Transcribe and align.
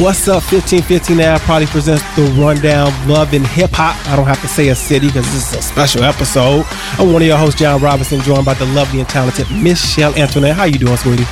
What's 0.00 0.28
up? 0.28 0.44
1515 0.52 1.16
now 1.16 1.38
probably 1.38 1.66
presents 1.66 2.04
the 2.14 2.22
rundown 2.40 2.86
Love 3.08 3.34
and 3.34 3.44
Hip 3.44 3.70
Hop. 3.72 3.96
I 4.06 4.14
don't 4.14 4.26
have 4.26 4.40
to 4.42 4.46
say 4.46 4.68
a 4.68 4.74
city 4.74 5.08
because 5.08 5.24
this 5.24 5.52
is 5.52 5.58
a 5.58 5.62
special 5.62 6.04
episode. 6.04 6.64
I'm 6.98 7.12
one 7.12 7.20
of 7.20 7.26
your 7.26 7.36
hosts, 7.36 7.58
Jon 7.58 7.82
Robinson, 7.82 8.20
joined 8.20 8.44
by 8.44 8.54
the 8.54 8.64
lovely 8.66 9.00
and 9.00 9.08
talented 9.08 9.50
Michelle 9.50 10.16
Antoinette. 10.16 10.54
How 10.54 10.64
you 10.64 10.78
doing, 10.78 10.96
sweetie? 10.98 11.24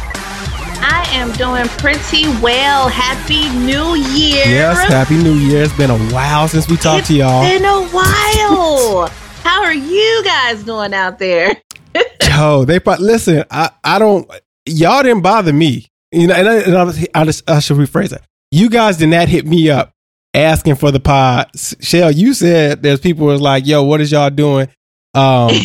I 0.82 1.06
am 1.12 1.30
doing 1.34 1.68
pretty 1.78 2.26
well. 2.42 2.88
Happy 2.88 3.48
New 3.56 3.94
Year. 3.94 4.44
Yes, 4.46 4.88
Happy 4.88 5.16
New 5.16 5.34
Year. 5.34 5.62
It's 5.62 5.76
been 5.76 5.90
a 5.90 5.98
while 6.12 6.48
since 6.48 6.68
we 6.68 6.76
talked 6.76 7.02
it's 7.02 7.08
to 7.08 7.14
y'all. 7.14 7.44
It's 7.44 7.58
been 7.58 7.64
a 7.64 7.86
while. 7.94 9.08
How 9.44 9.62
are 9.62 9.74
you 9.74 10.22
guys 10.24 10.64
doing 10.64 10.92
out 10.92 11.20
there? 11.20 11.56
Yo, 12.28 12.64
they 12.64 12.80
probably, 12.80 13.06
listen, 13.06 13.44
I, 13.48 13.70
I 13.84 14.00
don't, 14.00 14.28
y'all 14.66 15.04
didn't 15.04 15.22
bother 15.22 15.52
me. 15.52 15.86
You 16.12 16.28
know, 16.28 16.34
and 16.34 16.48
I, 16.48 16.54
and 16.56 16.76
I, 16.76 17.20
I, 17.20 17.24
just, 17.24 17.48
I 17.50 17.60
should 17.60 17.76
rephrase 17.76 18.12
it 18.12 18.22
you 18.50 18.70
guys 18.70 18.96
did 18.96 19.08
not 19.08 19.28
hit 19.28 19.46
me 19.46 19.70
up 19.70 19.92
asking 20.34 20.76
for 20.76 20.90
the 20.90 21.00
pod. 21.00 21.50
Chelle, 21.54 22.14
you 22.14 22.34
said 22.34 22.82
there's 22.82 23.00
people 23.00 23.26
was 23.26 23.40
like, 23.40 23.66
yo, 23.66 23.82
what 23.82 24.00
is 24.00 24.12
y'all 24.12 24.30
doing? 24.30 24.68
Um 25.14 25.50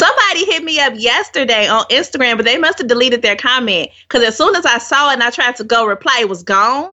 Somebody 0.00 0.46
hit 0.46 0.64
me 0.64 0.80
up 0.80 0.94
yesterday 0.96 1.68
on 1.68 1.84
Instagram, 1.84 2.36
but 2.36 2.44
they 2.44 2.58
must 2.58 2.78
have 2.78 2.88
deleted 2.88 3.22
their 3.22 3.36
comment 3.36 3.90
because 4.08 4.24
as 4.24 4.36
soon 4.36 4.56
as 4.56 4.66
I 4.66 4.78
saw 4.78 5.10
it 5.10 5.14
and 5.14 5.22
I 5.22 5.30
tried 5.30 5.56
to 5.56 5.64
go 5.64 5.86
reply, 5.86 6.18
it 6.20 6.28
was 6.28 6.42
gone. 6.42 6.90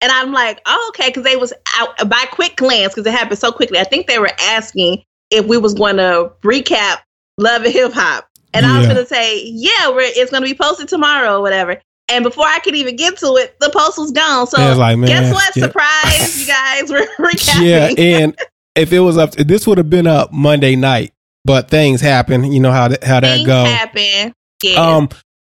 And 0.00 0.12
I'm 0.12 0.32
like, 0.32 0.60
oh, 0.66 0.90
okay, 0.90 1.08
because 1.08 1.24
they 1.24 1.36
was 1.36 1.52
out 1.76 2.08
by 2.08 2.24
quick 2.30 2.56
glance 2.56 2.94
because 2.94 3.06
it 3.06 3.12
happened 3.12 3.38
so 3.40 3.50
quickly. 3.50 3.80
I 3.80 3.84
think 3.84 4.06
they 4.06 4.18
were 4.18 4.30
asking 4.40 5.02
if 5.30 5.46
we 5.46 5.58
was 5.58 5.74
going 5.74 5.96
to 5.96 6.32
recap 6.42 6.98
Love 7.36 7.62
and 7.64 7.72
Hip 7.72 7.92
Hop, 7.94 8.28
and 8.52 8.64
yeah. 8.64 8.72
I 8.72 8.78
was 8.78 8.86
going 8.86 8.98
to 8.98 9.06
say, 9.06 9.42
yeah, 9.44 9.90
it's 9.90 10.30
going 10.30 10.42
to 10.42 10.48
be 10.48 10.56
posted 10.56 10.88
tomorrow 10.88 11.38
or 11.38 11.40
whatever. 11.40 11.80
And 12.12 12.22
before 12.22 12.46
I 12.46 12.58
could 12.58 12.76
even 12.76 12.96
get 12.96 13.16
to 13.18 13.36
it, 13.36 13.58
the 13.58 13.70
post 13.70 13.96
was 13.96 14.10
gone. 14.10 14.46
So 14.46 14.60
like, 14.76 15.00
guess 15.06 15.32
what? 15.32 15.56
Yeah. 15.56 15.64
Surprise, 15.64 16.40
you 16.40 16.46
guys 16.46 16.90
were 16.90 17.06
recapping. 17.18 17.62
Yeah, 17.62 17.90
and 17.96 18.38
if 18.76 18.92
it 18.92 19.00
was 19.00 19.16
up, 19.16 19.30
to, 19.32 19.44
this 19.44 19.66
would 19.66 19.78
have 19.78 19.88
been 19.88 20.06
up 20.06 20.32
Monday 20.32 20.76
night, 20.76 21.12
but 21.44 21.70
things 21.70 22.00
happen. 22.00 22.52
You 22.52 22.60
know 22.60 22.70
how 22.70 22.88
that, 22.88 23.02
how 23.02 23.20
that 23.20 23.46
goes. 23.46 23.66
Happen. 23.66 24.34
Um, 24.76 25.08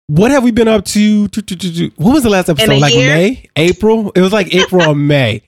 what 0.08 0.30
have 0.30 0.44
we 0.44 0.50
been 0.50 0.68
up 0.68 0.84
to? 0.86 1.28
to, 1.28 1.42
to, 1.42 1.56
to 1.56 1.90
what 1.96 2.14
was 2.14 2.22
the 2.22 2.30
last 2.30 2.48
episode? 2.48 2.80
Like 2.80 2.94
year? 2.94 3.14
May, 3.14 3.48
April? 3.56 4.12
It 4.14 4.20
was 4.20 4.32
like 4.32 4.54
April 4.54 4.88
or 4.88 4.94
May. 4.94 5.42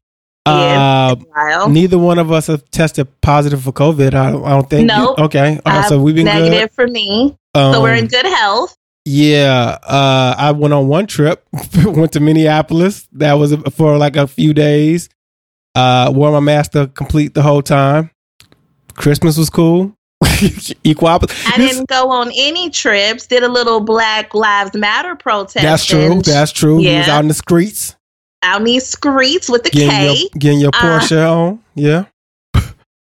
Yeah, 0.46 1.14
uh, 1.36 1.68
neither 1.68 1.98
one 1.98 2.18
of 2.18 2.32
us 2.32 2.46
have 2.46 2.68
tested 2.70 3.06
positive 3.20 3.62
for 3.62 3.72
COVID. 3.72 4.14
I, 4.14 4.28
I 4.28 4.50
don't 4.50 4.70
think. 4.70 4.86
No. 4.86 5.04
Nope. 5.04 5.18
Okay. 5.18 5.60
Uh, 5.64 5.82
so 5.82 6.00
we've 6.00 6.14
been 6.14 6.24
negative 6.24 6.70
good. 6.70 6.72
for 6.72 6.86
me. 6.86 7.36
Um, 7.54 7.74
so 7.74 7.82
we're 7.82 7.94
in 7.94 8.04
um, 8.04 8.08
good 8.08 8.24
health. 8.24 8.77
Yeah, 9.10 9.78
uh, 9.84 10.34
I 10.36 10.52
went 10.52 10.74
on 10.74 10.86
one 10.86 11.06
trip. 11.06 11.42
went 11.84 12.12
to 12.12 12.20
Minneapolis. 12.20 13.08
That 13.12 13.32
was 13.34 13.54
for 13.72 13.96
like 13.96 14.16
a 14.16 14.26
few 14.26 14.52
days. 14.52 15.08
Uh, 15.74 16.12
wore 16.14 16.30
my 16.30 16.40
mask 16.40 16.72
to 16.72 16.88
complete 16.88 17.32
the 17.32 17.40
whole 17.40 17.62
time. 17.62 18.10
Christmas 18.96 19.38
was 19.38 19.48
cool. 19.48 19.94
Equal. 20.84 21.08
I 21.08 21.18
didn't 21.56 21.88
go 21.88 22.10
on 22.10 22.30
any 22.36 22.68
trips. 22.68 23.26
Did 23.26 23.44
a 23.44 23.48
little 23.48 23.80
Black 23.80 24.34
Lives 24.34 24.74
Matter 24.74 25.16
protest. 25.16 25.62
That's 25.62 25.86
true. 25.86 26.20
That's 26.20 26.52
true. 26.52 26.78
Yeah. 26.78 26.90
You 26.90 26.98
was 26.98 27.08
out 27.08 27.20
in 27.20 27.28
the 27.28 27.34
streets. 27.34 27.96
Out 28.42 28.58
in 28.60 28.64
the 28.64 28.78
streets 28.80 29.48
with 29.48 29.64
the 29.64 29.70
getting 29.70 29.88
K. 29.88 30.16
Your, 30.16 30.28
getting 30.38 30.60
your 30.60 30.70
uh, 30.74 30.82
Porsche 30.82 31.16
uh, 31.16 31.32
on. 31.32 31.64
Yeah. 31.74 32.04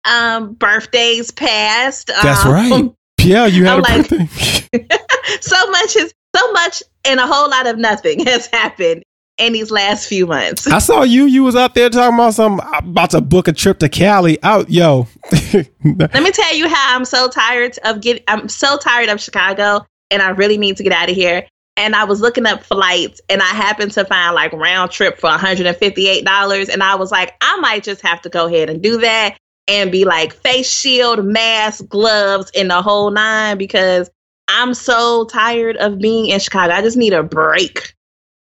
Um, 0.05 0.55
birthdays 0.55 1.31
passed. 1.31 2.07
That's 2.07 2.43
um, 2.43 2.51
right. 2.51 2.93
Yeah, 3.23 3.45
you 3.45 3.65
had 3.65 3.73
I'm 3.73 3.79
a 3.79 3.81
like, 3.81 4.09
birthday. 4.09 4.87
so 5.41 5.71
much 5.71 5.95
is 5.95 6.13
so 6.35 6.51
much 6.51 6.83
and 7.05 7.19
a 7.19 7.27
whole 7.27 7.49
lot 7.49 7.67
of 7.67 7.77
nothing 7.77 8.19
has 8.25 8.47
happened 8.47 9.03
in 9.37 9.53
these 9.53 9.71
last 9.71 10.07
few 10.07 10.27
months. 10.27 10.67
I 10.67 10.79
saw 10.79 11.03
you. 11.03 11.25
You 11.25 11.43
was 11.43 11.55
out 11.55 11.73
there 11.73 11.89
talking 11.89 12.15
about 12.15 12.35
some 12.35 12.59
about 12.75 13.11
to 13.11 13.21
book 13.21 13.47
a 13.47 13.53
trip 13.53 13.79
to 13.79 13.89
Cali. 13.89 14.41
Out, 14.43 14.69
yo. 14.69 15.07
Let 15.53 16.13
me 16.13 16.31
tell 16.31 16.55
you 16.55 16.67
how 16.67 16.95
I'm 16.95 17.05
so 17.05 17.29
tired 17.29 17.77
of 17.83 18.01
getting. 18.01 18.23
I'm 18.27 18.47
so 18.47 18.77
tired 18.77 19.09
of 19.09 19.19
Chicago, 19.19 19.85
and 20.11 20.21
I 20.21 20.29
really 20.29 20.57
need 20.57 20.77
to 20.77 20.83
get 20.83 20.93
out 20.93 21.09
of 21.09 21.15
here. 21.15 21.47
And 21.75 21.95
I 21.95 22.03
was 22.03 22.21
looking 22.21 22.45
up 22.45 22.63
flights, 22.63 23.21
and 23.27 23.41
I 23.41 23.47
happened 23.47 23.91
to 23.93 24.05
find 24.05 24.35
like 24.35 24.53
round 24.53 24.91
trip 24.91 25.17
for 25.17 25.31
158 25.31 26.23
dollars, 26.23 26.69
and 26.69 26.83
I 26.83 26.93
was 26.95 27.11
like, 27.11 27.33
I 27.41 27.59
might 27.59 27.83
just 27.83 28.01
have 28.01 28.21
to 28.21 28.29
go 28.29 28.45
ahead 28.45 28.69
and 28.69 28.83
do 28.83 28.99
that 28.99 29.35
and 29.67 29.91
be 29.91 30.05
like 30.05 30.33
face 30.33 30.69
shield, 30.69 31.23
mask, 31.25 31.87
gloves, 31.87 32.51
and 32.55 32.69
the 32.69 32.81
whole 32.81 33.11
nine 33.11 33.57
because 33.57 34.09
I'm 34.47 34.73
so 34.73 35.25
tired 35.25 35.77
of 35.77 35.99
being 35.99 36.27
in 36.27 36.39
Chicago. 36.39 36.73
I 36.73 36.81
just 36.81 36.97
need 36.97 37.13
a 37.13 37.23
break. 37.23 37.93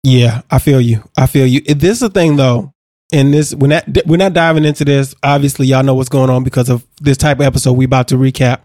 Yeah, 0.04 0.42
I 0.52 0.60
feel 0.60 0.82
you. 0.82 1.04
I 1.18 1.26
feel 1.26 1.48
you. 1.48 1.62
This 1.62 1.94
is 1.94 2.00
the 2.00 2.10
thing 2.10 2.36
though. 2.36 2.72
And 3.14 3.34
this 3.34 3.54
we're 3.56 3.68
not 3.68 3.86
we're 4.06 4.18
not 4.18 4.34
diving 4.34 4.66
into 4.66 4.84
this. 4.84 5.16
Obviously, 5.24 5.68
y'all 5.68 5.84
know 5.84 5.94
what's 5.94 6.10
going 6.10 6.30
on 6.30 6.44
because 6.44 6.70
of 6.70 6.86
this 7.02 7.18
type 7.18 7.40
of 7.40 7.46
episode 7.46 7.74
we 7.74 7.86
about 7.86 8.08
to 8.10 8.16
recap. 8.16 8.62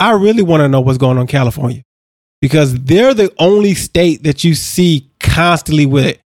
I 0.00 0.12
really 0.12 0.42
want 0.42 0.62
to 0.62 0.68
know 0.68 0.80
what's 0.80 0.98
going 0.98 1.16
on 1.16 1.22
in 1.22 1.26
California 1.28 1.82
because 2.40 2.74
they're 2.74 3.14
the 3.14 3.32
only 3.38 3.74
state 3.74 4.24
that 4.24 4.44
you 4.44 4.54
see 4.54 5.10
constantly 5.20 5.86
with 5.86 6.18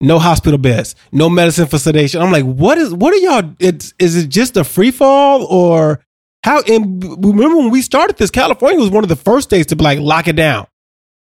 no 0.00 0.18
hospital 0.18 0.58
beds, 0.58 0.94
no 1.12 1.28
medicine 1.28 1.66
for 1.66 1.78
sedation. 1.78 2.20
I'm 2.20 2.32
like, 2.32 2.44
what 2.44 2.78
is 2.78 2.92
what 2.92 3.12
are 3.14 3.18
y'all? 3.18 3.54
It's 3.58 3.94
is 3.98 4.16
it 4.16 4.28
just 4.28 4.56
a 4.56 4.64
free 4.64 4.90
fall 4.90 5.44
or 5.44 6.00
how? 6.42 6.60
And 6.62 7.02
remember 7.24 7.56
when 7.56 7.70
we 7.70 7.82
started 7.82 8.16
this, 8.16 8.30
California 8.30 8.78
was 8.78 8.90
one 8.90 9.04
of 9.04 9.08
the 9.08 9.16
first 9.16 9.48
states 9.48 9.68
to 9.68 9.76
be 9.76 9.84
like 9.84 9.98
lock 9.98 10.28
it 10.28 10.36
down. 10.36 10.66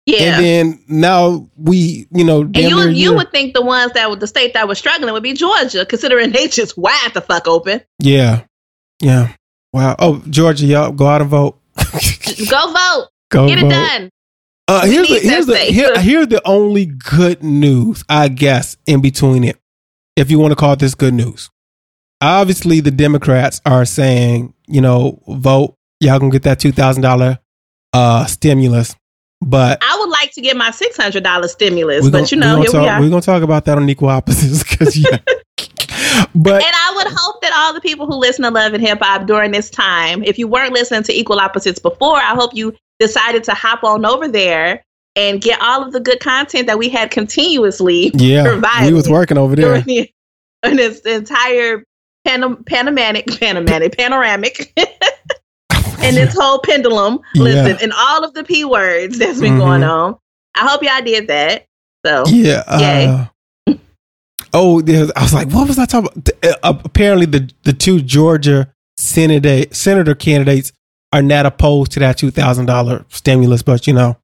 Yeah, 0.05 0.35
and 0.35 0.43
then 0.45 0.83
now 0.89 1.49
we, 1.55 2.07
you 2.11 2.25
know, 2.25 2.41
and 2.41 2.57
you 2.57 2.89
you 2.89 3.13
would 3.15 3.31
think 3.31 3.53
the 3.53 3.61
ones 3.61 3.93
that 3.93 4.09
were 4.09 4.17
the 4.17 4.27
state 4.27 4.53
that 4.53 4.67
was 4.67 4.77
struggling 4.77 5.13
would 5.13 5.23
be 5.23 5.33
Georgia, 5.33 5.85
considering 5.85 6.31
they 6.31 6.49
just 6.49 6.77
wide 6.77 7.11
the 7.13 7.21
fuck 7.21 7.47
open. 7.47 7.81
Yeah, 7.99 8.43
yeah. 9.01 9.33
Wow. 9.71 9.95
Oh, 9.97 10.21
Georgia, 10.29 10.65
y'all 10.65 10.91
go 10.91 11.07
out 11.07 11.21
and 11.21 11.29
vote. 11.29 11.57
go 12.49 12.73
vote. 12.73 13.07
Go 13.31 13.47
Get 13.47 13.59
vote. 13.59 13.67
it 13.67 13.69
done. 13.69 14.09
Uh, 14.67 14.85
here's 14.85 15.09
the 15.09 15.19
here's 15.19 15.45
the 15.45 15.57
here, 15.57 15.99
here's 15.99 16.27
the 16.27 16.41
only 16.47 16.85
good 16.85 17.43
news, 17.43 18.03
I 18.07 18.29
guess, 18.29 18.77
in 18.85 19.01
between 19.01 19.43
it, 19.43 19.57
if 20.15 20.31
you 20.31 20.39
want 20.39 20.51
to 20.51 20.55
call 20.55 20.75
this 20.75 20.95
good 20.95 21.13
news. 21.13 21.49
Obviously, 22.21 22.79
the 22.79 22.91
Democrats 22.91 23.59
are 23.65 23.83
saying, 23.83 24.53
you 24.67 24.79
know, 24.81 25.21
vote. 25.27 25.75
Y'all 25.99 26.19
gonna 26.19 26.31
get 26.31 26.43
that 26.43 26.59
two 26.59 26.71
thousand 26.71 27.03
dollar 27.03 27.39
uh 27.91 28.25
stimulus. 28.25 28.95
But 29.41 29.79
I 29.81 29.97
would 29.99 30.09
like 30.09 30.31
to 30.33 30.41
get 30.41 30.55
my 30.55 30.71
six 30.71 30.95
hundred 30.95 31.23
dollar 31.23 31.49
stimulus. 31.49 32.01
Gonna, 32.01 32.11
but 32.11 32.31
you 32.31 32.37
know, 32.37 32.57
here 32.57 32.65
talk, 32.65 32.81
we 32.81 32.87
are. 32.87 33.01
We're 33.01 33.09
gonna 33.09 33.21
talk 33.21 33.43
about 33.43 33.65
that 33.65 33.77
on 33.77 33.89
equal 33.89 34.09
opposites 34.09 34.63
because 34.63 34.95
yeah. 34.97 35.17
but 36.35 36.63
and 36.63 36.75
I 36.75 36.93
would 36.95 37.07
hope 37.13 37.41
that 37.41 37.51
all 37.53 37.73
the 37.73 37.81
people 37.81 38.05
who 38.05 38.15
listen 38.15 38.43
to 38.43 38.51
Love 38.51 38.73
and 38.73 38.81
Hip 38.81 38.99
Hop 39.01 39.27
during 39.27 39.51
this 39.51 39.69
time, 39.69 40.23
if 40.23 40.39
you 40.39 40.47
weren't 40.47 40.73
listening 40.73 41.03
to 41.03 41.13
Equal 41.13 41.39
Opposites 41.39 41.79
before, 41.79 42.15
I 42.15 42.33
hope 42.33 42.55
you 42.55 42.73
decided 42.99 43.43
to 43.43 43.53
hop 43.53 43.83
on 43.83 44.05
over 44.05 44.27
there 44.27 44.83
and 45.15 45.41
get 45.41 45.61
all 45.61 45.83
of 45.83 45.93
the 45.93 45.99
good 45.99 46.19
content 46.19 46.67
that 46.67 46.77
we 46.77 46.89
had 46.89 47.11
continuously 47.11 48.11
yeah 48.15 48.59
we 48.83 48.93
was 48.93 49.09
working 49.09 49.37
over 49.37 49.55
there. 49.55 49.81
the, 49.81 50.09
in 50.63 50.75
this 50.75 51.01
entire 51.01 51.83
pan- 52.25 52.63
panoramic 52.63 53.27
panoramic 53.39 53.97
panoramic 53.97 54.73
and 56.03 56.17
this 56.17 56.35
whole 56.37 56.59
pendulum. 56.59 57.19
Listen 57.35 57.77
yeah. 57.77 57.77
and 57.81 57.93
all 57.93 58.23
of 58.23 58.33
the 58.33 58.43
p 58.43 58.65
words 58.65 59.17
that's 59.17 59.39
been 59.39 59.53
mm-hmm. 59.53 59.59
going 59.59 59.83
on. 59.83 60.17
I 60.55 60.67
hope 60.67 60.83
y'all 60.83 61.01
did 61.01 61.27
that. 61.27 61.65
So 62.05 62.25
yeah 62.27 62.63
uh, 62.67 63.25
oh 64.53 64.81
i 64.81 65.21
was 65.21 65.33
like 65.33 65.49
what 65.51 65.67
was 65.67 65.79
i 65.79 65.85
talking 65.85 66.09
about? 66.13 66.63
Uh, 66.63 66.79
apparently 66.83 67.25
the 67.25 67.49
the 67.63 67.71
two 67.71 68.01
georgia 68.01 68.73
senator 68.97 69.63
senator 69.73 70.13
candidates 70.13 70.73
are 71.13 71.21
not 71.21 71.45
opposed 71.45 71.91
to 71.93 71.99
that 71.99 72.17
two 72.17 72.31
thousand 72.31 72.65
dollar 72.65 73.05
stimulus, 73.09 73.61
but 73.61 73.87
you 73.87 73.93
know. 73.93 74.17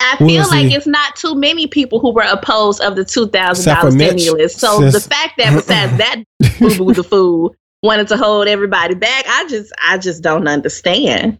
I 0.00 0.16
feel 0.16 0.26
we'll 0.26 0.48
like 0.48 0.72
it's 0.72 0.88
not 0.88 1.14
too 1.14 1.36
many 1.36 1.68
people 1.68 2.00
who 2.00 2.12
were 2.12 2.26
opposed 2.28 2.80
of 2.80 2.96
the 2.96 3.04
two 3.04 3.28
thousand 3.28 3.72
dollar 3.72 3.90
stimulus. 3.92 4.56
So 4.56 4.80
the 4.90 5.00
fact 5.00 5.34
that 5.38 5.54
besides 5.54 5.96
that 5.98 6.24
boo 6.58 6.76
boo 6.76 6.94
the 6.94 7.04
fool 7.04 7.54
wanted 7.82 8.08
to 8.08 8.16
hold 8.16 8.48
everybody 8.48 8.94
back, 8.94 9.24
I 9.28 9.46
just 9.48 9.72
I 9.80 9.98
just 9.98 10.22
don't 10.22 10.48
understand. 10.48 11.38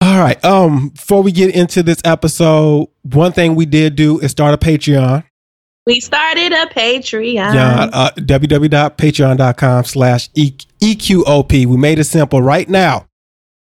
All 0.00 0.18
right. 0.18 0.42
Um, 0.44 0.88
before 0.88 1.22
we 1.22 1.30
get 1.30 1.54
into 1.54 1.82
this 1.82 2.00
episode, 2.04 2.88
one 3.02 3.32
thing 3.32 3.54
we 3.54 3.66
did 3.66 3.96
do 3.96 4.18
is 4.18 4.30
start 4.30 4.54
a 4.54 4.56
Patreon. 4.56 5.24
We 5.86 6.00
started 6.00 6.52
a 6.52 6.66
Patreon. 6.66 7.54
Yeah, 7.54 7.88
uh, 7.92 8.10
www.patreon.com 8.12 9.84
slash 9.84 10.30
EQOP. 10.30 11.66
We 11.66 11.76
made 11.76 11.98
it 11.98 12.04
simple 12.04 12.40
right 12.40 12.68
now 12.68 13.09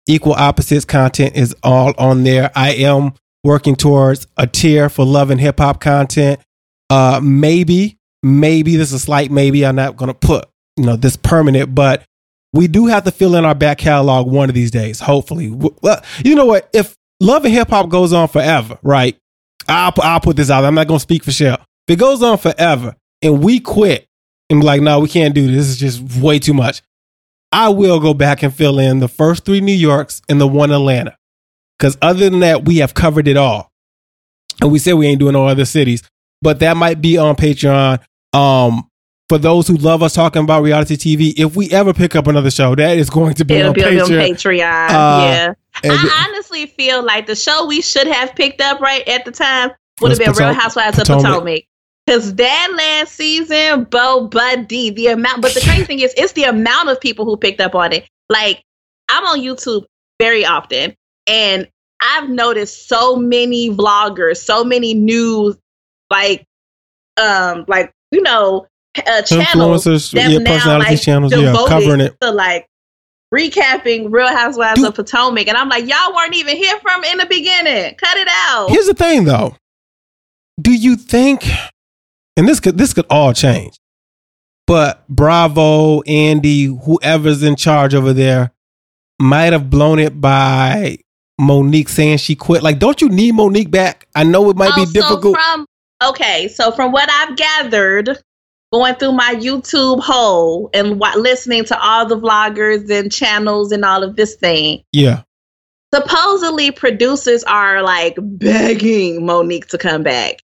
equal 0.07 0.33
opposites 0.33 0.85
content 0.85 1.35
is 1.35 1.55
all 1.63 1.93
on 1.97 2.23
there. 2.23 2.51
I 2.55 2.73
am 2.73 3.13
working 3.43 3.75
towards 3.75 4.27
a 4.37 4.47
tier 4.47 4.89
for 4.89 5.05
love 5.05 5.29
and 5.29 5.39
hip 5.39 5.59
hop 5.59 5.79
content. 5.81 6.39
Uh, 6.89 7.19
maybe, 7.23 7.97
maybe 8.21 8.75
this 8.75 8.89
is 8.89 8.93
a 8.93 8.99
slight 8.99 9.31
maybe. 9.31 9.65
I'm 9.65 9.75
not 9.75 9.97
going 9.97 10.07
to 10.07 10.13
put 10.13 10.47
you 10.77 10.85
know 10.85 10.95
this 10.95 11.15
permanent, 11.15 11.73
but 11.73 12.03
we 12.51 12.67
do 12.67 12.87
have 12.87 13.03
to 13.03 13.11
fill 13.11 13.35
in 13.35 13.45
our 13.45 13.55
back 13.55 13.79
catalog 13.79 14.27
one 14.27 14.49
of 14.49 14.55
these 14.55 14.71
days. 14.71 14.99
Hopefully, 14.99 15.49
well, 15.49 16.03
you 16.23 16.35
know 16.35 16.45
what? 16.45 16.69
If 16.73 16.95
love 17.19 17.45
and 17.45 17.53
hip 17.53 17.69
hop 17.69 17.89
goes 17.89 18.13
on 18.13 18.27
forever, 18.27 18.77
right? 18.83 19.17
I'll 19.67 19.93
I'll 20.01 20.19
put 20.19 20.35
this 20.35 20.49
out. 20.49 20.65
I'm 20.65 20.75
not 20.75 20.87
going 20.87 20.99
to 20.99 21.03
speak 21.03 21.23
for 21.23 21.31
Chelle. 21.31 21.59
If 21.87 21.95
it 21.95 21.99
goes 21.99 22.21
on 22.21 22.37
forever 22.37 22.95
and 23.21 23.43
we 23.43 23.59
quit 23.59 24.07
and 24.49 24.63
like, 24.63 24.81
no, 24.81 24.99
we 24.99 25.09
can't 25.09 25.33
do 25.33 25.47
this. 25.47 25.55
This 25.55 25.69
is 25.69 25.77
just 25.77 26.21
way 26.21 26.39
too 26.39 26.53
much. 26.53 26.81
I 27.53 27.69
will 27.69 27.99
go 27.99 28.13
back 28.15 28.41
and 28.41 28.53
fill 28.53 28.79
in 28.79 28.99
the 28.99 29.07
first 29.07 29.45
three 29.45 29.61
New 29.61 29.73
Yorks 29.73 30.21
and 30.27 30.41
the 30.41 30.47
one 30.47 30.71
Atlanta. 30.71 31.15
Because 31.77 31.97
other 32.01 32.29
than 32.29 32.39
that, 32.39 32.65
we 32.65 32.77
have 32.77 32.93
covered 32.95 33.27
it 33.27 33.37
all. 33.37 33.71
And 34.61 34.71
we 34.71 34.79
said 34.79 34.93
we 34.93 35.07
ain't 35.07 35.19
doing 35.19 35.33
no 35.33 35.47
other 35.47 35.65
cities, 35.65 36.01
but 36.41 36.59
that 36.59 36.77
might 36.77 36.99
be 36.99 37.17
on 37.17 37.35
Patreon. 37.35 38.03
Um, 38.33 38.89
for 39.29 39.37
those 39.37 39.67
who 39.67 39.77
love 39.77 40.03
us 40.03 40.13
talking 40.13 40.43
about 40.43 40.63
reality 40.63 40.95
TV, 40.95 41.33
if 41.37 41.55
we 41.55 41.69
ever 41.71 41.93
pick 41.93 42.15
up 42.15 42.27
another 42.27 42.51
show, 42.51 42.75
that 42.75 42.97
is 42.97 43.09
going 43.09 43.35
to 43.35 43.45
be 43.45 43.55
It'll 43.55 43.69
on 43.69 43.73
be 43.73 43.83
on 43.83 43.91
Patreon. 43.91 44.29
Patreon. 44.29 44.89
Uh, 44.89 45.23
yeah. 45.23 45.53
I 45.83 46.27
honestly 46.29 46.65
feel 46.67 47.03
like 47.03 47.27
the 47.27 47.35
show 47.35 47.67
we 47.67 47.81
should 47.81 48.07
have 48.07 48.35
picked 48.35 48.61
up 48.61 48.79
right 48.79 49.07
at 49.07 49.25
the 49.25 49.31
time 49.31 49.71
would 50.01 50.11
have 50.11 50.19
been 50.19 50.33
Real 50.33 50.53
Housewives 50.53 50.97
Potomac. 50.97 51.25
of 51.25 51.31
Potomac. 51.31 51.63
Because 52.05 52.35
that 52.35 52.73
last 52.75 53.15
season, 53.15 53.85
Bo 53.85 54.27
Buddy, 54.27 54.89
the 54.89 55.07
amount, 55.07 55.41
but 55.41 55.53
the 55.53 55.61
crazy 55.61 55.85
thing 55.85 55.99
is, 55.99 56.13
it's 56.17 56.33
the 56.33 56.43
amount 56.43 56.89
of 56.89 56.99
people 56.99 57.23
who 57.23 57.37
picked 57.37 57.61
up 57.61 57.75
on 57.75 57.93
it. 57.93 58.05
Like, 58.29 58.61
I'm 59.09 59.25
on 59.25 59.39
YouTube 59.39 59.85
very 60.19 60.45
often, 60.45 60.95
and 61.27 61.67
I've 62.01 62.29
noticed 62.29 62.89
so 62.89 63.15
many 63.15 63.69
vloggers, 63.69 64.37
so 64.37 64.63
many 64.65 64.93
news, 64.93 65.55
like, 66.09 66.43
um, 67.17 67.63
like 67.67 67.91
you 68.11 68.21
know, 68.21 68.67
uh, 68.97 69.21
channels 69.21 69.85
influencers, 69.85 70.11
that 70.11 70.29
yeah, 70.29 70.37
now, 70.39 70.51
personality 70.53 70.91
like, 70.91 71.01
channels, 71.01 71.33
yeah, 71.35 71.53
covering 71.67 72.01
it. 72.01 72.15
to 72.21 72.31
like 72.31 72.67
recapping 73.33 74.11
Real 74.11 74.27
Housewives 74.27 74.79
Dude. 74.79 74.89
of 74.89 74.95
Potomac, 74.95 75.47
and 75.47 75.57
I'm 75.57 75.69
like, 75.69 75.87
y'all 75.87 76.13
weren't 76.13 76.35
even 76.35 76.57
here 76.57 76.77
from 76.79 77.03
in 77.05 77.17
the 77.17 77.25
beginning. 77.25 77.95
Cut 77.95 78.17
it 78.17 78.27
out. 78.29 78.69
Here's 78.69 78.87
the 78.87 78.93
thing, 78.93 79.23
though. 79.23 79.55
Do 80.61 80.71
you 80.71 80.95
think, 80.95 81.49
and 82.37 82.47
this 82.47 82.59
could 82.59 82.77
this 82.77 82.93
could 82.93 83.05
all 83.09 83.33
change, 83.33 83.75
but 84.67 85.07
Bravo, 85.07 86.01
Andy, 86.01 86.65
whoever's 86.65 87.43
in 87.43 87.55
charge 87.55 87.93
over 87.93 88.13
there, 88.13 88.51
might 89.19 89.53
have 89.53 89.69
blown 89.69 89.99
it 89.99 90.19
by 90.19 90.97
Monique 91.39 91.89
saying 91.89 92.17
she 92.17 92.35
quit. 92.35 92.63
Like, 92.63 92.79
don't 92.79 93.01
you 93.01 93.09
need 93.09 93.33
Monique 93.33 93.71
back? 93.71 94.07
I 94.15 94.23
know 94.23 94.49
it 94.49 94.55
might 94.55 94.73
Oh, 94.75 94.85
be 94.85 94.91
difficult. 94.91 95.35
So 95.35 95.41
from 95.41 95.65
okay, 96.03 96.47
so 96.47 96.71
from 96.71 96.91
what 96.91 97.09
I've 97.09 97.35
gathered, 97.35 98.17
going 98.71 98.95
through 98.95 99.13
my 99.13 99.35
YouTube 99.35 100.01
hole 100.01 100.69
and 100.73 100.99
listening 101.15 101.65
to 101.65 101.79
all 101.79 102.05
the 102.05 102.19
vloggers 102.19 102.89
and 102.89 103.11
channels 103.11 103.71
and 103.71 103.85
all 103.85 104.03
of 104.03 104.15
this 104.15 104.35
thing, 104.35 104.83
yeah, 104.91 105.21
supposedly 105.93 106.71
producers 106.71 107.43
are 107.43 107.83
like 107.83 108.15
begging 108.19 109.25
Monique 109.25 109.67
to 109.67 109.77
come 109.77 110.03
back. 110.03 110.39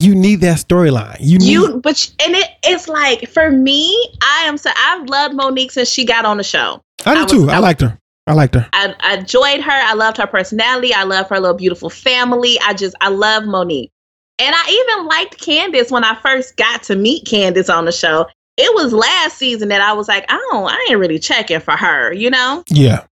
You 0.00 0.14
need 0.14 0.40
that 0.40 0.58
storyline. 0.58 1.16
You 1.20 1.38
need. 1.38 1.48
You, 1.50 1.80
but 1.82 1.96
sh- 1.96 2.10
and 2.24 2.34
it, 2.34 2.48
it's 2.64 2.88
like 2.88 3.28
for 3.28 3.50
me, 3.50 3.94
I 4.22 4.44
am 4.46 4.56
so 4.58 4.70
I've 4.76 5.08
loved 5.08 5.34
Monique 5.34 5.70
since 5.70 5.88
she 5.88 6.04
got 6.04 6.24
on 6.24 6.36
the 6.38 6.44
show. 6.44 6.82
I 7.06 7.12
I 7.12 7.14
do 7.14 7.22
was- 7.22 7.32
too. 7.32 7.50
I, 7.50 7.54
I 7.56 7.58
liked 7.58 7.80
her. 7.82 7.98
I 8.26 8.34
liked 8.34 8.54
her. 8.54 8.68
I, 8.72 8.94
I 9.00 9.16
enjoyed 9.16 9.60
her. 9.60 9.72
I 9.72 9.94
loved 9.94 10.16
her 10.18 10.26
personality. 10.26 10.94
I 10.94 11.02
love 11.04 11.28
her 11.30 11.40
little 11.40 11.56
beautiful 11.56 11.90
family. 11.90 12.58
I 12.60 12.74
just 12.74 12.94
I 13.00 13.08
love 13.08 13.44
Monique. 13.44 13.90
And 14.38 14.54
I 14.56 14.86
even 14.94 15.06
liked 15.06 15.38
Candace 15.40 15.90
when 15.90 16.04
I 16.04 16.14
first 16.16 16.56
got 16.56 16.82
to 16.84 16.96
meet 16.96 17.26
Candace 17.26 17.68
on 17.68 17.84
the 17.84 17.92
show. 17.92 18.26
It 18.56 18.74
was 18.74 18.92
last 18.92 19.36
season 19.36 19.68
that 19.70 19.80
I 19.82 19.92
was 19.94 20.06
like, 20.08 20.26
oh, 20.30 20.68
I 20.70 20.86
ain't 20.90 20.98
really 20.98 21.18
checking 21.18 21.60
for 21.60 21.72
her, 21.76 22.12
you 22.12 22.30
know? 22.30 22.62
Yeah, 22.70 23.04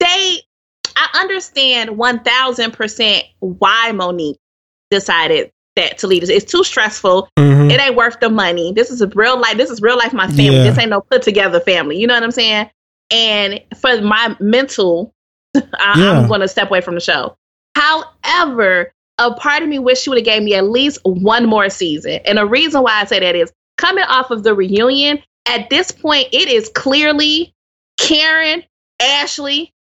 They 0.00 0.40
I 0.96 1.08
understand 1.20 1.96
one 1.98 2.20
thousand 2.20 2.72
percent 2.72 3.24
why 3.40 3.92
Monique 3.92 4.38
decided 4.90 5.50
that 5.76 5.98
to 5.98 6.06
leaders. 6.06 6.28
It's 6.28 6.50
too 6.50 6.64
stressful. 6.64 7.28
Mhm. 7.38 7.70
It 7.70 7.80
ain't 7.80 7.94
worth 7.96 8.18
the 8.20 8.30
money. 8.30 8.72
This 8.72 8.90
is 8.90 9.00
a 9.02 9.06
real 9.08 9.38
life. 9.38 9.56
This 9.56 9.70
is 9.70 9.80
real 9.80 9.96
life. 9.96 10.12
My 10.12 10.26
family. 10.26 10.56
Yeah. 10.56 10.64
This 10.64 10.78
ain't 10.78 10.90
no 10.90 11.00
put 11.02 11.22
together 11.22 11.60
family. 11.60 11.98
You 11.98 12.06
know 12.06 12.14
what 12.14 12.22
I'm 12.22 12.30
saying? 12.30 12.70
And 13.10 13.60
for 13.80 14.00
my 14.00 14.36
mental, 14.40 15.12
I, 15.56 15.60
Yeah. 16.00 16.18
I'm 16.20 16.28
going 16.28 16.40
to 16.40 16.48
step 16.48 16.68
away 16.70 16.80
from 16.80 16.94
the 16.94 17.00
show. 17.00 17.36
However, 17.76 18.92
a 19.18 19.32
part 19.34 19.62
of 19.62 19.68
me 19.68 19.78
wish 19.78 20.00
she 20.00 20.10
would 20.10 20.18
have 20.18 20.24
gave 20.24 20.42
me 20.42 20.54
at 20.54 20.68
least 20.68 20.98
one 21.04 21.46
more 21.46 21.70
season. 21.70 22.20
And 22.24 22.38
the 22.38 22.46
reason 22.46 22.82
why 22.82 23.00
I 23.00 23.04
say 23.04 23.20
that 23.20 23.34
is 23.36 23.52
coming 23.78 24.04
off 24.04 24.30
of 24.30 24.42
the 24.42 24.54
reunion. 24.54 25.22
At 25.46 25.70
this 25.70 25.92
point, 25.92 26.28
it 26.32 26.48
is 26.48 26.68
clearly 26.74 27.54
Karen, 27.98 28.62
Ashley, 29.00 29.72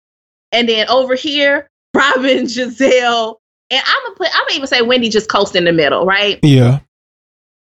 and 0.52 0.68
then 0.68 0.88
over 0.88 1.14
here, 1.14 1.68
Robyn, 1.94 2.44
Gizelle, 2.44 3.36
and 3.74 3.82
I'm 3.86 4.02
gonna 4.04 4.16
put. 4.16 4.28
I'm 4.32 4.40
gonna 4.46 4.56
even 4.56 4.66
say 4.66 4.82
Wendy 4.82 5.08
just 5.08 5.28
coast 5.28 5.56
in 5.56 5.64
the 5.64 5.72
middle, 5.72 6.04
right? 6.06 6.38
yeah, 6.42 6.80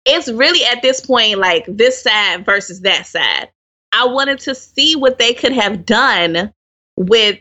it's 0.06 0.30
really 0.30 0.64
at 0.66 0.82
this 0.82 1.02
point 1.02 1.40
like 1.40 1.66
this 1.68 2.02
side 2.02 2.46
versus 2.46 2.82
that 2.82 3.06
side. 3.06 3.50
I 3.92 4.06
wanted 4.06 4.40
to 4.42 4.56
see 4.56 4.96
what 4.96 5.18
they 5.20 5.34
could 5.34 5.52
have 5.52 5.86
done 5.86 6.54
with 6.96 7.40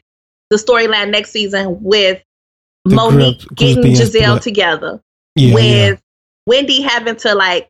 the 0.51 0.57
storyline 0.57 1.11
next 1.11 1.31
season 1.31 1.83
with 1.83 2.23
The 2.87 2.95
Monique 2.95 3.39
group- 3.41 3.57
getting 3.57 3.75
grouping 3.83 3.93
Gizelle 3.95 4.25
split. 4.39 4.43
together, 4.43 5.03
yeah, 5.37 5.55
with 5.55 5.65
yeah. 5.65 5.95
Wendy 6.47 6.81
having 6.83 7.17
to 7.17 7.35
like 7.35 7.69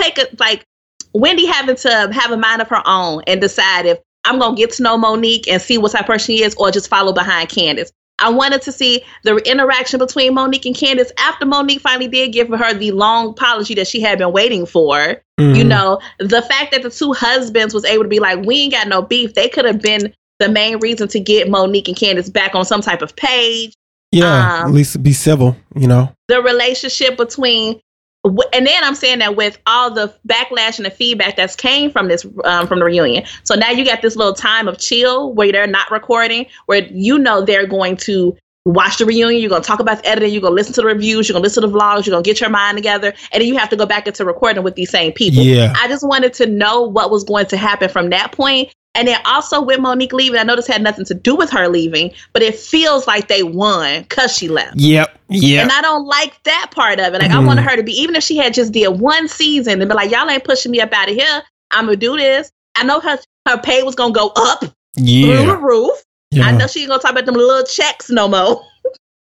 take 0.00 0.18
a 0.18 0.26
like 0.38 0.64
Wendy 1.12 1.46
having 1.46 1.76
to 1.76 2.10
have 2.12 2.30
a 2.30 2.36
mind 2.36 2.62
of 2.62 2.68
her 2.68 2.82
own 2.86 3.22
and 3.26 3.40
decide 3.40 3.86
if 3.86 3.98
I'm 4.24 4.38
gonna 4.38 4.56
get 4.56 4.72
to 4.72 4.82
know 4.82 4.96
Monique 4.98 5.48
and 5.48 5.60
see 5.60 5.78
what 5.78 5.92
type 5.92 6.02
of 6.02 6.06
person 6.06 6.26
she 6.34 6.42
is, 6.42 6.54
or 6.56 6.70
just 6.70 6.88
follow 6.88 7.12
behind 7.12 7.48
Candace. 7.48 7.92
I 8.20 8.30
wanted 8.30 8.62
to 8.62 8.72
see 8.72 9.02
the 9.24 9.36
interaction 9.38 9.98
between 9.98 10.34
Monique 10.34 10.66
and 10.66 10.74
Candace 10.76 11.10
after 11.18 11.46
Monique 11.46 11.80
finally 11.80 12.08
did 12.08 12.32
give 12.32 12.48
her 12.48 12.74
the 12.74 12.92
long 12.92 13.30
apology 13.30 13.74
that 13.74 13.86
she 13.86 14.00
had 14.00 14.18
been 14.18 14.32
waiting 14.32 14.66
for. 14.66 15.22
You 15.38 15.64
Mhm. 15.64 15.66
know, 15.68 16.00
the 16.18 16.42
fact 16.42 16.72
that 16.72 16.82
the 16.82 16.90
two 16.90 17.12
husbands 17.14 17.72
was 17.72 17.84
able 17.86 18.02
to 18.04 18.08
be 18.08 18.20
like, 18.20 18.44
we 18.44 18.56
ain't 18.62 18.72
got 18.72 18.88
no 18.88 19.00
beef. 19.00 19.32
They 19.34 19.48
could 19.48 19.64
have 19.64 19.80
been 19.80 20.12
the 20.38 20.48
main 20.50 20.78
reason 20.80 21.08
to 21.08 21.20
get 21.20 21.48
Monique 21.48 21.88
and 21.88 21.96
Candace 21.96 22.28
back 22.30 22.54
on 22.54 22.64
some 22.64 22.82
type 22.82 23.00
of 23.02 23.16
page. 23.16 23.72
yeah. 24.12 24.60
um, 24.62 24.66
At 24.68 24.72
least 24.74 25.02
be 25.02 25.12
civil. 25.12 25.56
You 25.74 25.86
know. 25.88 26.12
The 26.28 26.42
relationship 26.42 27.16
between, 27.16 27.80
and 28.24 28.66
then 28.66 28.84
I'm 28.84 28.94
saying 28.94 29.20
that 29.20 29.36
with 29.36 29.58
all 29.66 29.90
the 29.90 30.14
backlash 30.28 30.78
and 30.78 30.84
the 30.84 30.90
feedback 30.90 31.36
that's 31.36 31.56
came 31.56 31.90
from 31.90 32.08
this 32.08 32.26
um, 32.44 32.66
from 32.66 32.78
the 32.78 32.84
reunion. 32.84 33.24
So 33.44 33.54
now 33.54 33.70
you 33.70 33.84
got 33.84 34.02
this 34.02 34.16
little 34.16 34.34
time 34.34 34.68
of 34.68 34.78
chill 34.78 35.32
where 35.32 35.50
they're 35.52 35.66
not 35.66 35.90
recording, 35.90 36.46
where 36.66 36.84
you 36.86 37.18
know 37.18 37.42
they're 37.42 37.66
going 37.66 37.96
to 37.98 38.36
watch 38.66 38.98
the 38.98 39.06
reunion. 39.06 39.40
You're 39.40 39.48
going 39.48 39.62
to 39.62 39.66
talk 39.66 39.80
about 39.80 40.02
the 40.02 40.08
editing. 40.08 40.32
You're 40.32 40.42
going 40.42 40.52
to 40.52 40.56
listen 40.56 40.74
to 40.74 40.82
the 40.82 40.86
reviews. 40.86 41.28
You're 41.28 41.34
going 41.34 41.42
to 41.42 41.46
listen 41.46 41.62
to 41.62 41.68
the 41.68 41.74
vlogs. 41.74 42.04
You're 42.04 42.12
going 42.12 42.24
to 42.24 42.28
get 42.28 42.40
your 42.40 42.50
mind 42.50 42.76
together, 42.76 43.14
and 43.32 43.40
then 43.40 43.48
you 43.48 43.56
have 43.56 43.70
to 43.70 43.76
go 43.76 43.86
back 43.86 44.06
into 44.06 44.24
recording 44.24 44.62
with 44.62 44.74
these 44.74 44.90
same 44.90 45.12
people. 45.12 45.42
Yeah. 45.42 45.72
I 45.78 45.88
just 45.88 46.06
wanted 46.06 46.34
to 46.34 46.46
know 46.46 46.82
what 46.82 47.10
was 47.10 47.24
going 47.24 47.46
to 47.46 47.56
happen 47.56 47.88
from 47.88 48.10
that 48.10 48.32
point. 48.32 48.74
And 48.96 49.06
then 49.06 49.18
also 49.24 49.62
with 49.62 49.78
Monique 49.78 50.12
leaving, 50.12 50.40
I 50.40 50.42
know 50.42 50.56
this 50.56 50.66
had 50.66 50.82
nothing 50.82 51.04
to 51.06 51.14
do 51.14 51.36
with 51.36 51.48
her 51.50 51.68
leaving, 51.68 52.10
but 52.32 52.42
it 52.42 52.56
feels 52.56 53.06
like 53.06 53.28
they 53.28 53.42
won 53.44 54.02
because 54.02 54.36
she 54.36 54.48
left. 54.48 54.76
Yep. 54.76 55.16
Yeah. 55.28 55.62
And 55.62 55.70
I 55.70 55.80
don't 55.80 56.06
like 56.06 56.42
that 56.42 56.72
part 56.74 56.98
of 56.98 57.14
it. 57.14 57.22
Like 57.22 57.30
I 57.30 57.34
Mhm. 57.34 57.46
wanted 57.46 57.62
her 57.62 57.76
to 57.76 57.84
be, 57.84 57.92
even 57.92 58.16
if 58.16 58.24
she 58.24 58.36
had 58.36 58.52
just 58.52 58.72
did 58.72 58.88
one 58.88 59.28
season 59.28 59.80
and 59.80 59.88
be 59.88 59.94
like, 59.94 60.10
y'all 60.10 60.28
ain't 60.28 60.42
pushing 60.42 60.72
me 60.72 60.80
up 60.80 60.92
out 60.92 61.08
of 61.08 61.14
here. 61.14 61.42
I'm 61.70 61.84
gonna 61.84 61.96
do 61.96 62.16
this. 62.16 62.50
I 62.76 62.82
know 62.82 62.98
her 63.00 63.18
her 63.48 63.58
pay 63.58 63.82
was 63.84 63.94
gonna 63.94 64.12
go 64.12 64.32
up 64.36 64.58
through 64.60 64.70
the 64.96 65.02
yeah. 65.02 65.58
roof. 65.60 66.02
I 66.42 66.52
know 66.52 66.66
she 66.66 66.80
ain't 66.80 66.88
gonna 66.88 67.00
talk 67.00 67.12
about 67.12 67.26
them 67.26 67.34
little 67.36 67.64
checks 67.64 68.10
no 68.10 68.28
more. 68.28 68.62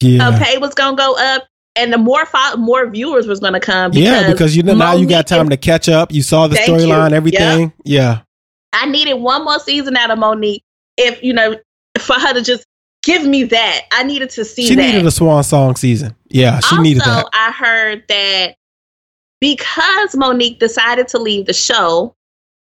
Yeah. 0.04 0.32
Her 0.32 0.44
pay 0.44 0.58
was 0.58 0.74
gonna 0.74 0.98
go 0.98 1.16
up, 1.16 1.46
and 1.76 1.94
the 1.94 2.00
more 2.00 2.26
fo- 2.26 2.58
more 2.58 2.90
viewers 2.90 3.28
was 3.28 3.40
gonna 3.40 3.60
come. 3.60 3.92
Because 3.92 4.04
yeah, 4.04 4.32
because 4.32 4.58
you 4.58 4.64
know 4.64 4.74
now 4.74 4.94
you 4.94 5.06
got 5.06 5.28
time 5.28 5.48
to 5.50 5.58
catch 5.58 5.88
up. 5.88 6.12
You 6.12 6.24
saw 6.24 6.48
the 6.48 6.56
storyline, 6.56 7.12
everything. 7.12 7.72
Yeah. 7.86 8.22
I 8.74 8.86
needed 8.88 9.16
one 9.16 9.44
more 9.44 9.60
season 9.60 9.98
out 9.98 10.12
of 10.12 10.20
Monique. 10.20 10.64
If 10.98 11.24
you 11.24 11.34
know, 11.34 11.56
for 12.00 12.14
her 12.14 12.34
to 12.34 12.42
just 12.42 12.66
give 13.04 13.26
me 13.26 13.44
that, 13.46 13.82
I 13.92 14.04
needed 14.04 14.30
to 14.32 14.46
see 14.46 14.68
She 14.68 14.76
that. 14.76 14.82
needed 14.82 15.06
a 15.06 15.12
swan 15.12 15.44
song 15.44 15.76
season. 15.76 16.16
Yeah, 16.30 16.60
she 16.60 16.76
also, 16.76 16.82
needed 16.82 17.02
that. 17.04 17.26
I 17.34 17.52
heard 17.52 18.04
that 18.08 18.56
because 19.40 20.16
Monique 20.16 20.60
decided 20.60 21.08
to 21.10 21.18
leave 21.18 21.48
the 21.48 21.54
show, 21.54 22.16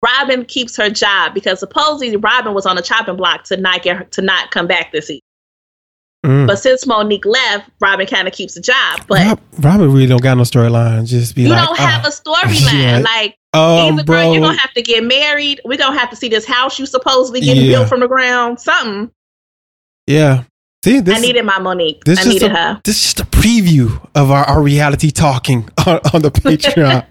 Robyn 0.04 0.44
keeps 0.44 0.76
her 0.76 0.90
job 0.90 1.34
because 1.34 1.58
supposedly 1.58 2.16
Robyn 2.16 2.54
was 2.54 2.66
on 2.66 2.76
the 2.76 2.82
chopping 2.82 3.16
block 3.16 3.44
to 3.44 3.56
not 3.56 3.82
get 3.82 3.96
her, 3.96 4.04
to 4.04 4.22
not 4.22 4.50
come 4.50 4.66
back 4.66 4.92
this 4.92 5.06
season. 5.08 5.22
Mm. 6.26 6.46
But 6.46 6.56
since 6.56 6.86
Monique 6.86 7.24
left, 7.24 7.70
Robyn 7.80 8.06
kind 8.06 8.28
of 8.28 8.34
keeps 8.34 8.54
the 8.54 8.60
job. 8.60 9.02
But 9.08 9.24
Rob, 9.24 9.40
Robyn 9.60 9.92
really 9.92 10.06
don't 10.06 10.22
got 10.22 10.36
no 10.36 10.42
storyline. 10.42 11.06
Just 11.06 11.34
be 11.34 11.42
you 11.42 11.48
like, 11.48 11.64
don't 11.64 11.78
have 11.78 12.04
oh, 12.04 12.08
a 12.08 12.10
storyline. 12.46 12.82
Yeah. 12.82 12.98
Like 12.98 13.37
either 13.54 14.04
bro. 14.04 14.16
girl, 14.22 14.32
you're 14.34 14.42
gonna 14.42 14.58
have 14.58 14.72
to 14.74 14.82
get 14.82 15.04
married. 15.04 15.60
We're 15.64 15.78
gonna 15.78 15.98
have 15.98 16.10
to 16.10 16.16
see 16.16 16.28
this 16.28 16.44
house 16.46 16.78
you 16.78 16.86
supposedly 16.86 17.40
getting 17.40 17.64
Yeah. 17.64 17.78
built 17.78 17.88
from 17.88 18.00
the 18.00 18.08
ground. 18.08 18.60
Something. 18.60 19.10
yeah. 20.06 20.44
See, 20.84 21.00
this 21.00 21.18
I 21.18 21.20
needed 21.20 21.44
my 21.44 21.58
Monique. 21.58 22.04
this 22.04 22.24
I 22.24 22.28
needed 22.28 22.52
a, 22.52 22.54
her. 22.56 22.80
This 22.84 22.96
is 22.98 23.02
just 23.02 23.20
a 23.20 23.24
preview 23.24 24.00
of 24.14 24.30
our, 24.30 24.44
our 24.44 24.62
reality 24.62 25.10
talking 25.10 25.68
on, 25.86 25.98
on 26.14 26.22
the 26.22 26.30
Patreon. 26.30 27.04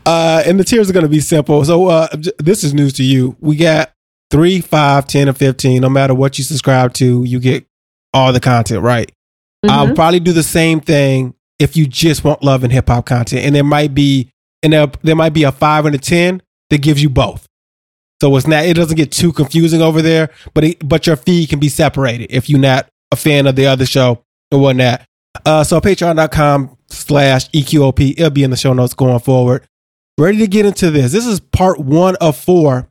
uh, 0.06 0.42
and 0.44 0.58
the 0.58 0.64
tiers 0.64 0.90
are 0.90 0.92
going 0.92 1.04
to 1.04 1.08
be 1.08 1.20
simple. 1.20 1.64
So 1.64 1.86
uh, 1.86 2.08
this 2.40 2.64
is 2.64 2.74
news 2.74 2.92
to 2.94 3.04
you. 3.04 3.36
We 3.38 3.54
got 3.54 3.92
three, 4.32 4.60
five, 4.60 5.06
ten, 5.06 5.28
or 5.28 5.34
fifteen. 5.34 5.82
No 5.82 5.88
matter 5.88 6.14
what 6.16 6.36
you 6.36 6.42
subscribe 6.42 6.94
to, 6.94 7.22
you 7.22 7.38
get 7.38 7.64
all 8.12 8.32
the 8.32 8.40
content. 8.40 8.82
Right. 8.82 9.12
I'll 9.68 9.86
Mhm. 9.88 9.94
probably 9.94 10.18
do 10.20 10.32
the 10.32 10.42
same 10.42 10.80
thing 10.80 11.34
if 11.60 11.76
you 11.76 11.86
just 11.86 12.24
want 12.24 12.42
love 12.42 12.64
and 12.64 12.72
hip 12.72 12.88
hop 12.88 13.06
content. 13.06 13.46
And 13.46 13.54
there 13.54 13.62
might 13.64 13.94
be 13.94 14.30
and 14.66 14.72
there, 14.72 14.90
there 15.04 15.14
might 15.14 15.32
be 15.32 15.44
a 15.44 15.52
five 15.52 15.86
and 15.86 15.94
a 15.94 15.98
ten 15.98 16.42
that 16.70 16.82
gives 16.82 17.00
you 17.00 17.08
both. 17.08 17.46
So 18.20 18.34
it's 18.36 18.48
not 18.48 18.64
it 18.64 18.74
doesn't 18.74 18.96
get 18.96 19.12
too 19.12 19.32
confusing 19.32 19.80
over 19.80 20.02
there, 20.02 20.30
but 20.54 20.64
it, 20.64 20.88
but 20.88 21.06
your 21.06 21.14
feed 21.14 21.50
can 21.50 21.60
be 21.60 21.68
separated 21.68 22.32
if 22.32 22.50
you're 22.50 22.58
not 22.58 22.88
a 23.12 23.16
fan 23.16 23.46
of 23.46 23.54
the 23.54 23.66
other 23.66 23.86
show 23.86 24.24
and 24.50 24.60
whatnot. 24.60 25.02
Uh, 25.44 25.62
so 25.62 25.80
patreon.com 25.80 26.76
slash 26.88 27.48
EQOP. 27.50 28.12
It'll 28.12 28.30
be 28.30 28.42
in 28.42 28.50
the 28.50 28.56
show 28.56 28.72
notes 28.72 28.92
going 28.92 29.20
forward. 29.20 29.64
Ready 30.18 30.38
to 30.38 30.48
get 30.48 30.66
into 30.66 30.90
this. 30.90 31.12
This 31.12 31.26
is 31.26 31.38
part 31.38 31.78
one 31.78 32.16
of 32.16 32.36
four. 32.36 32.88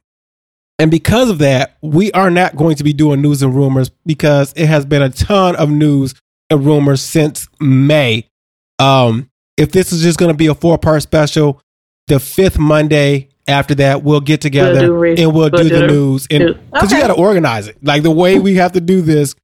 And 0.79 0.89
because 0.89 1.29
of 1.29 1.39
that, 1.39 1.75
we 1.82 2.12
are 2.13 2.29
not 2.29 2.55
going 2.55 2.77
to 2.77 2.84
be 2.84 2.94
doing 2.94 3.22
news 3.22 3.41
and 3.41 3.53
rumors 3.53 3.89
because 4.05 4.53
it 4.55 4.67
has 4.67 4.86
been 4.86 5.01
a 5.01 5.10
ton 5.10 5.55
of 5.58 5.70
news 5.70 6.13
and 6.50 6.65
rumors 6.65 7.01
since 7.01 7.50
May. 7.60 8.29
Um, 8.79 9.29
if 9.58 9.72
this 9.72 9.91
is 9.91 10.01
just 10.03 10.20
going 10.20 10.32
to 10.32 10.38
be 10.38 10.48
a 10.48 10.55
four 10.55 10.77
part 10.77 11.01
special, 11.01 11.62
the 12.08 12.20
fifth 12.20 12.58
Monday 12.58 13.30
after 13.48 13.76
that, 13.76 14.04
we'll 14.04 14.22
get 14.22 14.42
together 14.42 14.92
We'll 14.92 15.00
re- 15.00 15.16
and 15.18 15.34
we'll, 15.34 15.50
we'll 15.52 15.64
do, 15.64 15.70
do 15.70 15.80
the 15.80 15.88
news. 15.88 16.28
And 16.30 16.60
because 16.72 16.92
you 16.92 17.00
got 17.00 17.08
to 17.08 17.14
organize 17.14 17.68
it, 17.68 17.78
like 17.84 18.04
the 18.04 18.12
way 18.12 18.40
we 18.40 18.56
have 18.56 18.74
to 18.74 18.82
do 18.82 19.02
this. 19.02 19.36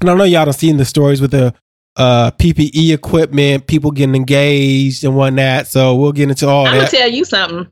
And 0.00 0.10
I 0.10 0.14
know 0.14 0.24
y'all 0.24 0.46
have 0.46 0.56
seen 0.56 0.76
the 0.76 0.84
stories 0.84 1.20
with 1.20 1.30
the 1.30 1.54
uh, 1.96 2.32
PPE 2.32 2.92
equipment, 2.92 3.66
people 3.66 3.90
getting 3.92 4.14
engaged 4.14 5.04
and 5.04 5.16
whatnot. 5.16 5.68
So 5.68 5.94
we'll 5.94 6.12
get 6.12 6.28
into 6.28 6.48
all 6.48 6.64
that. 6.64 6.70
I'm 6.72 6.76
gonna 6.78 6.90
tell 6.90 7.10
you 7.10 7.24
something. 7.24 7.70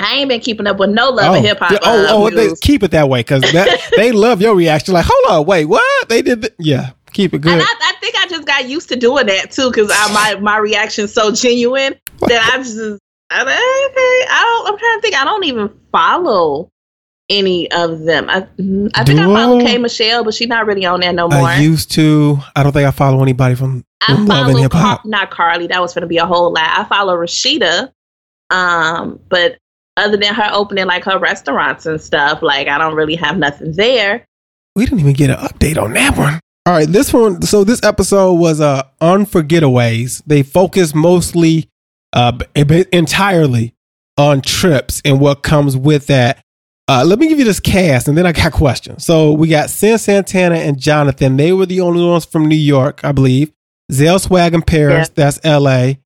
I 0.00 0.14
ain't 0.16 0.28
been 0.28 0.40
keeping 0.40 0.66
up 0.66 0.78
with 0.78 0.90
no 0.90 1.10
love 1.10 1.36
and 1.36 1.46
hip 1.46 1.60
hop. 1.60 1.70
oh, 1.82 2.04
uh, 2.04 2.06
oh, 2.10 2.30
they, 2.30 2.52
keep 2.60 2.82
it 2.82 2.90
that 2.90 3.08
way 3.08 3.20
because 3.20 3.42
they 3.96 4.10
love 4.10 4.40
your 4.40 4.56
reaction. 4.56 4.92
Like, 4.92 5.06
hold 5.08 5.40
on, 5.40 5.46
wait, 5.46 5.66
what? 5.66 6.08
They 6.08 6.20
did, 6.20 6.42
th- 6.42 6.54
yeah, 6.58 6.90
keep 7.12 7.32
it 7.32 7.42
good. 7.42 7.52
And 7.52 7.62
I, 7.62 7.64
I 7.64 7.92
think 8.00 8.16
I 8.16 8.26
just 8.26 8.44
got 8.44 8.68
used 8.68 8.88
to 8.88 8.96
doing 8.96 9.26
that 9.26 9.52
too, 9.52 9.70
because 9.70 9.88
my 9.88 10.36
my 10.40 10.56
reaction's 10.56 11.12
so 11.12 11.30
genuine 11.30 11.94
that 12.22 12.50
I'm 12.52 12.64
just 12.64 12.98
I, 13.34 13.86
okay. 13.90 14.32
I 14.32 14.42
don't. 14.42 14.72
I'm 14.72 14.78
trying 14.78 14.98
to 14.98 15.02
think. 15.02 15.14
I 15.16 15.24
don't 15.24 15.44
even 15.44 15.70
follow 15.92 16.70
any 17.30 17.70
of 17.72 18.00
them. 18.00 18.28
I 18.28 18.46
I 18.94 19.04
think 19.04 19.18
I 19.20 19.24
follow 19.24 19.60
K 19.60 19.78
Michelle, 19.78 20.24
but 20.24 20.34
she's 20.34 20.48
not 20.48 20.66
really 20.66 20.84
on 20.84 21.00
there 21.00 21.12
no 21.12 21.28
more. 21.28 21.40
I 21.40 21.58
used 21.58 21.90
to. 21.92 22.38
I 22.54 22.62
don't 22.62 22.72
think 22.72 22.86
I 22.86 22.90
follow 22.90 23.22
anybody 23.22 23.54
from, 23.54 23.84
I 24.02 24.12
Love 24.14 24.52
follow. 24.52 24.68
Car- 24.68 25.00
not 25.04 25.30
Karlie. 25.30 25.68
That 25.68 25.80
was 25.80 25.94
going 25.94 26.02
to 26.02 26.08
be 26.08 26.18
a 26.18 26.26
whole 26.26 26.52
lot. 26.52 26.78
I 26.78 26.84
follow 26.84 27.16
Rasheeda, 27.16 27.90
um, 28.50 29.20
but 29.28 29.56
other 29.96 30.16
than 30.16 30.34
her 30.34 30.50
opening 30.52 30.86
like 30.86 31.04
her 31.04 31.18
restaurants 31.18 31.86
and 31.86 32.00
stuff, 32.00 32.42
like 32.42 32.68
I 32.68 32.78
don't 32.78 32.94
really 32.94 33.16
have 33.16 33.38
nothing 33.38 33.72
there. 33.72 34.24
We 34.76 34.84
didn't 34.84 35.00
even 35.00 35.12
get 35.12 35.30
an 35.30 35.36
update 35.36 35.80
on 35.80 35.92
that 35.94 36.16
one. 36.18 36.40
All 36.66 36.72
right, 36.72 36.88
this 36.88 37.12
one. 37.12 37.42
So 37.42 37.62
this 37.64 37.82
episode 37.82 38.34
was 38.34 38.60
uh 38.60 38.82
unforgetaways. 39.00 40.22
They 40.26 40.42
focused 40.42 40.94
mostly, 40.94 41.68
uh, 42.14 42.38
entirely 42.92 43.74
on 44.16 44.40
trips 44.40 45.02
and 45.04 45.20
what 45.20 45.42
comes 45.42 45.76
with 45.76 46.06
that. 46.06 46.40
Uh, 46.86 47.02
let 47.04 47.18
me 47.18 47.28
give 47.28 47.38
you 47.38 47.44
this 47.44 47.60
cast, 47.60 48.08
and 48.08 48.16
then 48.16 48.26
I 48.26 48.32
got 48.32 48.52
questions. 48.54 49.04
So 49.04 49.32
we 49.32 49.48
got 49.48 49.68
Cyn 49.68 49.98
Santana 49.98 50.56
and 50.56 50.78
Jonathan. 50.78 51.36
They 51.36 51.52
were 51.52 51.66
the 51.66 51.80
only 51.80 52.04
ones 52.04 52.24
from 52.24 52.46
New 52.46 52.56
York, 52.56 53.04
I 53.04 53.12
believe. 53.12 53.52
Zell 53.92 54.18
Swag 54.18 54.54
in 54.54 54.62
Paris, 54.62 55.10
that's 55.10 55.38
L.A. 55.44 55.98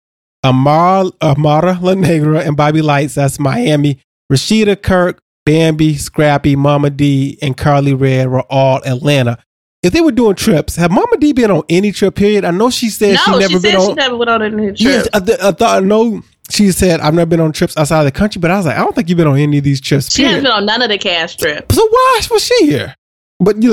Amara, 0.44 1.10
Amara 1.20 1.78
La 1.80 1.94
Negra 1.94 2.40
and 2.40 2.56
Bobby 2.56 2.80
Lytes, 2.80 3.14
that's 3.14 3.38
Miami. 3.38 4.00
Rasheeda 4.32 4.80
Kirk, 4.82 5.20
Bambi, 5.44 5.96
Scrappy, 5.96 6.54
Mama 6.56 6.90
D, 6.90 7.38
and 7.40 7.56
Karlie 7.56 7.98
Redd 7.98 8.28
were 8.28 8.42
all 8.42 8.80
Atlanta. 8.84 9.38
If 9.82 9.92
they 9.92 10.00
were 10.00 10.10
doing 10.12 10.34
trips, 10.34 10.74
have 10.76 10.90
Mama 10.90 11.16
D 11.18 11.32
been 11.32 11.50
on 11.52 11.62
any 11.68 11.92
trip? 11.92 12.16
Period. 12.16 12.44
I 12.44 12.50
know 12.50 12.68
she 12.70 12.88
said 12.90 13.14
no, 13.14 13.22
she 13.24 13.30
never 13.38 13.48
she 13.52 13.58
been 13.60 13.76
on. 13.76 13.86
she 13.88 13.94
never 13.94 14.16
went 14.16 14.30
on 14.30 14.42
any 14.42 14.66
trip. 14.68 14.78
Yes, 14.80 15.08
I, 15.14 15.20
th- 15.20 15.38
I 15.40 15.52
thought 15.52 15.82
I 15.82 15.86
know 15.86 16.20
she 16.50 16.72
said 16.72 17.00
I've 17.00 17.14
never 17.14 17.26
been 17.26 17.40
on 17.40 17.52
trips 17.52 17.76
outside 17.76 18.00
of 18.00 18.04
the 18.06 18.12
country, 18.12 18.40
but 18.40 18.50
I 18.50 18.56
was 18.56 18.66
like, 18.66 18.76
I 18.76 18.80
don't 18.80 18.94
think 18.94 19.08
you've 19.08 19.18
been 19.18 19.28
on 19.28 19.38
any 19.38 19.58
of 19.58 19.64
these 19.64 19.80
trips. 19.80 20.12
She 20.12 20.24
hasn't 20.24 20.42
been 20.42 20.50
on 20.52 20.66
none 20.66 20.82
of 20.82 20.88
the 20.88 20.98
cash 20.98 21.36
trips. 21.36 21.74
So 21.76 21.86
why 21.88 22.20
was 22.30 22.44
she 22.44 22.66
here? 22.66 22.94
But 23.38 23.62
you, 23.62 23.70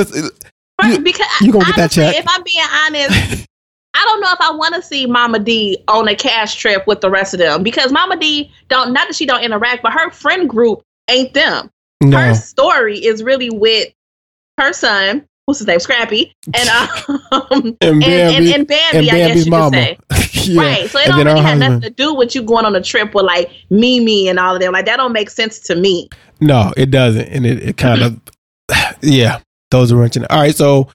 You- 0.84 1.00
because 1.00 1.26
you 1.42 1.52
gonna 1.52 1.66
get 1.66 1.76
that 1.78 1.92
check. 1.92 2.16
If 2.16 2.26
I'm 2.28 2.44
being 2.44 2.66
honest, 2.86 3.48
I 3.96 4.04
don't 4.06 4.20
know 4.22 4.32
if 4.32 4.42
I 4.42 4.52
want 4.52 4.76
to 4.76 4.82
see 4.84 5.08
Mama 5.08 5.40
D 5.40 5.84
on 5.88 6.08
a 6.08 6.16
cash 6.16 6.54
trip 6.56 6.86
with 6.86 7.02
the 7.02 7.10
rest 7.10 7.34
of 7.34 7.40
them 7.40 7.64
because 7.64 7.92
Mama 7.92 8.18
D 8.18 8.52
don't 8.68 8.94
not 8.94 9.08
that 9.08 9.16
she 9.16 9.26
don't 9.26 9.42
interact, 9.42 9.82
but 9.82 9.94
her 9.94 10.12
friend 10.12 10.48
group 10.50 10.84
ain't 11.10 11.34
them. 11.34 11.72
no, 12.04 12.18
Her 12.18 12.36
story 12.36 13.00
is 13.04 13.24
really 13.24 13.50
with 13.50 13.88
her 14.60 14.72
son, 14.74 15.26
what's 15.46 15.60
his 15.60 15.68
name, 15.68 15.80
Scrappy, 15.80 16.34
and 16.54 16.70
um, 17.32 17.52
and 17.52 17.78
and, 17.82 18.02
Bambi, 18.02 18.36
and, 18.36 18.48
and 18.48 18.68
Bambi, 18.68 18.98
and 18.98 19.10
I 19.10 19.28
guess 19.28 19.46
you 19.46 19.52
mama. 19.52 19.96
could 20.10 20.32
say. 20.32 20.52
yeah. 20.54 20.62
Right. 20.62 20.90
So 20.90 21.00
it 21.00 21.08
and 21.08 21.16
don't 21.16 21.26
really 21.26 21.40
her 21.42 21.48
have 21.48 21.58
nothing 21.58 21.82
to 21.82 21.90
do 21.90 22.14
with 22.14 22.36
you 22.36 22.44
going 22.44 22.66
on 22.66 22.76
a 22.76 22.82
trip 22.82 23.14
with 23.14 23.26
like 23.26 23.52
Mimi 23.70 24.28
and 24.28 24.40
all 24.40 24.56
of 24.56 24.62
them. 24.62 24.74
Like 24.74 24.86
that 24.86 24.98
don't 24.98 25.14
make 25.14 25.30
sense 25.30 25.60
to 25.62 25.76
me. 25.76 26.10
No, 26.42 26.74
it 26.76 26.92
doesn't, 26.92 27.28
and 27.28 27.46
it, 27.46 27.70
it 27.70 27.78
kind 27.78 28.02
of, 28.02 28.20
yeah, 29.02 29.40
those 29.72 29.92
are 29.92 29.96
wrenching. 29.96 30.26
All 30.30 30.42
right, 30.42 30.56
so 30.56 30.90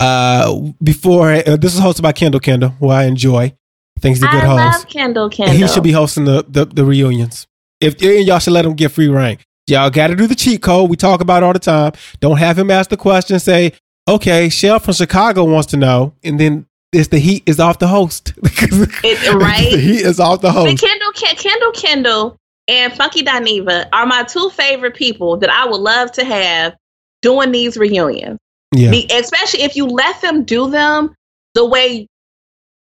uh, 0.00 0.60
before 0.82 1.32
uh, 1.32 1.56
this 1.56 1.74
is 1.74 1.80
hosted 1.80 2.02
by 2.02 2.12
Kendall 2.12 2.40
Kendall, 2.40 2.70
who 2.70 2.88
I 2.88 3.04
enjoy. 3.04 3.54
I 3.96 4.12
to 4.12 4.20
good 4.20 4.26
host. 4.26 4.34
I 4.44 4.46
host. 4.46 4.78
love 4.78 4.88
Kendall 4.88 5.24
And 5.24 5.32
Kendall. 5.32 5.56
he 5.56 5.68
should 5.68 5.82
be 5.82 5.92
hosting 5.92 6.24
the, 6.24 6.44
the, 6.46 6.66
the 6.66 6.84
reunions. 6.84 7.46
If 7.80 8.02
and 8.02 8.26
y'all 8.26 8.38
should 8.38 8.52
let 8.52 8.66
him 8.66 8.74
get 8.74 8.92
free 8.92 9.08
reign. 9.08 9.38
Y'all 9.66 9.88
got 9.88 10.08
to 10.08 10.16
do 10.16 10.26
the 10.26 10.34
cheat 10.34 10.60
code. 10.60 10.90
We 10.90 10.96
talk 10.96 11.22
about 11.22 11.42
all 11.42 11.54
the 11.54 11.58
time. 11.58 11.92
Don't 12.20 12.36
have 12.36 12.58
him 12.58 12.70
ask 12.70 12.90
the 12.90 12.98
question. 12.98 13.38
Say, 13.40 13.72
okay, 14.08 14.48
Chelle 14.48 14.80
from 14.80 14.94
Chicago 14.94 15.44
wants 15.44 15.68
to 15.68 15.76
know, 15.76 16.14
and 16.22 16.38
then 16.38 16.66
it's 16.92 17.08
the 17.08 17.18
heat 17.18 17.42
is 17.46 17.58
off 17.58 17.78
the 17.78 17.88
host. 17.88 18.32
It- 18.42 19.34
right? 19.34 19.70
the 19.70 19.78
heat 19.78 20.00
is 20.02 20.20
off 20.20 20.40
the 20.40 20.48
But 20.48 20.54
host. 20.54 20.80
Kendall, 20.82 21.12
Ken- 21.12 21.36
Kendall, 21.36 21.72
Kendall, 21.72 22.36
and 22.68 22.92
Funky 22.92 23.22
Dineva 23.22 23.88
are 23.92 24.06
my 24.06 24.22
two 24.22 24.48
favorite 24.50 24.94
people 24.94 25.36
that 25.38 25.50
I 25.50 25.66
would 25.66 25.80
love 25.80 26.12
to 26.12 26.24
have 26.24 26.74
doing 27.22 27.52
these 27.52 27.76
reunions. 27.76 28.38
Yeah, 28.74 28.92
especially 29.12 29.62
if 29.62 29.76
you 29.76 29.86
let 29.86 30.20
them 30.20 30.44
do 30.44 30.68
them 30.68 31.14
the 31.54 31.64
way 31.64 32.08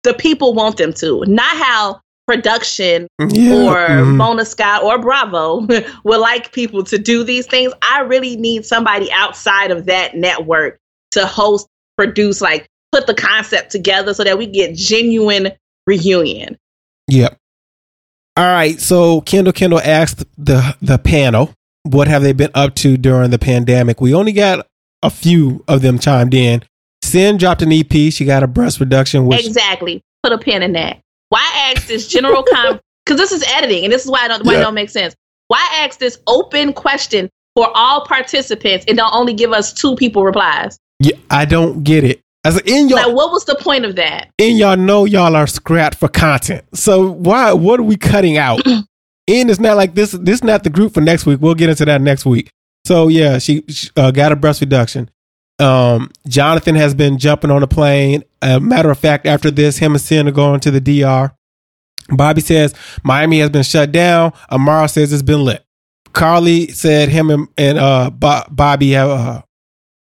the 0.04 0.14
people 0.14 0.54
want 0.54 0.76
them 0.76 0.92
to, 0.94 1.24
not 1.26 1.56
how 1.56 2.00
production 2.26 3.08
yeah. 3.18 3.52
or 3.54 3.76
mhm. 3.88 4.16
Mona 4.16 4.44
Scott 4.44 4.84
or 4.84 4.98
Bravo 4.98 5.66
would 6.04 6.20
like 6.20 6.52
people 6.52 6.84
to 6.84 6.96
do 6.96 7.24
these 7.24 7.46
things. 7.46 7.72
I 7.82 8.02
really 8.02 8.36
need 8.36 8.64
somebody 8.64 9.10
outside 9.10 9.72
of 9.72 9.86
that 9.86 10.14
network 10.16 10.78
to 11.12 11.26
host, 11.26 11.66
produce, 11.96 12.40
like 12.40 12.66
put 12.92 13.06
the 13.06 13.14
concept 13.14 13.70
together 13.70 14.14
so 14.14 14.24
that 14.24 14.38
we 14.38 14.46
get 14.46 14.74
genuine 14.74 15.52
reunion. 15.86 16.56
Yep. 17.08 17.36
All 18.36 18.44
right. 18.44 18.80
So 18.80 19.20
Kendall 19.22 19.52
Kendall 19.52 19.80
asked 19.80 20.24
the 20.38 20.76
the 20.80 20.98
panel, 20.98 21.52
what 21.82 22.08
have 22.08 22.22
they 22.22 22.32
been 22.32 22.50
up 22.54 22.74
to 22.76 22.96
during 22.96 23.30
the 23.30 23.38
pandemic? 23.38 24.00
We 24.00 24.14
only 24.14 24.32
got 24.32 24.66
a 25.02 25.10
few 25.10 25.64
of 25.68 25.82
them 25.82 25.98
chimed 25.98 26.34
in. 26.34 26.62
Cyn 27.04 27.38
dropped 27.38 27.62
an 27.62 27.72
EP. 27.72 28.12
She 28.12 28.24
got 28.24 28.42
a 28.42 28.46
breast 28.46 28.78
reduction, 28.80 29.26
which 29.26 29.46
exactly. 29.46 30.02
Put 30.22 30.32
a 30.32 30.38
pin 30.38 30.62
in 30.62 30.72
that. 30.72 31.00
Why 31.30 31.72
ask 31.74 31.86
this 31.86 32.06
general 32.06 32.42
com? 32.42 32.78
Because 33.04 33.18
this 33.30 33.32
is 33.32 33.42
editing, 33.54 33.84
and 33.84 33.92
this 33.92 34.04
is 34.04 34.10
why 34.10 34.20
I 34.22 34.28
don't 34.28 34.44
why 34.44 34.52
Yeah. 34.52 34.58
it 34.60 34.62
don't 34.62 34.74
make 34.74 34.90
sense. 34.90 35.14
Why 35.48 35.66
ask 35.80 35.98
this 35.98 36.18
open 36.26 36.72
question 36.72 37.28
for 37.56 37.68
all 37.74 38.04
participants 38.06 38.84
and 38.86 38.96
don't 38.96 39.12
only 39.14 39.32
give 39.34 39.52
us 39.52 39.72
two 39.72 39.96
people 39.96 40.22
replies? 40.22 40.78
Yeah, 41.00 41.16
I 41.30 41.44
don't 41.46 41.82
get 41.82 42.04
it. 42.04 42.20
As 42.44 42.58
in 42.60 42.88
y'all 42.88 42.98
Like, 43.06 43.14
what 43.16 43.32
was 43.32 43.44
the 43.44 43.56
point 43.56 43.84
of 43.84 43.96
that? 43.96 44.30
and 44.38 44.56
y'all 44.56 44.76
know 44.76 45.04
y'all 45.04 45.34
are 45.36 45.46
scrapped 45.46 45.98
for 45.98 46.08
content. 46.08 46.64
So 46.74 47.10
why 47.10 47.52
what 47.52 47.80
are 47.80 47.82
we 47.84 47.96
cutting 47.96 48.38
out? 48.38 48.64
and 48.66 48.86
it's 49.26 49.60
not 49.60 49.76
like 49.76 49.94
this 49.94 50.12
this 50.12 50.36
is 50.36 50.44
not 50.44 50.62
the 50.64 50.70
group 50.70 50.94
for 50.94 51.00
next 51.00 51.26
week. 51.26 51.40
We'll 51.40 51.54
get 51.54 51.68
into 51.68 51.84
that 51.86 52.00
next 52.00 52.24
week. 52.24 52.50
So 52.86 53.08
yeah, 53.08 53.38
she, 53.38 53.62
she, 53.68 53.90
uh, 53.96 54.10
got 54.10 54.32
a 54.32 54.36
breast 54.36 54.60
reduction. 54.62 55.10
Um, 55.58 56.10
Jonathan 56.26 56.74
has 56.76 56.94
been 56.94 57.18
jumping 57.18 57.50
on 57.50 57.62
a 57.62 57.66
plane. 57.66 58.24
Uh, 58.40 58.58
matter 58.58 58.90
of 58.90 58.98
fact, 58.98 59.26
after 59.26 59.50
this, 59.50 59.76
him 59.76 59.92
and 59.92 60.00
Cyn 60.00 60.26
are 60.26 60.32
going 60.32 60.60
to 60.60 60.70
the 60.70 60.80
DR. 60.80 61.32
Bobby 62.08 62.40
says 62.40 62.74
Miami 63.04 63.40
has 63.40 63.50
been 63.50 63.62
shut 63.62 63.92
down. 63.92 64.32
Amara 64.50 64.88
says 64.88 65.12
it's 65.12 65.22
been 65.22 65.44
lit. 65.44 65.62
Karlie 66.12 66.72
said 66.72 67.10
him 67.10 67.30
and, 67.30 67.48
and 67.58 67.78
uh, 67.78 68.08
Bo- 68.10 68.44
Bobby 68.50 68.92
have 68.92 69.10
uh, 69.10 69.42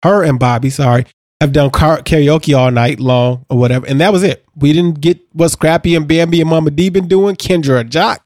her 0.02 0.22
and 0.22 0.38
Bobby, 0.38 0.70
sorry, 0.70 1.06
have 1.40 1.52
done 1.52 1.70
karaoke 1.70 2.56
all 2.56 2.70
night 2.70 3.00
long 3.00 3.44
or 3.48 3.58
whatever, 3.58 3.86
and 3.86 4.00
that 4.00 4.12
was 4.12 4.22
it. 4.22 4.44
We 4.56 4.72
didn't 4.72 5.00
get 5.00 5.20
what 5.32 5.50
Scrappy 5.50 5.94
and 5.94 6.06
Bambi 6.08 6.40
and 6.40 6.50
Mama 6.50 6.70
D 6.70 6.88
been 6.88 7.08
doing. 7.08 7.36
Kendra 7.36 7.80
or 7.80 7.84
Joc, 7.84 8.18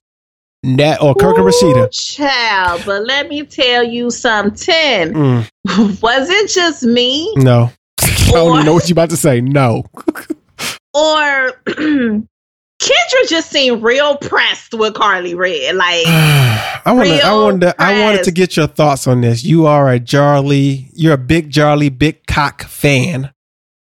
Nat 0.62 0.98
or 1.02 1.14
Kirk 1.14 1.36
and 1.36 1.46
Ooh, 1.46 1.50
Rasheeda. 1.50 1.90
Child, 2.16 2.82
but 2.86 3.04
let 3.06 3.28
me 3.28 3.44
tell 3.44 3.82
you 3.84 4.10
something. 4.10 4.74
Mm, 4.74 5.48
Was 6.02 6.30
it 6.30 6.48
just 6.50 6.82
me? 6.84 7.32
no, 7.36 7.70
I 8.00 8.30
don't 8.32 8.54
even 8.54 8.66
know 8.66 8.72
what 8.74 8.88
you're 8.88 8.94
about 8.94 9.10
to 9.10 9.16
say. 9.16 9.40
No, 9.40 9.84
Or 10.94 11.52
Kendra 12.82 13.28
just 13.28 13.50
seemed 13.50 13.82
real 13.82 14.16
pressed 14.16 14.74
with 14.74 14.94
Karlie 14.94 15.36
Redd. 15.36 15.76
Like, 15.76 16.04
I 16.06 16.82
want. 16.86 17.08
I 17.08 17.32
wanted. 17.32 17.60
To, 17.60 17.74
I 17.80 18.00
wanted 18.02 18.24
to 18.24 18.32
get 18.32 18.56
your 18.56 18.66
thoughts 18.66 19.06
on 19.06 19.20
this. 19.20 19.44
You 19.44 19.66
are 19.66 19.92
a 19.92 20.00
Jarly. 20.00 20.88
You're 20.92 21.14
a 21.14 21.18
big 21.18 21.50
Jarly, 21.50 21.96
big 21.96 22.26
cock 22.26 22.62
fan. 22.62 23.32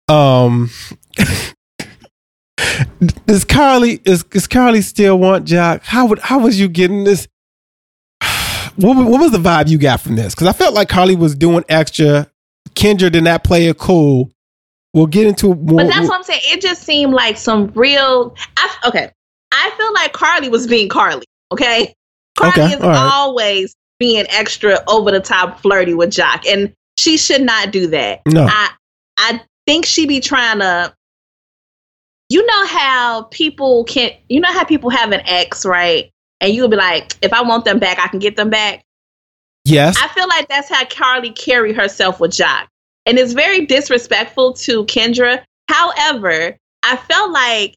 Um, 0.08 0.70
Does 3.26 3.46
Karlie 3.46 4.02
is 4.06 4.24
is 4.32 4.48
Karlie 4.48 4.84
still 4.84 5.18
want 5.18 5.48
Joc? 5.48 5.82
How 5.84 6.06
would 6.06 6.20
how 6.20 6.40
was 6.40 6.60
you 6.60 6.68
getting 6.68 7.04
this? 7.04 7.28
What, 8.76 8.98
what 9.08 9.22
was 9.22 9.32
the 9.32 9.38
vibe 9.38 9.70
you 9.70 9.78
got 9.78 10.02
from 10.02 10.16
this? 10.16 10.34
Because 10.34 10.48
I 10.48 10.52
felt 10.52 10.74
like 10.74 10.90
Karlie 10.90 11.16
was 11.16 11.36
doing 11.36 11.64
extra. 11.70 12.28
Kendra 12.72 13.12
did 13.12 13.24
not 13.24 13.44
play 13.44 13.68
it 13.68 13.78
cool. 13.78 14.32
We'll 14.94 15.08
get 15.08 15.26
into 15.28 15.56
more. 15.56 15.78
But 15.78 15.88
that's 15.88 16.08
what 16.08 16.18
I'm 16.18 16.24
saying. 16.24 16.42
It 16.46 16.62
just 16.62 16.84
seemed 16.84 17.14
like 17.14 17.38
some 17.38 17.68
real. 17.76 18.36
I, 18.58 18.76
okay, 18.86 19.12
I 19.52 19.72
feel 19.78 19.94
like 19.94 20.14
Karlie 20.14 20.50
was 20.52 20.68
being 20.68 20.90
Karlie. 20.90 21.24
Okay, 21.52 21.94
Karlie 22.38 22.50
Okay, 22.50 22.66
is 22.74 22.80
right. 22.80 22.96
always 23.12 23.76
being 24.00 24.26
extra 24.30 24.78
over 24.88 25.10
the 25.12 25.20
top 25.20 25.60
flirty 25.62 25.94
with 25.94 26.12
Joc, 26.12 26.46
and 26.48 26.74
she 26.98 27.18
should 27.18 27.42
not 27.42 27.72
do 27.72 27.88
that. 27.88 28.22
no. 28.28 28.46
I 28.50 28.70
I 29.18 29.42
think 29.66 29.86
she 29.86 30.06
be 30.06 30.20
trying 30.20 30.60
to. 30.60 30.94
You 32.30 32.46
know 32.46 32.66
how 32.68 33.24
people 33.32 33.84
can. 33.86 34.12
You 34.30 34.40
know 34.42 34.52
how 34.52 34.64
people 34.64 34.90
have 34.90 35.12
an 35.12 35.22
ex, 35.26 35.66
right? 35.66 36.12
And 36.42 36.54
you'll 36.54 36.68
be 36.68 36.76
like, 36.76 37.16
if 37.22 37.32
I 37.34 37.42
want 37.42 37.66
them 37.66 37.80
back, 37.80 38.00
I 38.00 38.08
can 38.08 38.20
get 38.20 38.36
them 38.36 38.50
back. 38.50 38.84
yes. 39.66 39.98
I 40.02 40.08
feel 40.10 40.28
like 40.28 40.48
that's 40.50 40.70
how 40.70 40.84
Karlie 40.86 41.36
carried 41.36 41.76
herself 41.76 42.20
with 42.20 42.32
Joc. 42.32 42.68
And 43.06 43.18
it's 43.18 43.34
very 43.34 43.66
disrespectful 43.66 44.54
to 44.54 44.86
Kendra. 44.86 45.44
However, 45.70 46.58
I 46.84 46.98
felt 46.98 47.32
like 47.32 47.76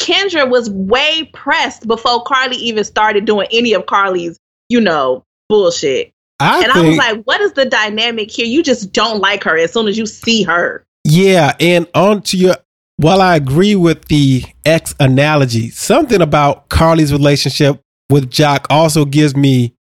Kendra 0.00 0.48
was 0.48 0.70
way 0.70 1.30
pressed 1.32 1.86
before 1.86 2.24
Karlie 2.24 2.56
even 2.56 2.84
started 2.84 3.24
doing 3.24 3.48
any 3.50 3.72
of 3.72 3.86
Karlie's, 3.86 4.38
you 4.68 4.80
know, 4.80 5.22
bullshit. 5.48 6.12
I 6.38 6.62
and 6.62 6.72
think, 6.72 6.76
I 6.76 6.88
was 6.88 6.98
like, 6.98 7.24
what 7.24 7.40
is 7.40 7.52
the 7.54 7.64
dynamic 7.64 8.30
here? 8.30 8.46
You 8.46 8.62
just 8.62 8.92
don't 8.92 9.20
like 9.20 9.42
her 9.44 9.56
as 9.56 9.72
soon 9.72 9.88
as 9.88 9.96
you 9.96 10.04
see 10.04 10.42
her. 10.42 10.84
yeah. 11.04 11.54
And 11.60 11.86
on 11.94 12.22
to 12.22 12.36
your, 12.36 12.56
while 12.96 13.22
I 13.22 13.36
agree 13.36 13.76
with 13.76 14.06
the 14.06 14.44
ex 14.64 14.94
analogy, 15.00 15.70
something 15.70 16.20
about 16.20 16.68
Karlie's 16.68 17.12
relationship 17.12 17.80
with 18.10 18.30
Joc 18.30 18.66
also 18.68 19.04
gives 19.04 19.36
me, 19.36 19.74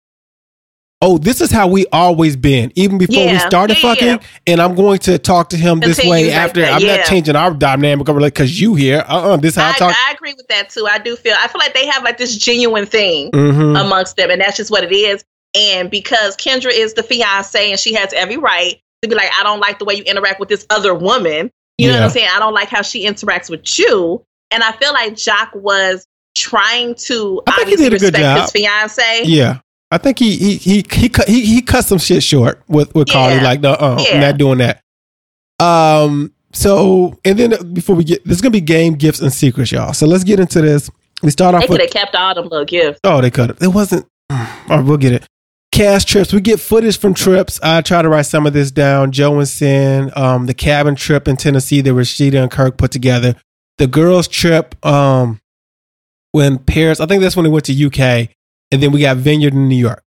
oh, 1.04 1.18
this 1.18 1.40
is 1.42 1.50
how 1.50 1.68
we 1.68 1.84
always 1.92 2.34
been, 2.34 2.72
even 2.76 2.96
before 2.96 3.26
we 3.26 3.38
started 3.38 3.76
yeah, 3.76 3.82
fucking. 3.82 4.06
yeah. 4.06 4.18
And 4.46 4.60
I'm 4.62 4.74
going 4.74 4.98
to 5.00 5.18
talk 5.18 5.50
to 5.50 5.56
him 5.56 5.80
this 5.80 5.98
way 6.02 6.32
after. 6.32 6.62
that, 6.62 6.72
I'm 6.74 6.80
yeah. 6.80 6.96
not 6.96 7.06
changing 7.06 7.36
our 7.36 7.52
dynamic 7.52 8.08
over 8.08 8.20
like, 8.20 8.32
because 8.32 8.58
you 8.58 8.74
here. 8.74 9.04
Uh 9.06 9.32
uh 9.34 9.36
This 9.36 9.56
how 9.56 9.66
I, 9.66 9.70
I, 9.70 9.72
talk. 9.74 9.94
I 9.94 10.12
agree 10.12 10.32
with 10.34 10.48
that 10.48 10.70
too. 10.70 10.86
I 10.90 10.98
do 10.98 11.14
feel 11.14 11.34
I 11.38 11.46
feel 11.48 11.58
like 11.58 11.74
they 11.74 11.86
have 11.86 12.02
like 12.02 12.16
this 12.16 12.36
genuine 12.38 12.86
thing 12.86 13.30
Mhm. 13.32 13.78
amongst 13.80 14.16
them, 14.16 14.30
and 14.30 14.40
that's 14.40 14.56
just 14.56 14.70
what 14.70 14.82
it 14.82 14.92
is. 14.92 15.22
And 15.54 15.90
because 15.90 16.36
Kendra 16.36 16.70
is 16.72 16.94
the 16.94 17.02
fiance 17.02 17.70
and 17.70 17.78
she 17.78 17.92
has 17.94 18.12
every 18.14 18.38
right 18.38 18.80
to 19.02 19.08
be 19.08 19.14
like, 19.14 19.30
I 19.38 19.42
don't 19.42 19.60
like 19.60 19.78
the 19.78 19.84
way 19.84 19.94
you 19.94 20.02
interact 20.04 20.40
with 20.40 20.48
this 20.48 20.66
other 20.70 20.94
woman. 20.94 21.50
You 21.76 21.88
know 21.88 21.94
what 21.94 22.04
I'm 22.04 22.10
saying? 22.10 22.28
I 22.34 22.38
don't 22.38 22.54
like 22.54 22.68
how 22.70 22.82
she 22.82 23.06
interacts 23.06 23.50
with 23.50 23.78
you. 23.78 24.24
And 24.50 24.62
I 24.62 24.72
feel 24.72 24.92
like 24.92 25.14
Joc 25.14 25.54
was 25.54 26.06
trying 26.36 26.94
to 26.94 27.42
I 27.46 27.52
think 27.56 27.68
he 27.68 27.74
obviously 27.74 27.84
did 27.90 27.94
a 27.94 27.98
good 27.98 28.14
respect 28.14 28.22
job. 28.22 28.40
his 28.42 28.50
fiance. 28.52 29.22
Yeah. 29.24 29.58
I 29.94 29.98
think 29.98 30.18
he 30.18 30.36
he 30.36 30.56
he 30.56 30.84
he 30.90 31.08
cut 31.08 31.28
he, 31.28 31.44
he 31.46 31.62
cut 31.62 31.84
some 31.84 31.98
shit 31.98 32.22
short 32.22 32.62
with 32.68 32.94
with 32.94 33.08
Karlie 33.08 33.36
Yeah. 33.36 33.42
like 33.44 33.60
no 33.60 33.72
uh, 33.72 33.96
I'm 33.98 34.04
Yeah. 34.04 34.20
not 34.20 34.38
doing 34.38 34.58
that. 34.58 34.80
Um 35.60 36.32
so 36.52 37.18
and 37.24 37.38
then 37.38 37.72
before 37.72 37.96
we 37.96 38.04
get 38.04 38.24
this 38.24 38.36
is 38.36 38.40
gonna 38.42 38.50
be 38.50 38.60
game 38.60 38.94
gifts 38.94 39.20
and 39.20 39.32
secrets 39.32 39.72
y'all. 39.72 39.92
So 39.92 40.06
let's 40.06 40.24
get 40.24 40.40
into 40.40 40.60
this. 40.60 40.90
We 41.22 41.30
start 41.30 41.54
off. 41.54 41.62
They 41.62 41.66
could 41.68 41.80
have 41.80 41.90
kept 41.90 42.14
all 42.14 42.34
them 42.34 42.48
little 42.48 42.64
gifts. 42.64 43.00
oh 43.04 43.20
they 43.20 43.30
cut 43.30 43.50
it. 43.50 43.62
It 43.62 43.68
wasn't. 43.68 44.06
All 44.30 44.38
right, 44.68 44.84
we'll 44.84 44.96
get 44.96 45.12
it. 45.12 45.26
Cast 45.72 46.06
trips. 46.08 46.32
We 46.32 46.40
get 46.40 46.60
footage 46.60 46.98
from 46.98 47.14
trips. 47.14 47.58
I 47.62 47.80
try 47.80 48.02
to 48.02 48.08
write 48.08 48.26
some 48.26 48.46
of 48.46 48.52
this 48.52 48.70
down. 48.70 49.10
Joe 49.12 49.34
and 49.38 49.46
Cyn, 49.46 50.16
um, 50.16 50.46
the 50.46 50.54
cabin 50.54 50.94
trip 50.94 51.26
in 51.28 51.36
Tennessee 51.36 51.80
that 51.80 51.90
Rasheeda 51.90 52.40
and 52.42 52.50
Kirk 52.50 52.76
put 52.76 52.90
together. 52.92 53.34
The 53.78 53.86
girls' 53.88 54.28
trip, 54.28 54.74
um, 54.86 55.40
when 56.30 56.58
Paris, 56.58 57.00
I 57.00 57.06
think 57.06 57.22
that's 57.22 57.34
when 57.36 57.42
they 57.44 57.50
went 57.50 57.64
to 57.66 57.72
UK, 57.86 58.28
and 58.74 58.82
then 58.82 58.90
we 58.90 59.00
got 59.00 59.18
Vineyard 59.18 59.52
in 59.52 59.68
New 59.68 59.76
York. 59.76 60.02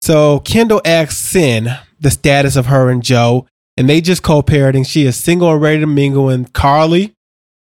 So 0.00 0.38
Kendall 0.40 0.80
asks 0.84 1.32
Cyn 1.32 1.80
the 1.98 2.12
status 2.12 2.54
of 2.54 2.66
her 2.66 2.88
and 2.88 3.02
Joe, 3.02 3.48
and 3.76 3.88
they 3.88 4.00
just 4.00 4.22
co-parenting. 4.22 4.86
She 4.86 5.04
is 5.04 5.16
single 5.16 5.50
and 5.50 5.60
ready 5.60 5.80
to 5.80 5.86
mingle, 5.86 6.28
and 6.28 6.50
Karlie, 6.52 7.12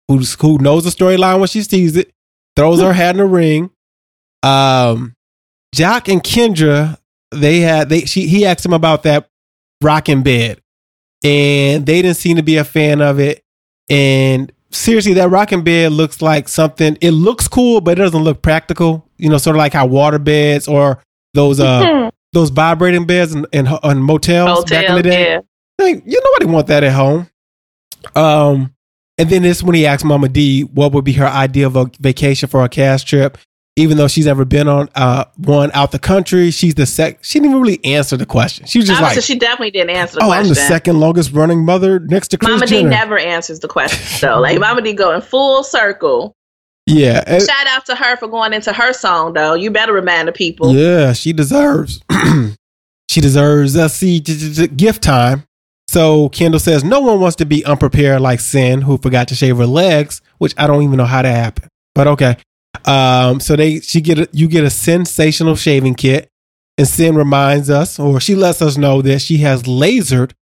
who's 0.06 0.34
who 0.34 0.58
knows 0.58 0.84
the 0.84 0.90
storyline 0.90 1.38
when 1.38 1.48
she 1.48 1.62
sees 1.62 1.96
it, 1.96 2.10
throws 2.56 2.82
her 2.82 2.92
hat 2.92 3.14
in 3.14 3.16
the 3.16 3.24
ring. 3.24 3.70
Um, 4.42 5.14
Joc 5.74 6.12
and 6.12 6.22
Kendra, 6.22 6.98
they 7.30 7.60
had 7.60 7.88
they 7.88 8.00
she 8.00 8.26
he 8.26 8.44
asked 8.44 8.66
him 8.66 8.74
about 8.74 9.04
that 9.04 9.30
rocking 9.80 10.22
bed, 10.22 10.60
and 11.22 11.86
they 11.86 12.02
didn't 12.02 12.18
seem 12.18 12.36
to 12.36 12.42
be 12.42 12.58
a 12.58 12.64
fan 12.64 13.00
of 13.00 13.18
it. 13.18 13.42
And 13.88 14.52
seriously, 14.74 15.14
that 15.14 15.30
rocking 15.30 15.62
bed 15.62 15.92
looks 15.92 16.20
like 16.20 16.48
something. 16.48 16.98
It 17.00 17.12
looks 17.12 17.48
cool, 17.48 17.80
but 17.80 17.92
it 17.92 18.02
doesn't 18.02 18.22
look 18.22 18.42
practical. 18.42 19.08
You 19.16 19.28
know, 19.28 19.38
sort 19.38 19.56
of 19.56 19.58
like 19.58 19.72
how 19.72 19.86
water 19.86 20.18
beds 20.18 20.68
or 20.68 21.02
those 21.34 21.60
uh 21.60 22.10
those 22.32 22.50
vibrating 22.50 23.06
beds 23.06 23.34
and 23.34 23.46
in, 23.52 23.66
in 23.84 24.02
motels 24.02 24.64
back 24.64 24.88
in 24.88 24.96
the 24.96 25.02
day. 25.02 25.30
yeah. 25.30 25.40
Like, 25.78 26.02
you 26.06 26.20
nobody 26.22 26.46
want 26.52 26.66
that 26.68 26.84
at 26.84 26.92
home. 26.92 27.28
Um, 28.14 28.74
and 29.18 29.28
then 29.30 29.42
this 29.42 29.62
when 29.62 29.74
he 29.74 29.86
asked 29.86 30.04
Mama 30.04 30.28
D 30.28 30.62
what 30.62 30.92
would 30.92 31.04
be 31.04 31.12
her 31.14 31.26
idea 31.26 31.66
of 31.66 31.76
a 31.76 31.90
vacation 32.00 32.48
for 32.48 32.64
a 32.64 32.68
cast 32.68 33.06
trip. 33.06 33.38
Even 33.76 33.96
though 33.96 34.06
she's 34.06 34.26
never 34.26 34.44
been 34.44 34.68
on 34.68 34.88
uh, 34.94 35.24
one 35.36 35.72
out 35.74 35.90
the 35.90 35.98
country, 35.98 36.52
she's 36.52 36.76
the 36.76 36.86
sec. 36.86 37.18
She 37.24 37.40
didn't 37.40 37.50
even 37.50 37.62
really 37.62 37.84
answer 37.84 38.16
the 38.16 38.24
question. 38.26 38.66
She 38.66 38.78
was 38.78 38.86
just 38.86 39.00
Obviously, 39.02 39.16
like, 39.20 39.24
she 39.24 39.38
definitely 39.38 39.70
didn't 39.72 39.90
answer 39.90 40.14
the 40.16 40.22
"Oh, 40.22 40.26
question. 40.28 40.42
I'm 40.44 40.48
the 40.48 40.54
second 40.54 41.00
longest 41.00 41.32
running 41.32 41.64
mother 41.64 41.98
next 41.98 42.28
to 42.28 42.38
Chris 42.38 42.50
Mama 42.50 42.66
D 42.66 42.84
never 42.84 43.18
answers 43.18 43.58
the 43.58 43.66
question 43.66 43.98
So 44.04 44.38
Like 44.38 44.60
Mama 44.60 44.80
D 44.80 44.92
going 44.92 45.22
full 45.22 45.64
circle. 45.64 46.32
yeah, 46.86 47.24
Shout 47.38 47.66
out 47.66 47.84
to 47.86 47.96
her 47.96 48.16
for 48.16 48.28
going 48.28 48.52
into 48.52 48.72
her 48.72 48.92
song 48.92 49.32
though. 49.32 49.54
You 49.54 49.72
better 49.72 49.92
remind 49.92 50.28
the 50.28 50.32
people. 50.32 50.72
Yeah, 50.72 51.12
she 51.12 51.32
deserves. 51.32 52.00
she 53.10 53.20
deserves. 53.20 53.74
See, 53.92 54.20
j- 54.20 54.36
j- 54.36 54.52
j- 54.52 54.66
gift 54.68 55.02
time. 55.02 55.44
So 55.88 56.28
Kendall 56.28 56.60
says 56.60 56.84
no 56.84 57.00
one 57.00 57.18
wants 57.20 57.36
to 57.36 57.44
be 57.44 57.64
unprepared 57.64 58.20
like 58.20 58.38
Cyn, 58.38 58.84
who 58.84 58.98
forgot 58.98 59.26
to 59.28 59.34
shave 59.34 59.56
her 59.56 59.66
legs, 59.66 60.22
which 60.38 60.54
I 60.56 60.68
don't 60.68 60.82
even 60.84 60.96
know 60.96 61.04
how 61.06 61.22
that 61.22 61.34
happened. 61.34 61.68
But 61.96 62.06
okay. 62.06 62.36
Um, 62.84 63.40
so 63.40 63.56
they 63.56 63.80
she 63.80 64.00
get 64.00 64.18
a, 64.18 64.28
you 64.32 64.48
get 64.48 64.64
a 64.64 64.70
sensational 64.70 65.56
shaving 65.56 65.94
kit, 65.94 66.28
and 66.76 66.86
Cyn 66.86 67.16
reminds 67.16 67.70
us, 67.70 67.98
or 67.98 68.20
she 68.20 68.34
lets 68.34 68.60
us 68.60 68.76
know 68.76 69.02
that 69.02 69.20
she 69.20 69.38
has 69.38 69.62
lasered, 69.64 70.32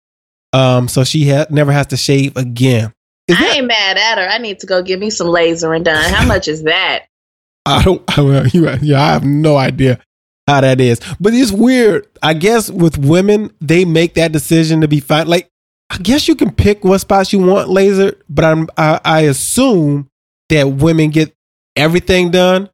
um, 0.52 0.88
so 0.88 1.04
she 1.04 1.28
ha- 1.28 1.46
never 1.50 1.72
has 1.72 1.86
to 1.88 1.96
shave 1.96 2.36
again. 2.36 2.92
Is 3.28 3.36
I 3.36 3.40
that, 3.40 3.56
ain't 3.56 3.66
mad 3.66 3.96
at 3.96 4.18
her. 4.18 4.28
I 4.28 4.38
need 4.38 4.58
to 4.60 4.66
go 4.66 4.82
get 4.82 4.98
me 4.98 5.10
some 5.10 5.28
lasering 5.28 5.84
done. 5.84 6.12
How 6.12 6.26
much 6.26 6.48
is 6.48 6.64
that? 6.64 7.06
I 7.66 7.82
don't. 7.82 8.02
Well, 8.16 8.46
you, 8.48 8.68
yeah, 8.82 9.00
I 9.00 9.12
have 9.12 9.24
no 9.24 9.56
idea 9.56 10.00
how 10.48 10.60
that 10.62 10.80
is, 10.80 11.00
but 11.20 11.32
it's 11.32 11.52
weird. 11.52 12.08
I 12.22 12.34
guess 12.34 12.70
with 12.70 12.98
women, 12.98 13.52
they 13.60 13.84
make 13.84 14.14
that 14.14 14.32
decision 14.32 14.80
to 14.80 14.88
be 14.88 15.00
fine. 15.00 15.28
Like, 15.28 15.48
I 15.90 15.98
guess 15.98 16.26
you 16.26 16.34
can 16.34 16.52
pick 16.52 16.82
what 16.82 16.98
spots 16.98 17.32
you 17.32 17.38
want 17.38 17.68
laser, 17.68 18.16
but 18.28 18.44
I'm, 18.44 18.68
I, 18.76 19.00
I 19.04 19.20
assume 19.22 20.08
that 20.48 20.64
women 20.64 21.10
get 21.10 21.34
everything 21.76 22.30
done, 22.30 22.70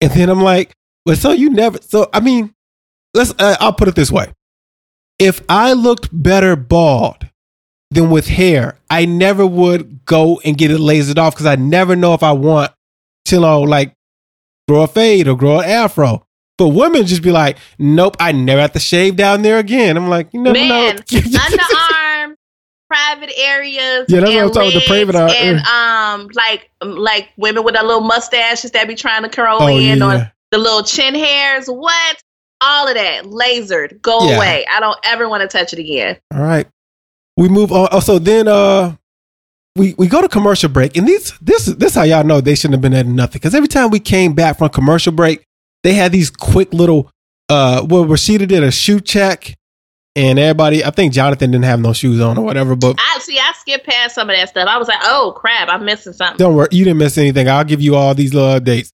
and 0.00 0.10
then 0.12 0.28
I'm 0.28 0.42
like, 0.42 0.74
well, 1.04 1.16
so 1.16 1.32
you 1.32 1.50
never. 1.50 1.78
So 1.82 2.08
I 2.12 2.20
mean, 2.20 2.54
let's. 3.14 3.32
Uh, 3.38 3.56
I'll 3.60 3.72
put 3.72 3.88
it 3.88 3.94
this 3.94 4.10
way: 4.10 4.32
if 5.18 5.42
I 5.48 5.72
looked 5.72 6.08
better 6.12 6.56
bald 6.56 7.28
than 7.90 8.10
with 8.10 8.26
hair, 8.28 8.78
I 8.90 9.04
never 9.04 9.46
would 9.46 10.04
go 10.04 10.40
and 10.44 10.58
get 10.58 10.70
it 10.70 10.80
lasered 10.80 11.18
off 11.18 11.34
because 11.34 11.46
I 11.46 11.56
never 11.56 11.96
know 11.96 12.14
if 12.14 12.22
I 12.22 12.32
want 12.32 12.72
to 13.26 13.40
know 13.40 13.62
like 13.62 13.94
grow 14.68 14.82
a 14.82 14.88
fade 14.88 15.28
or 15.28 15.36
grow 15.36 15.60
an 15.60 15.68
afro. 15.68 16.22
But 16.58 16.68
women 16.68 17.04
just 17.04 17.22
be 17.22 17.30
like, 17.32 17.58
nope, 17.78 18.16
I 18.18 18.32
never 18.32 18.62
have 18.62 18.72
to 18.72 18.78
shave 18.78 19.16
down 19.16 19.42
there 19.42 19.58
again. 19.58 19.96
I'm 19.96 20.08
like, 20.08 20.32
you 20.32 20.40
never 20.40 20.54
Man, 20.54 20.96
know. 20.96 21.02
underarm, 21.02 21.95
private 22.88 23.30
areas. 23.36 24.06
Yeah, 24.08 24.20
that's 24.20 24.22
what 24.22 24.30
and 24.30 24.38
I'm 24.38 24.50
talking 24.50 24.72
about, 24.72 24.80
the 24.80 24.86
private 24.86 25.16
And 25.16 25.58
um, 25.66 26.28
like 26.34 26.70
um, 26.80 26.96
like 26.96 27.30
women 27.36 27.64
with 27.64 27.78
a 27.78 27.82
little 27.82 28.00
mustaches 28.00 28.70
that 28.72 28.88
be 28.88 28.94
trying 28.94 29.22
to 29.22 29.28
curl 29.28 29.58
oh, 29.60 29.68
in, 29.68 29.98
yeah. 29.98 30.26
or 30.26 30.32
the 30.52 30.58
little 30.58 30.82
chin 30.82 31.14
hairs. 31.14 31.66
What? 31.66 32.22
All 32.60 32.88
of 32.88 32.94
that 32.94 33.24
lasered. 33.24 34.00
Go 34.00 34.28
Yeah. 34.28 34.36
away. 34.36 34.66
I 34.70 34.80
don't 34.80 34.98
ever 35.04 35.28
want 35.28 35.42
to 35.42 35.48
touch 35.48 35.72
it 35.72 35.78
again. 35.78 36.16
All 36.34 36.40
right. 36.42 36.66
We 37.36 37.48
move 37.48 37.70
on. 37.70 37.88
Oh, 37.92 38.00
so 38.00 38.18
then 38.18 38.48
uh 38.48 38.96
we 39.76 39.94
we 39.98 40.06
go 40.06 40.22
to 40.22 40.28
commercial 40.28 40.70
break. 40.70 40.96
And 40.96 41.06
these 41.06 41.32
this 41.40 41.66
this 41.66 41.94
how 41.94 42.02
y'all 42.02 42.24
know 42.24 42.40
they 42.40 42.54
shouldn't 42.54 42.74
have 42.74 42.80
been 42.80 42.94
at 42.94 43.06
nothing. 43.06 43.34
Because 43.34 43.54
every 43.54 43.68
time 43.68 43.90
we 43.90 44.00
came 44.00 44.32
back 44.32 44.58
from 44.58 44.70
commercial 44.70 45.12
break, 45.12 45.44
they 45.82 45.92
had 45.92 46.12
these 46.12 46.30
quick 46.30 46.72
little 46.72 47.10
uh 47.50 47.84
well 47.88 48.06
Rasheeda 48.06 48.48
did 48.48 48.62
a 48.64 48.70
shoe 48.70 49.00
check 49.00 49.54
and 50.16 50.38
everybody 50.38 50.84
I 50.84 50.90
think 50.90 51.12
Jonathan 51.12 51.52
didn't 51.52 51.66
have 51.66 51.78
no 51.80 51.92
shoes 51.92 52.20
on 52.20 52.36
or 52.38 52.44
whatever, 52.44 52.74
but 52.74 52.96
I 52.98 53.18
see. 53.20 53.38
I 53.38 53.52
skipped 53.60 53.86
past 53.86 54.14
some 54.16 54.28
of 54.28 54.34
that 54.36 54.48
stuff. 54.48 54.66
I 54.68 54.78
was 54.78 54.88
like, 54.88 54.98
oh 55.02 55.32
crap, 55.36 55.68
I'm 55.68 55.84
missing 55.84 56.12
something. 56.12 56.38
Don't 56.38 56.56
worry, 56.56 56.68
you 56.72 56.84
didn't 56.84 56.98
miss 56.98 57.16
anything. 57.18 57.48
I'll 57.48 57.62
give 57.64 57.80
you 57.80 57.94
all 57.94 58.14
these 58.14 58.34
little 58.34 58.58
updates. 58.58 58.90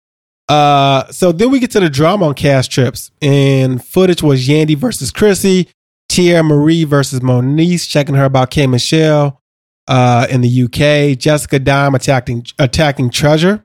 Uh, 0.48 1.11
so 1.11 1.32
then 1.32 1.50
we 1.50 1.61
get 1.61 1.70
to 1.70 1.80
the 1.80 1.88
drama 1.88 2.26
on 2.26 2.35
cast 2.35 2.70
trips, 2.70 3.11
and 3.22 3.82
footage 3.82 4.22
was 4.22 4.46
Yandy 4.46 4.76
versus 4.76 5.11
Chrissy, 5.11 5.68
Teairra 6.11 6.44
Mari 6.44 6.85
versus 6.85 7.20
Moniece, 7.20 7.88
checking 7.88 8.16
her 8.16 8.24
about 8.24 8.50
K 8.50 8.66
Michelle. 8.66 9.40
uh, 9.88 10.26
in 10.30 10.40
the 10.42 10.62
UK. 10.64 11.18
Jessica 11.18 11.58
Dime 11.58 11.94
attacking 11.94 12.46
attacking 12.58 13.11
Treasure, 13.11 13.64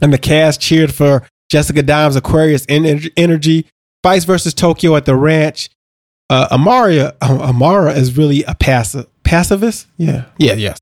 and 0.00 0.12
the 0.12 0.18
cast 0.18 0.60
cheered 0.60 0.92
for 0.94 1.26
Jessica 1.50 1.82
Dime's 1.82 2.16
Aquarius 2.16 2.64
en- 2.68 3.00
energy. 3.16 3.66
Spice 4.04 4.24
versus 4.24 4.52
Tokyo 4.54 4.96
at 4.96 5.04
the 5.04 5.14
ranch. 5.16 5.70
Uh, 6.32 6.48
Amaria 6.56 7.14
uh, 7.20 7.38
Amara 7.42 7.92
is 7.92 8.16
really 8.16 8.42
a 8.44 8.54
passive 8.54 9.06
pacifist. 9.22 9.86
Yeah, 9.98 10.24
yeah, 10.38 10.54
yes. 10.54 10.78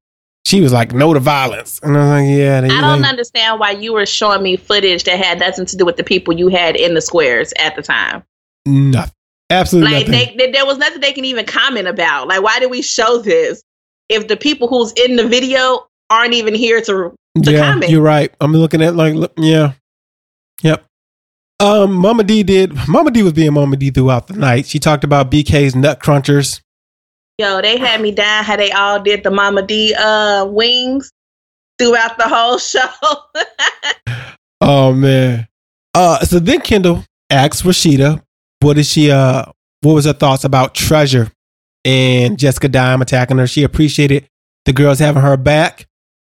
She 0.46 0.60
was 0.60 0.72
like, 0.72 0.92
no 0.92 1.12
to 1.12 1.20
violence, 1.20 1.80
and 1.82 1.96
I 1.96 2.00
was 2.00 2.08
like, 2.28 2.38
yeah. 2.38 2.60
They, 2.60 2.68
I 2.68 2.80
don't 2.80 3.02
they- 3.02 3.08
understand 3.08 3.60
why 3.60 3.72
you 3.72 3.92
were 3.92 4.06
showing 4.06 4.42
me 4.42 4.56
footage 4.56 5.04
that 5.04 5.18
had 5.18 5.40
nothing 5.40 5.66
to 5.66 5.76
do 5.76 5.84
with 5.84 5.96
the 5.96 6.04
people 6.04 6.34
you 6.34 6.48
had 6.48 6.76
in 6.76 6.94
the 6.94 7.00
squares 7.00 7.52
at 7.58 7.76
the 7.76 7.82
time. 7.82 8.22
nothing. 8.66 9.12
Absolutely 9.50 9.92
Like 9.92 10.06
nothing. 10.08 10.36
they, 10.38 10.46
they, 10.46 10.52
there 10.52 10.64
was 10.64 10.78
nothing 10.78 11.00
they 11.00 11.12
can 11.12 11.24
even 11.24 11.44
comment 11.44 11.88
about. 11.88 12.28
Like, 12.28 12.40
why 12.40 12.60
did 12.60 12.70
we 12.70 12.82
show 12.82 13.18
this 13.18 13.60
if 14.08 14.28
the 14.28 14.36
people 14.36 14.68
who's 14.68 14.92
in 14.92 15.16
the 15.16 15.26
video 15.26 15.88
aren't 16.08 16.34
even 16.34 16.54
here 16.54 16.80
to? 16.82 17.12
to 17.42 17.50
yeah, 17.52 17.72
comment. 17.72 17.90
you're 17.90 18.00
right. 18.00 18.32
I'm 18.40 18.52
looking 18.52 18.80
at 18.82 18.94
like, 18.94 19.14
look, 19.14 19.32
yeah, 19.36 19.72
yep. 20.62 20.84
Um, 21.60 21.94
Mama 21.94 22.24
D 22.24 22.42
did. 22.42 22.74
Mama 22.88 23.10
D 23.10 23.22
was 23.22 23.32
being 23.34 23.52
Mama 23.52 23.76
D 23.76 23.90
throughout 23.90 24.26
the 24.26 24.34
night. 24.34 24.66
She 24.66 24.78
talked 24.78 25.04
about 25.04 25.30
BK's 25.30 25.76
nut 25.76 26.00
crunchers. 26.00 26.60
Yo, 27.38 27.60
they 27.62 27.78
had 27.78 28.00
me 28.00 28.12
down 28.12 28.44
how 28.44 28.56
they 28.56 28.72
all 28.72 29.00
did 29.00 29.22
the 29.22 29.30
Mama 29.30 29.62
D 29.62 29.94
uh 29.94 30.46
wings 30.46 31.10
throughout 31.78 32.18
the 32.18 32.28
whole 32.28 32.58
show. 32.58 32.88
Oh 34.60 34.92
man. 34.92 35.48
Uh, 35.94 36.20
so 36.20 36.38
then 36.38 36.60
Kendall 36.60 37.04
asked 37.30 37.64
Rasheeda, 37.64 38.22
what 38.60 38.78
is 38.78 38.88
she? 38.88 39.10
Uh, 39.10 39.46
what 39.80 39.94
was 39.94 40.04
her 40.04 40.12
thoughts 40.12 40.44
about 40.44 40.74
Treasure 40.74 41.32
and 41.84 42.38
Jessica 42.38 42.68
Dime 42.68 43.00
attacking 43.00 43.38
her? 43.38 43.46
She 43.46 43.62
appreciated 43.62 44.28
the 44.66 44.72
girls 44.72 44.98
having 44.98 45.22
her 45.22 45.36
back, 45.36 45.86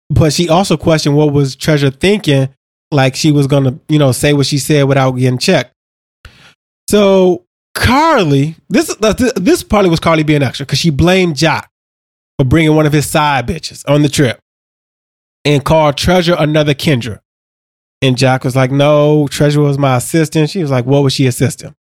but 0.08 0.32
she 0.32 0.48
also 0.48 0.76
questioned 0.76 1.16
what 1.16 1.32
was 1.32 1.56
Treasure 1.56 1.90
thinking, 1.90 2.48
like 2.92 3.16
she 3.16 3.32
was 3.32 3.46
gonna, 3.46 3.78
you 3.88 3.98
know, 3.98 4.12
say 4.12 4.32
what 4.32 4.46
she 4.46 4.58
said 4.58 4.84
without 4.84 5.12
getting 5.12 5.38
checked. 5.38 5.72
So 6.88 7.44
Karlie, 7.74 8.56
this 8.68 8.94
this 9.36 9.62
probably 9.62 9.90
was 9.90 10.00
Karlie 10.00 10.26
being 10.26 10.42
extra 10.42 10.66
because 10.66 10.78
she 10.78 10.90
blamed 10.90 11.36
Jock 11.36 11.68
for 12.38 12.44
bringing 12.44 12.74
one 12.76 12.86
of 12.86 12.92
his 12.92 13.08
side 13.08 13.46
bitches 13.46 13.82
on 13.88 14.02
the 14.02 14.08
trip 14.08 14.38
and 15.44 15.64
called 15.64 15.96
Treasure 15.96 16.36
another 16.38 16.74
Kendra. 16.74 17.20
And 18.00 18.16
Joc 18.16 18.44
was 18.44 18.56
like, 18.56 18.70
no, 18.70 19.28
Treasure 19.28 19.60
was 19.60 19.78
my 19.78 19.96
assistant. 19.96 20.50
She 20.50 20.60
was 20.60 20.70
like, 20.70 20.84
what 20.84 21.02
was 21.02 21.12
she 21.12 21.26
assisting? 21.26 21.74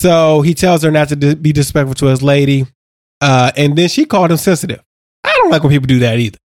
So 0.00 0.42
he 0.42 0.54
tells 0.54 0.82
her 0.82 0.90
not 0.90 1.08
to 1.08 1.16
di- 1.16 1.34
be 1.34 1.52
disrespectful 1.52 1.94
to 1.96 2.06
his 2.06 2.22
lady. 2.22 2.66
Uh, 3.20 3.50
and 3.56 3.76
then 3.76 3.88
she 3.88 4.04
called 4.04 4.30
him 4.30 4.36
sensitive. 4.36 4.80
I 5.24 5.32
don't 5.36 5.50
like 5.50 5.62
when 5.62 5.72
people 5.72 5.86
do 5.86 6.00
that 6.00 6.18
either. 6.18 6.38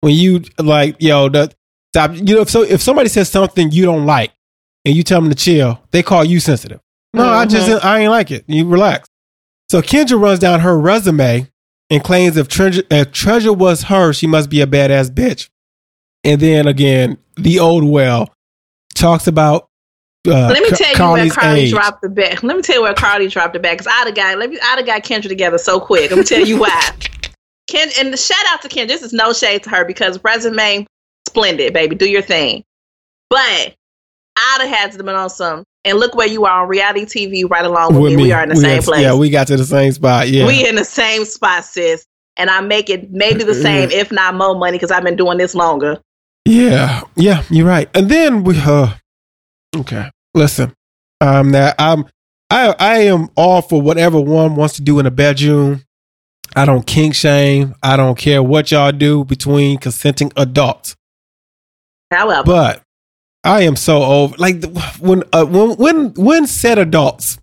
When 0.00 0.14
you 0.14 0.42
like, 0.58 0.96
yo, 1.00 1.28
the, 1.28 1.52
stop. 1.92 2.14
You 2.14 2.36
know, 2.36 2.40
if 2.40 2.50
so, 2.50 2.62
if 2.62 2.80
somebody 2.80 3.08
says 3.08 3.28
something 3.28 3.70
you 3.70 3.84
don't 3.84 4.06
like 4.06 4.32
and 4.84 4.94
you 4.94 5.02
tell 5.02 5.20
them 5.20 5.30
to 5.30 5.36
chill, 5.36 5.82
they 5.90 6.02
call 6.02 6.24
you 6.24 6.40
sensitive. 6.40 6.80
No, 7.12 7.28
I 7.28 7.46
just, 7.46 7.84
I 7.84 8.00
ain't 8.00 8.10
like 8.10 8.30
it. 8.30 8.44
You 8.46 8.66
relax. 8.66 9.08
So 9.70 9.82
Kendra 9.82 10.20
runs 10.20 10.38
down 10.38 10.60
her 10.60 10.78
resume 10.78 11.50
and 11.90 12.04
claims 12.04 12.36
if 12.36 12.48
Treasure, 12.48 12.82
if 12.90 13.12
Treasure 13.12 13.52
was 13.52 13.84
her, 13.84 14.12
she 14.12 14.26
must 14.26 14.50
be 14.50 14.60
a 14.60 14.66
badass 14.66 15.10
bitch. 15.10 15.48
And 16.24 16.40
then 16.40 16.66
again, 16.66 17.18
the 17.36 17.58
old 17.58 17.84
well 17.84 18.32
talks 18.94 19.26
about. 19.26 19.68
Uh, 20.26 20.48
let 20.48 20.62
me 20.62 20.70
tell 20.70 20.90
you 20.90 20.96
Karlie's 20.96 21.36
where 21.36 21.46
Karlie 21.46 21.58
age. 21.60 21.70
dropped 21.70 22.02
the 22.02 22.08
bet. 22.08 22.42
Let 22.42 22.56
me 22.56 22.62
tell 22.62 22.76
you 22.76 22.82
where 22.82 22.92
Karlie 22.94 23.30
dropped 23.30 23.54
the 23.54 23.60
bet 23.60 23.78
because 23.78 23.86
I'd 23.90 24.06
have 24.06 24.14
got 24.14 24.38
let 24.38 24.50
me 24.50 24.58
I'd 24.62 24.78
have 24.78 24.86
got 24.86 25.02
Kendra 25.02 25.28
together 25.28 25.58
so 25.58 25.80
quick. 25.80 26.10
Let 26.10 26.18
me 26.18 26.24
tell 26.24 26.44
you 26.44 26.58
why. 26.58 26.90
Ken 27.68 27.88
and 27.98 28.12
the 28.12 28.16
shout 28.16 28.38
out 28.48 28.60
to 28.62 28.68
Kendra. 28.68 28.88
This 28.88 29.02
is 29.02 29.12
no 29.12 29.32
shade 29.32 29.62
to 29.62 29.70
her 29.70 29.84
because 29.84 30.22
resume 30.24 30.86
splendid, 31.28 31.72
baby. 31.72 31.94
Do 31.94 32.08
your 32.08 32.22
thing. 32.22 32.64
But 33.30 33.74
I'd 34.36 34.58
have 34.60 34.68
had 34.68 34.90
to 34.92 34.96
have 34.98 35.06
been 35.06 35.14
on 35.14 35.30
some. 35.30 35.64
And 35.84 35.98
look 35.98 36.14
where 36.14 36.26
you 36.26 36.44
are 36.44 36.62
on 36.62 36.68
reality 36.68 37.04
TV 37.04 37.48
right 37.48 37.64
along 37.64 37.94
with, 37.94 38.02
With 38.02 38.12
me. 38.12 38.16
me. 38.16 38.22
We 38.24 38.32
are 38.32 38.42
in 38.42 38.48
the 38.50 38.56
We 38.56 38.60
same 38.60 38.82
place. 38.82 39.02
Yeah, 39.02 39.14
we 39.14 39.30
got 39.30 39.46
to 39.46 39.56
the 39.56 39.64
same 39.64 39.92
spot. 39.92 40.28
Yeah. 40.28 40.46
We 40.46 40.66
in 40.68 40.74
the 40.74 40.84
same 40.84 41.24
spot, 41.24 41.64
sis. 41.64 42.04
And 42.36 42.50
I 42.50 42.60
make 42.60 42.90
it 42.90 43.10
maybe 43.10 43.44
the 43.44 43.54
same, 43.66 43.90
if 43.90 44.10
not 44.12 44.34
more 44.34 44.54
money, 44.56 44.76
because 44.76 44.90
I've 44.90 45.04
been 45.04 45.16
doing 45.16 45.38
this 45.38 45.54
longer. 45.54 46.00
Yeah, 46.44 47.02
yeah, 47.16 47.42
you're 47.50 47.66
right. 47.66 47.88
And 47.94 48.08
then 48.08 48.44
we, 48.44 48.58
uh, 48.58 48.94
okay, 49.76 50.10
listen, 50.34 50.74
um, 51.20 51.50
that 51.52 51.74
I'm, 51.78 52.04
I, 52.50 52.74
I 52.78 52.98
am 53.00 53.28
all 53.36 53.60
for 53.62 53.80
whatever 53.80 54.20
one 54.20 54.56
wants 54.56 54.74
to 54.76 54.82
do 54.82 54.98
in 54.98 55.06
a 55.06 55.10
bedroom. 55.10 55.84
I 56.56 56.64
don't 56.64 56.86
kink 56.86 57.14
shame. 57.14 57.74
I 57.82 57.96
don't 57.96 58.16
care 58.16 58.42
what 58.42 58.70
y'all 58.72 58.92
do 58.92 59.24
between 59.24 59.78
consenting 59.78 60.32
adults. 60.36 60.96
However, 62.10 62.42
But 62.44 62.82
I 63.44 63.62
am 63.62 63.76
so 63.76 64.02
over. 64.02 64.36
Like 64.38 64.64
when, 64.98 65.22
uh, 65.32 65.44
when, 65.44 65.76
when, 65.76 66.14
when 66.14 66.46
said 66.46 66.78
adults 66.78 67.38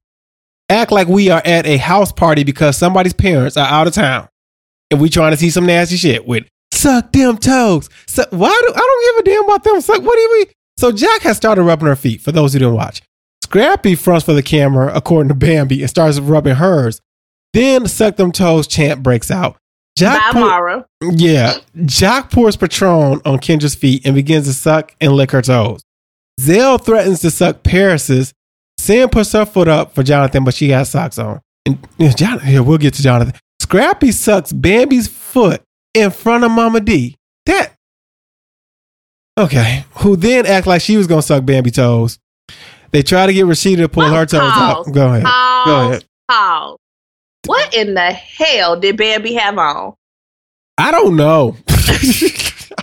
act 0.69 0.91
like 0.91 1.07
we 1.07 1.29
are 1.29 1.41
at 1.45 1.65
a 1.65 1.77
house 1.77 2.11
party 2.11 2.43
because 2.43 2.77
somebody's 2.77 3.13
parents 3.13 3.57
are 3.57 3.67
out 3.67 3.87
of 3.87 3.93
town, 3.93 4.27
and 4.91 4.99
we 4.99 5.09
trying 5.09 5.31
to 5.31 5.37
see 5.37 5.49
some 5.49 5.65
nasty 5.65 5.97
shit 5.97 6.27
with 6.27 6.47
suck 6.71 7.11
them 7.11 7.37
toes. 7.37 7.89
So 8.07 8.25
why 8.31 8.49
do 8.49 8.73
I 8.73 8.77
don't 8.77 9.25
give 9.25 9.33
a 9.33 9.35
damn 9.35 9.43
about 9.45 9.63
them? 9.63 9.81
Suck. 9.81 10.01
What 10.01 10.15
do 10.15 10.21
you 10.21 10.33
mean? 10.39 10.47
So 10.77 10.91
Joc 10.91 11.21
has 11.21 11.37
started 11.37 11.63
rubbing 11.63 11.87
her 11.87 11.95
feet. 11.95 12.21
For 12.21 12.31
those 12.31 12.53
who 12.53 12.59
didn't 12.59 12.75
watch, 12.75 13.01
Scrappy 13.45 13.95
fronts 13.95 14.25
for 14.25 14.33
the 14.33 14.41
camera 14.41 14.91
according 14.93 15.29
to 15.29 15.35
Bambi 15.35 15.81
and 15.81 15.89
starts 15.89 16.19
rubbing 16.19 16.55
hers. 16.55 16.99
Then 17.53 17.87
suck 17.87 18.17
them 18.17 18.31
toes 18.31 18.67
chant 18.67 19.03
breaks 19.03 19.29
out. 19.29 19.57
Joc 19.97 20.33
bye, 20.33 20.59
pour- 20.59 20.85
yeah. 21.13 21.53
Joc 21.77 22.31
pours 22.31 22.55
Patron 22.57 23.21
on 23.25 23.39
Kendra's 23.39 23.75
feet 23.75 24.05
and 24.05 24.13
begins 24.15 24.45
to 24.47 24.53
suck 24.53 24.93
and 24.99 25.13
lick 25.13 25.31
her 25.31 25.41
toes. 25.41 25.81
Zell 26.39 26.77
threatens 26.77 27.21
to 27.21 27.31
suck 27.31 27.63
Paris's. 27.63 28.33
Sam 28.77 29.09
puts 29.09 29.31
her 29.31 29.45
foot 29.45 29.67
up 29.69 29.95
for 29.95 30.03
Jonathan, 30.03 30.43
but 30.43 30.53
she 30.53 30.69
has 30.69 30.89
socks 30.89 31.17
on. 31.17 31.39
And 31.65 31.79
yeah, 31.97 32.11
Jonathan, 32.11 32.49
yeah, 32.49 32.59
we'll 32.59 32.77
get 32.77 32.93
to 32.95 33.01
Jonathan. 33.01 33.33
Scrappy 33.61 34.11
sucks 34.11 34.51
Bambi's 34.51 35.07
foot 35.07 35.61
in 35.93 36.11
front 36.11 36.43
of 36.43 36.51
Mama 36.51 36.81
D. 36.81 37.15
That 37.45 37.71
okay. 39.37 39.85
Who 39.99 40.15
then 40.17 40.45
act 40.45 40.67
like 40.67 40.81
she 40.81 40.97
was 40.97 41.07
gonna 41.07 41.21
suck 41.21 41.45
Bambi 41.45 41.71
toes. 41.71 42.19
They 42.91 43.01
try 43.01 43.25
to 43.25 43.33
get 43.33 43.45
Rasheeda 43.45 43.77
to 43.77 43.89
pull 43.89 44.03
her 44.09 44.25
toes 44.25 44.41
out. 44.41 44.91
Go 44.91 45.07
ahead. 45.07 45.23
Pause, 45.23 45.65
Go 45.65 45.87
ahead. 45.89 46.05
pause. 46.29 46.77
What 47.45 47.73
in 47.73 47.93
the 47.93 48.11
hell 48.11 48.79
did 48.79 48.97
Bambi 48.97 49.33
have 49.33 49.57
on? 49.57 49.93
I 50.77 50.91
don't 50.91 51.15
know. 51.15 51.55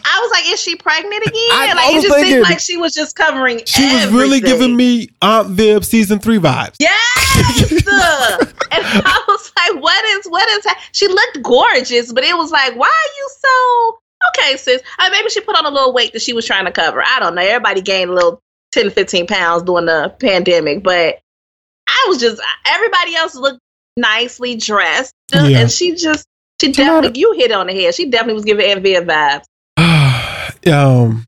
I 0.04 0.20
was 0.20 0.30
like, 0.30 0.52
is 0.52 0.60
she 0.60 0.76
pregnant 0.76 1.22
again? 1.26 1.34
I- 1.34 1.72
like 1.74 1.94
I 1.94 1.98
it 1.98 2.02
just 2.02 2.20
seemed 2.20 2.42
like 2.42 2.60
she 2.60 2.76
was 2.76 2.94
just 2.94 3.16
covering. 3.16 3.60
she 3.66 3.84
was 3.84 4.08
really 4.08 4.40
giving 4.40 4.76
me 4.76 5.08
Aunt 5.20 5.48
Viv 5.48 5.84
season 5.84 6.18
three 6.18 6.38
vibes. 6.38 6.76
Yes. 6.78 7.70
and 7.70 8.84
I 8.84 9.24
was 9.28 9.52
like, 9.56 9.82
what 9.82 10.04
is 10.04 10.26
what 10.26 10.48
is 10.50 10.64
that? 10.64 10.82
She 10.92 11.08
looked 11.08 11.42
gorgeous, 11.42 12.12
but 12.12 12.24
it 12.24 12.36
was 12.36 12.50
like, 12.50 12.74
why 12.76 12.86
are 12.86 13.12
you 13.16 13.28
so 13.40 13.98
okay, 14.28 14.56
sis? 14.56 14.82
Uh, 14.98 15.08
maybe 15.10 15.28
she 15.28 15.40
put 15.40 15.56
on 15.56 15.66
a 15.66 15.70
little 15.70 15.92
weight 15.92 16.12
that 16.12 16.22
she 16.22 16.32
was 16.32 16.46
trying 16.46 16.64
to 16.64 16.72
cover. 16.72 17.02
I 17.04 17.18
don't 17.20 17.34
know. 17.34 17.42
Everybody 17.42 17.80
gained 17.80 18.10
a 18.10 18.14
little 18.14 18.40
10, 18.72 18.90
15 18.90 19.26
pounds 19.26 19.62
during 19.64 19.86
the 19.86 20.14
pandemic, 20.20 20.82
but 20.82 21.20
I 21.86 22.06
was 22.08 22.18
just 22.18 22.40
everybody 22.66 23.14
else 23.16 23.34
looked 23.34 23.60
nicely 23.96 24.56
dressed. 24.56 25.14
Yeah. 25.32 25.60
And 25.60 25.70
she 25.70 25.94
just 25.94 26.26
she 26.60 26.72
definitely 26.72 27.18
you 27.20 27.32
hit 27.32 27.50
it 27.50 27.54
on 27.54 27.66
the 27.66 27.74
head. 27.74 27.94
She 27.94 28.08
definitely 28.08 28.34
was 28.34 28.44
giving 28.44 28.66
Aunt 28.66 28.82
Viv 28.82 29.04
vibes. 29.04 29.44
um, 30.72 31.24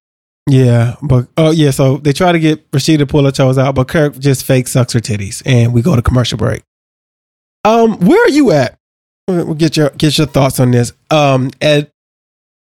yeah, 0.49 0.97
but 1.03 1.29
oh 1.37 1.51
yeah, 1.51 1.71
so 1.71 1.97
they 1.97 2.13
try 2.13 2.33
to 2.33 2.39
get 2.39 2.71
Rasheeda 2.71 2.99
to 2.99 3.07
pull 3.07 3.25
her 3.25 3.31
toes 3.31 3.59
out, 3.59 3.75
but 3.75 3.89
Kirk 3.89 4.19
just 4.19 4.45
fake 4.45 4.69
sucks 4.69 4.93
her 4.93 5.01
titties, 5.01 5.43
and 5.47 5.73
we 5.73 5.83
go 5.83 5.97
to 5.97 6.03
commercial 6.03 6.39
break. 6.39 6.63
Um, 7.65 7.99
where 8.01 8.23
are 8.25 8.31
you 8.31 8.53
at? 8.53 8.79
We'll 9.27 9.47
we'll 9.47 9.55
get 9.55 9.77
your 9.77 9.91
get 9.91 10.19
your 10.19 10.27
thoughts 10.27 10.61
on 10.61 10.71
this. 10.71 10.93
Um, 11.11 11.51
at 11.63 11.91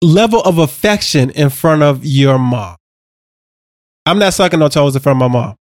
level 0.03 0.41
of 0.43 0.59
affection 0.59 1.31
in 1.31 1.49
front 1.51 1.83
of 1.83 2.05
your 2.05 2.39
mom. 2.39 2.77
I'm 4.07 4.19
not 4.19 4.35
sucking 4.35 4.59
no 4.59 4.69
toes 4.69 4.95
in 4.95 5.03
front 5.03 5.23
of 5.23 5.31
my 5.31 5.39
mom. 5.41 5.57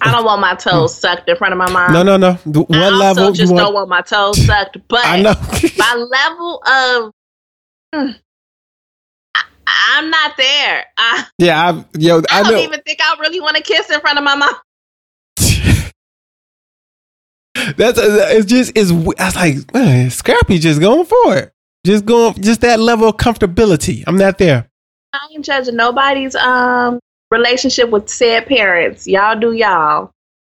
I 0.00 0.12
don't 0.12 0.24
want 0.24 0.40
my 0.40 0.54
toes 0.54 0.96
sucked 0.96 1.28
in 1.28 1.36
front 1.36 1.52
of 1.52 1.58
my 1.58 1.70
mom. 1.70 1.92
No, 1.92 2.02
no, 2.02 2.16
no. 2.16 2.34
What 2.44 2.70
I 2.72 2.84
also 2.84 2.96
level 2.98 3.32
just 3.32 3.50
you 3.52 3.56
don't 3.56 3.74
want? 3.74 3.88
want 3.88 3.88
my 3.88 4.02
toes 4.02 4.44
sucked, 4.44 4.78
but 4.88 5.04
I 5.04 5.20
know. 5.20 5.34
my 5.78 5.94
level 5.94 6.62
of 6.62 7.12
Hmm. 7.94 8.10
I, 9.34 9.42
I'm 9.66 10.10
not 10.10 10.36
there. 10.36 10.84
I, 10.98 11.26
yeah, 11.38 11.70
I 11.70 11.84
yo, 11.98 12.18
I, 12.30 12.40
I, 12.40 12.42
don't 12.42 12.52
know. 12.52 12.58
even 12.58 12.80
think 12.82 13.00
I 13.00 13.16
really 13.20 13.40
want 13.40 13.56
to 13.56 13.62
kiss 13.62 13.90
in 13.90 14.00
front 14.00 14.18
of 14.18 14.24
my 14.24 14.34
mom. 14.34 14.54
That's 17.76 17.98
it's 17.98 18.46
just 18.46 18.72
it's. 18.76 18.90
I 18.90 18.94
was 19.24 19.36
like, 19.36 19.72
man, 19.72 20.10
Scrappy 20.10 20.58
just 20.58 20.80
going 20.80 21.06
for 21.06 21.36
it, 21.36 21.52
just 21.86 22.04
going, 22.04 22.34
just 22.42 22.60
that 22.60 22.80
level 22.80 23.08
of 23.08 23.16
comfortability. 23.16 24.04
I'm 24.06 24.16
not 24.16 24.38
there. 24.38 24.68
I 25.12 25.18
ain't 25.32 25.44
judging 25.44 25.76
nobody's 25.76 26.34
um 26.34 27.00
relationship 27.36 27.90
with 27.90 28.08
said 28.08 28.46
parents. 28.46 29.06
Y'all 29.06 29.38
do 29.38 29.52
y'all. 29.52 30.10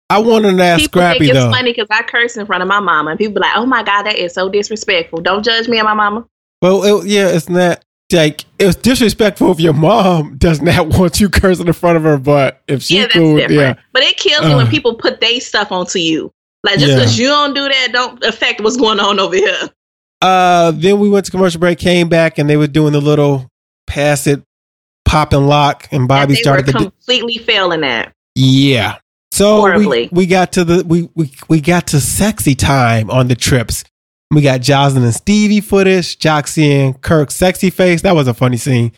I 0.08 0.18
wanted 0.18 0.56
to 0.56 0.62
ask 0.64 0.80
people 0.80 1.00
Scrappy 1.00 1.18
think 1.20 1.30
it's 1.30 1.38
though. 1.38 1.50
funny 1.52 1.72
because 1.72 1.86
I 1.90 2.02
curse 2.02 2.36
in 2.36 2.44
front 2.46 2.62
of 2.62 2.68
my 2.68 2.80
mama, 2.80 3.10
and 3.10 3.18
people 3.18 3.34
be 3.34 3.40
like, 3.40 3.56
"Oh 3.56 3.66
my 3.66 3.82
god, 3.82 4.02
that 4.04 4.16
is 4.16 4.34
so 4.34 4.48
disrespectful." 4.48 5.20
Don't 5.20 5.44
judge 5.44 5.68
me 5.68 5.78
and 5.78 5.86
my 5.86 5.94
mama. 5.94 6.26
Well, 6.62 6.82
it, 7.02 7.06
yeah, 7.06 7.28
it's 7.28 7.48
not. 7.48 7.82
like 8.12 8.44
it's 8.58 8.74
disrespectful 8.76 9.52
if 9.52 9.60
your 9.60 9.72
mom 9.72 10.36
does 10.36 10.60
not 10.60 10.88
want 10.98 11.20
you 11.20 11.28
cursing 11.28 11.68
in 11.68 11.72
front 11.72 11.96
of 11.96 12.02
her, 12.02 12.18
but 12.18 12.60
if 12.66 12.82
she 12.82 12.96
yeah, 12.96 13.02
that's 13.02 13.14
cool, 13.14 13.36
different. 13.36 13.60
yeah, 13.60 13.74
But 13.92 14.02
it 14.02 14.16
kills 14.16 14.44
me 14.44 14.54
when 14.56 14.66
Uh. 14.66 14.70
people 14.70 14.96
put 14.96 15.20
their 15.20 15.38
stuff 15.40 15.70
onto 15.70 16.00
you. 16.00 16.32
Like 16.64 16.74
just 16.80 16.88
Yeah. 16.88 16.96
because 16.96 17.16
you 17.18 17.28
don't 17.28 17.54
do 17.54 17.62
that, 17.68 17.88
don't 17.92 18.22
affect 18.24 18.60
what's 18.62 18.76
going 18.76 18.98
on 18.98 19.20
over 19.20 19.36
here. 19.36 19.70
Uh, 20.20 20.72
then 20.72 20.98
we 20.98 21.08
went 21.08 21.24
to 21.26 21.30
commercial 21.30 21.60
break, 21.60 21.78
came 21.78 22.08
back, 22.08 22.36
and 22.36 22.50
they 22.50 22.56
were 22.56 22.66
doing 22.66 22.92
the 22.92 23.00
little 23.00 23.46
pass 23.86 24.26
it, 24.26 24.42
pop 25.10 25.32
and 25.32 25.48
lock, 25.48 25.88
and 25.90 26.06
Bobby 26.06 26.34
they 26.34 26.40
started 26.40 26.66
were 26.66 26.72
to 26.72 26.78
do, 26.78 26.84
completely 26.90 27.38
failing 27.38 27.80
that. 27.82 28.12
yeah. 28.34 28.98
So 29.32 29.54
we, 29.56 29.60
Horribly. 29.60 30.08
we 30.12 30.26
got 30.26 30.52
to 30.52 30.64
the 30.64 30.84
we, 30.84 31.08
we 31.14 31.30
we 31.48 31.60
got 31.60 31.86
to 31.88 32.00
sexy 32.00 32.54
time 32.54 33.10
on 33.10 33.28
the 33.28 33.36
trips. 33.36 33.84
We 34.32 34.42
got 34.42 34.60
Joseline 34.60 35.04
and 35.04 35.14
Stevie 35.14 35.60
footage, 35.60 36.18
Joc 36.18 36.48
seeing 36.48 36.94
Kirk's 36.94 37.34
sexy 37.36 37.70
face. 37.70 38.02
That 38.02 38.14
was 38.14 38.28
a 38.28 38.34
funny 38.34 38.56
scene. 38.56 38.92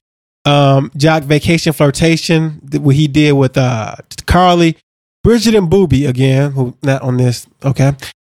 Um, 0.44 0.90
Joc 0.96 1.24
vacation 1.24 1.72
flirtation, 1.72 2.60
what 2.72 2.96
he 2.96 3.08
did 3.08 3.32
with 3.32 3.56
uh 3.58 3.96
Karlie, 4.26 4.76
Bridget 5.22 5.54
and 5.54 5.68
Booby 5.70 6.06
again, 6.06 6.52
who 6.52 6.76
not 6.82 7.02
on 7.02 7.18
this. 7.18 7.46
Okay. 7.64 7.92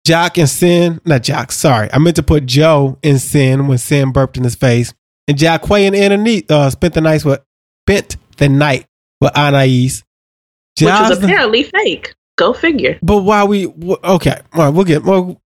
Joc 0.06 0.38
and 0.38 0.48
Cyn, 0.48 1.00
not 1.04 1.22
Joc, 1.22 1.50
sorry. 1.50 1.88
I 1.92 1.98
meant 1.98 2.16
to 2.16 2.22
put 2.22 2.46
Joe 2.46 2.98
in 3.02 3.16
Cyn 3.16 3.66
when 3.68 3.78
Cyn 3.78 4.12
burped 4.12 4.36
in 4.36 4.44
his 4.44 4.54
face. 4.54 4.94
And 5.28 5.36
Jacquay 5.36 5.86
and 5.86 5.96
Anna 5.96 6.42
uh, 6.48 6.70
spent 6.70 6.94
the 6.94 7.00
night 7.00 7.24
with 7.24 7.40
spent 7.88 8.16
the 8.36 8.48
night 8.48 8.86
with 9.20 9.36
Anais. 9.36 10.02
Which 10.78 10.90
was 10.90 11.18
Joseline- 11.18 11.24
apparently 11.24 11.62
fake. 11.62 12.14
Go 12.36 12.52
figure. 12.52 12.98
but 13.02 13.22
while 13.22 13.48
we 13.48 13.66
okay, 13.66 14.40
all 14.52 14.64
right, 14.64 14.68
we'll 14.68 14.84
get 14.84 15.04
well. 15.04 15.40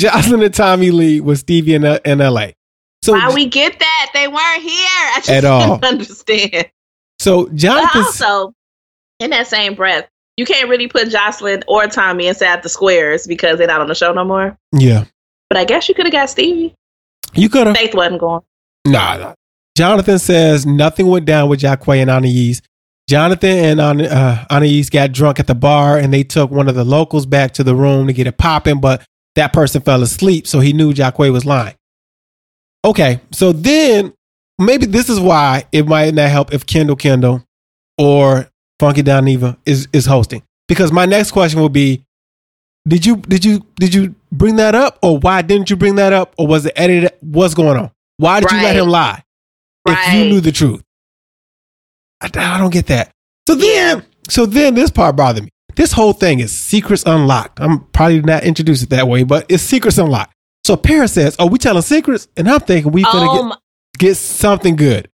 Joseline 0.00 0.44
and 0.44 0.54
Tommy 0.54 0.90
Lee 0.90 1.20
with 1.20 1.38
Stevie 1.38 1.74
in, 1.74 1.84
in 1.84 2.20
L.A. 2.20 2.54
So 3.02 3.12
Why 3.14 3.32
we 3.34 3.46
get 3.46 3.78
that? 3.78 4.10
They 4.12 4.28
weren't 4.28 4.62
here. 4.62 4.72
I 4.74 5.12
just 5.16 5.30
At 5.30 5.44
all. 5.46 5.78
didn't 5.78 5.84
understand. 5.84 6.70
so 7.18 7.46
But 7.46 7.54
Jonathan. 7.56 8.02
also, 8.02 8.52
in 9.20 9.30
that 9.30 9.46
same 9.46 9.74
breath, 9.74 10.06
you 10.36 10.44
can't 10.44 10.68
really 10.68 10.86
put 10.88 11.08
Joseline 11.08 11.62
or 11.66 11.86
Tommy 11.86 12.26
inside 12.26 12.62
the 12.62 12.68
squares 12.68 13.26
because 13.26 13.56
they're 13.58 13.66
not 13.66 13.80
on 13.80 13.88
the 13.88 13.94
show 13.94 14.12
no 14.12 14.24
more. 14.24 14.56
yeah, 14.72 15.04
But 15.48 15.58
I 15.58 15.64
guess 15.64 15.88
you 15.88 15.94
could 15.94 16.04
have 16.06 16.12
got 16.12 16.28
Stevie. 16.30 16.74
you 17.34 17.48
could 17.48 17.66
have. 17.68 17.76
Faith 17.76 17.94
wasn't 17.94 18.20
going. 18.20 18.42
Nah, 18.86 19.16
nah. 19.16 19.34
Jonathan 19.76 20.18
says 20.18 20.66
nothing 20.66 21.06
went 21.06 21.24
down 21.24 21.48
with 21.48 21.60
Jacquay 21.60 22.00
and 22.02 22.10
Anais. 22.10 22.60
Jonathan 23.08 23.80
and 23.80 23.80
uh, 23.80 24.44
Anais 24.50 24.84
got 24.90 25.12
drunk 25.12 25.40
at 25.40 25.46
the 25.46 25.54
bar 25.54 25.98
and 25.98 26.12
they 26.12 26.22
took 26.22 26.50
one 26.50 26.68
of 26.68 26.74
the 26.74 26.84
locals 26.84 27.26
back 27.26 27.52
to 27.54 27.64
the 27.64 27.74
room 27.74 28.06
to 28.06 28.12
get 28.12 28.26
it 28.26 28.38
popping, 28.38 28.80
but 28.80 29.04
that 29.34 29.52
person 29.52 29.80
fell 29.80 30.02
asleep, 30.02 30.46
so 30.46 30.60
he 30.60 30.72
knew 30.72 30.92
Jacquay 30.92 31.32
was 31.32 31.44
lying. 31.44 31.74
Okay, 32.84 33.20
so 33.30 33.52
then 33.52 34.12
maybe 34.58 34.86
this 34.86 35.08
is 35.08 35.18
why 35.18 35.64
it 35.72 35.86
might 35.86 36.14
not 36.14 36.30
help 36.30 36.52
if 36.52 36.66
Kendall 36.66 36.96
Kendall 36.96 37.44
or 37.96 38.48
Funky 38.78 39.02
Dineva 39.02 39.56
is 39.64 39.88
is 39.92 40.06
hosting. 40.06 40.42
Because 40.68 40.92
my 40.92 41.06
next 41.06 41.30
question 41.30 41.60
will 41.60 41.68
be 41.68 42.04
did 42.86 43.06
you 43.06 43.16
did 43.16 43.44
you 43.44 43.64
did 43.76 43.94
you 43.94 44.14
bring 44.30 44.56
that 44.56 44.74
up 44.74 44.98
or 45.02 45.18
why 45.18 45.42
didn't 45.42 45.70
you 45.70 45.76
bring 45.76 45.94
that 45.96 46.12
up 46.12 46.34
or 46.38 46.46
was 46.46 46.66
it 46.66 46.72
edited 46.76 47.12
what's 47.20 47.54
going 47.54 47.78
on? 47.78 47.90
Why 48.16 48.40
did 48.40 48.50
you 48.50 48.58
let 48.58 48.76
him 48.76 48.88
lie? 48.88 49.22
If 49.86 50.14
you 50.14 50.24
knew 50.26 50.40
the 50.40 50.52
truth. 50.52 50.82
I, 52.20 52.26
I 52.26 52.58
don't 52.58 52.72
get 52.72 52.86
that. 52.86 53.10
So 53.48 53.54
then 53.54 54.04
so 54.28 54.46
then 54.46 54.74
this 54.74 54.90
part 54.90 55.16
bothered 55.16 55.44
me. 55.44 55.50
This 55.74 55.92
whole 55.92 56.12
thing 56.12 56.40
is 56.40 56.52
secrets 56.52 57.02
unlocked. 57.06 57.60
I'm 57.60 57.80
probably 57.86 58.20
not 58.20 58.44
introduced 58.44 58.82
it 58.82 58.90
that 58.90 59.08
way, 59.08 59.24
but 59.24 59.46
it's 59.48 59.62
secrets 59.62 59.98
unlocked. 59.98 60.34
So 60.64 60.76
Paris 60.76 61.12
says, 61.12 61.34
"Oh, 61.38 61.46
we 61.46 61.58
telling 61.58 61.82
secrets," 61.82 62.28
and 62.36 62.48
I'm 62.48 62.60
thinking 62.60 62.92
we 62.92 63.04
Oh, 63.06 63.34
get 63.34 63.40
um, 63.44 63.54
get 63.98 64.14
something 64.16 64.76
good. 64.76 65.08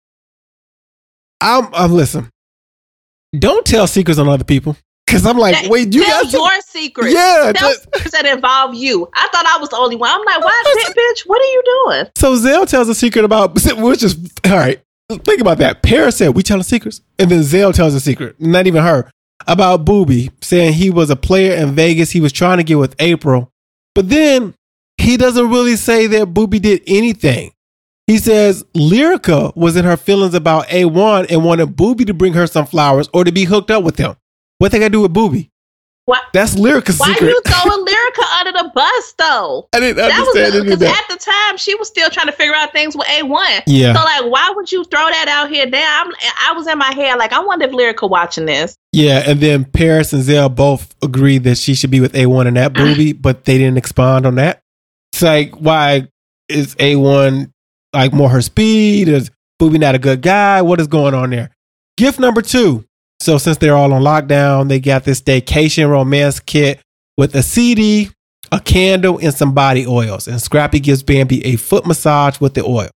I'm, 1.39 1.73
I'm 1.73 1.93
listen. 1.93 2.29
Don't 3.37 3.65
tell 3.65 3.87
secrets 3.87 4.19
on 4.19 4.27
other 4.27 4.43
people 4.43 4.75
because 5.07 5.25
I'm 5.25 5.37
like, 5.37 5.55
that- 5.55 5.71
wait, 5.71 5.93
you 5.93 6.03
tell 6.03 6.23
guys, 6.25 6.33
your 6.33 6.61
secrets. 6.67 7.13
yeah. 7.13 7.51
Tell 7.55 7.69
that- 7.69 7.81
secrets 7.95 8.11
that 8.11 8.25
involve 8.25 8.75
you. 8.75 9.09
I 9.15 9.27
thought 9.31 9.45
I 9.47 9.57
was 9.59 9.69
the 9.69 9.77
only 9.77 9.95
one. 9.95 10.09
I'm 10.11 10.23
like, 10.25 10.43
why, 10.43 10.63
bitch, 10.85 10.93
bitch? 10.93 11.21
What 11.25 11.41
are 11.41 11.45
you 11.45 11.63
doing? 11.85 12.05
so 12.15 12.35
Zell 12.35 12.65
tells 12.65 12.89
a 12.89 12.95
secret 12.95 13.25
about 13.25 13.53
which 13.55 14.03
is 14.03 14.17
all 14.45 14.51
right. 14.57 14.81
Think 15.09 15.39
about 15.39 15.59
that. 15.59 15.81
Paris 15.81 16.17
said 16.17 16.35
we 16.35 16.43
telling 16.43 16.63
secrets, 16.63 16.99
and 17.17 17.31
then 17.31 17.41
Zell 17.41 17.71
tells 17.71 17.93
a 17.95 17.99
secret, 18.01 18.35
not 18.41 18.67
even 18.67 18.83
her, 18.83 19.09
about 19.47 19.85
Booby 19.85 20.31
saying 20.41 20.73
he 20.73 20.89
was 20.89 21.09
a 21.09 21.15
player 21.15 21.53
in 21.55 21.73
Vegas. 21.75 22.11
He 22.11 22.19
was 22.19 22.33
trying 22.33 22.57
to 22.57 22.63
get 22.63 22.77
with 22.77 22.93
April, 22.99 23.49
but 23.95 24.09
then 24.09 24.53
he 24.97 25.15
doesn't 25.15 25.49
really 25.49 25.77
say 25.77 26.07
that 26.07 26.33
Booby 26.33 26.59
did 26.59 26.81
anything. 26.87 27.51
He 28.07 28.17
says 28.17 28.63
Lyrica 28.75 29.55
was 29.55 29.75
in 29.77 29.85
her 29.85 29.95
feelings 29.97 30.33
about 30.33 30.67
A1 30.67 31.27
and 31.29 31.43
wanted 31.45 31.75
Booby 31.75 32.03
to 32.05 32.13
bring 32.13 32.33
her 32.33 32.47
some 32.47 32.65
flowers 32.65 33.09
or 33.13 33.23
to 33.23 33.31
be 33.31 33.43
hooked 33.45 33.69
up 33.71 33.83
with 33.83 33.97
him. 33.97 34.15
What 34.59 34.71
they 34.71 34.79
got 34.79 34.85
to 34.85 34.91
do 34.91 35.01
with 35.01 35.13
Booby? 35.13 35.51
Why, 36.05 36.21
That's 36.31 36.55
Lyrica's 36.55 36.97
why 36.99 37.07
secret. 37.07 37.27
you 37.27 37.41
throwing 37.45 37.85
Lyrica 37.85 38.39
under 38.39 38.51
the 38.53 38.71
bus, 38.73 39.13
though? 39.17 39.67
I 39.75 39.81
didn't 39.81 39.97
That 39.97 40.17
was 40.17 40.29
understand 40.29 40.55
of 40.55 40.63
because 40.63 40.81
at 40.81 41.03
the 41.09 41.17
time 41.17 41.57
she 41.57 41.75
was 41.75 41.89
still 41.89 42.09
trying 42.09 42.27
to 42.27 42.31
figure 42.31 42.55
out 42.55 42.71
things 42.71 42.95
with 42.95 43.05
A1. 43.07 43.63
Yeah. 43.67 43.93
So 43.93 43.99
like, 43.99 44.31
why 44.31 44.53
would 44.55 44.71
you 44.71 44.85
throw 44.85 45.01
that 45.01 45.27
out 45.27 45.49
here 45.51 45.65
now? 45.65 46.03
I'm, 46.05 46.13
I 46.39 46.53
was 46.53 46.65
in 46.67 46.77
my 46.77 46.93
head 46.93 47.15
like, 47.15 47.33
I 47.33 47.41
wonder 47.41 47.65
if 47.65 47.71
Lyrica 47.71 48.09
watching 48.09 48.45
this. 48.45 48.77
Yeah, 48.93 49.21
and 49.27 49.41
then 49.41 49.65
Paris 49.65 50.13
and 50.13 50.23
Zell 50.23 50.47
both 50.47 50.95
agreed 51.03 51.43
that 51.43 51.57
she 51.57 51.73
should 51.75 51.91
be 51.91 51.99
with 51.99 52.13
A1 52.13 52.47
and 52.47 52.55
that 52.55 52.71
ah. 52.77 52.85
booby, 52.85 53.11
but 53.11 53.43
they 53.43 53.57
didn't 53.57 53.77
expand 53.77 54.25
on 54.25 54.35
that. 54.35 54.61
It's 55.11 55.21
like, 55.21 55.55
why 55.55 56.07
is 56.47 56.73
A1 56.75 57.51
like 57.91 58.13
more 58.13 58.29
her 58.29 58.41
speed? 58.41 59.09
Is 59.09 59.29
Booby 59.59 59.77
not 59.77 59.95
a 59.95 59.99
good 59.99 60.21
guy? 60.21 60.61
What 60.61 60.79
is 60.79 60.87
going 60.87 61.13
on 61.13 61.31
there? 61.31 61.51
Gift 61.97 62.17
number 62.17 62.41
two. 62.41 62.85
So 63.19 63.37
since 63.37 63.57
they're 63.57 63.75
all 63.75 63.93
on 63.93 64.01
lockdown, 64.03 64.69
they 64.69 64.79
got 64.79 65.03
this 65.03 65.21
staycation 65.21 65.89
romance 65.89 66.39
kit 66.39 66.79
with 67.17 67.35
a 67.35 67.41
CD, 67.43 68.09
a 68.51 68.59
candle, 68.59 69.19
and 69.21 69.33
some 69.33 69.53
body 69.53 69.85
oils. 69.87 70.27
And 70.27 70.41
Scrappy 70.41 70.79
gives 70.79 71.03
Bambi 71.03 71.43
a 71.45 71.55
foot 71.55 71.85
massage 71.85 72.39
with 72.39 72.53
the 72.53 72.63
oil. 72.63 72.89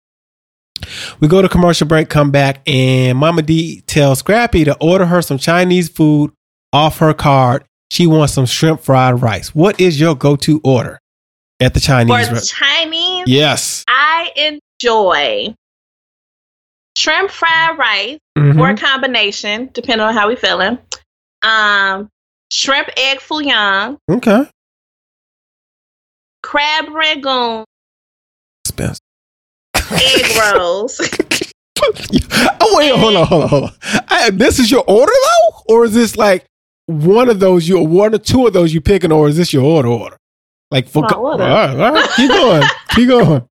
We 1.20 1.28
go 1.28 1.42
to 1.42 1.48
commercial 1.48 1.86
break, 1.86 2.08
come 2.08 2.30
back, 2.30 2.60
and 2.68 3.18
Mama 3.18 3.42
D 3.42 3.80
tells 3.82 4.20
Scrappy 4.20 4.64
to 4.64 4.76
order 4.80 5.06
her 5.06 5.22
some 5.22 5.38
Chinese 5.38 5.88
food 5.88 6.32
off 6.72 6.98
her 6.98 7.14
card. 7.14 7.64
She 7.90 8.06
wants 8.06 8.34
some 8.34 8.46
shrimp 8.46 8.80
fried 8.82 9.22
rice. 9.22 9.54
What 9.54 9.80
is 9.80 9.98
your 9.98 10.14
go-to 10.14 10.60
order 10.62 11.00
at 11.58 11.74
the 11.74 11.80
Chinese 11.80 12.28
For 12.28 12.34
restaurant? 12.34 12.70
Chinese, 12.70 13.24
Yes. 13.26 13.84
I 13.88 14.30
enjoy 14.36 15.54
shrimp 16.98 17.30
fried 17.30 17.78
rice 17.78 18.18
Mhm. 18.36 18.58
or 18.60 18.70
a 18.70 18.76
combination, 18.76 19.70
depending 19.72 20.06
on 20.06 20.14
how 20.14 20.28
we 20.28 20.36
feeling. 20.36 20.78
Um, 21.42 22.08
shrimp 22.52 22.88
egg 22.96 23.20
foo 23.20 23.40
young, 23.42 23.98
Okay. 24.10 24.48
crab 26.42 26.88
rangoon, 26.90 27.64
Expensive. 28.64 29.00
egg 29.92 30.36
rolls. 30.56 31.00
oh 31.82 32.74
wait, 32.76 32.92
hold 32.94 33.16
on, 33.16 33.26
hold 33.26 33.42
on, 33.44 33.48
hold 33.48 33.64
on. 33.64 33.72
I, 34.08 34.30
this 34.30 34.58
is 34.58 34.70
your 34.70 34.84
order 34.86 35.12
though, 35.12 35.74
or 35.74 35.84
is 35.84 35.94
this 35.94 36.16
like 36.16 36.44
one 36.86 37.28
of 37.28 37.38
those 37.38 37.68
you 37.68 37.78
one 37.80 38.14
or 38.14 38.18
two 38.18 38.46
of 38.46 38.52
those 38.52 38.74
you 38.74 38.80
picking, 38.80 39.12
or 39.12 39.28
is 39.28 39.36
this 39.36 39.52
your 39.52 39.62
order 39.64 39.88
order? 39.88 40.16
Like 40.70 40.88
for 40.88 41.02
order. 41.14 41.44
All 41.44 41.48
right, 41.48 41.70
all 41.78 41.92
right, 41.94 42.10
keep 42.16 42.28
going, 42.30 42.62
keep 42.90 43.08
going. 43.08 43.46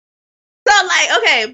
So 0.68 0.86
like, 0.86 1.18
okay. 1.18 1.54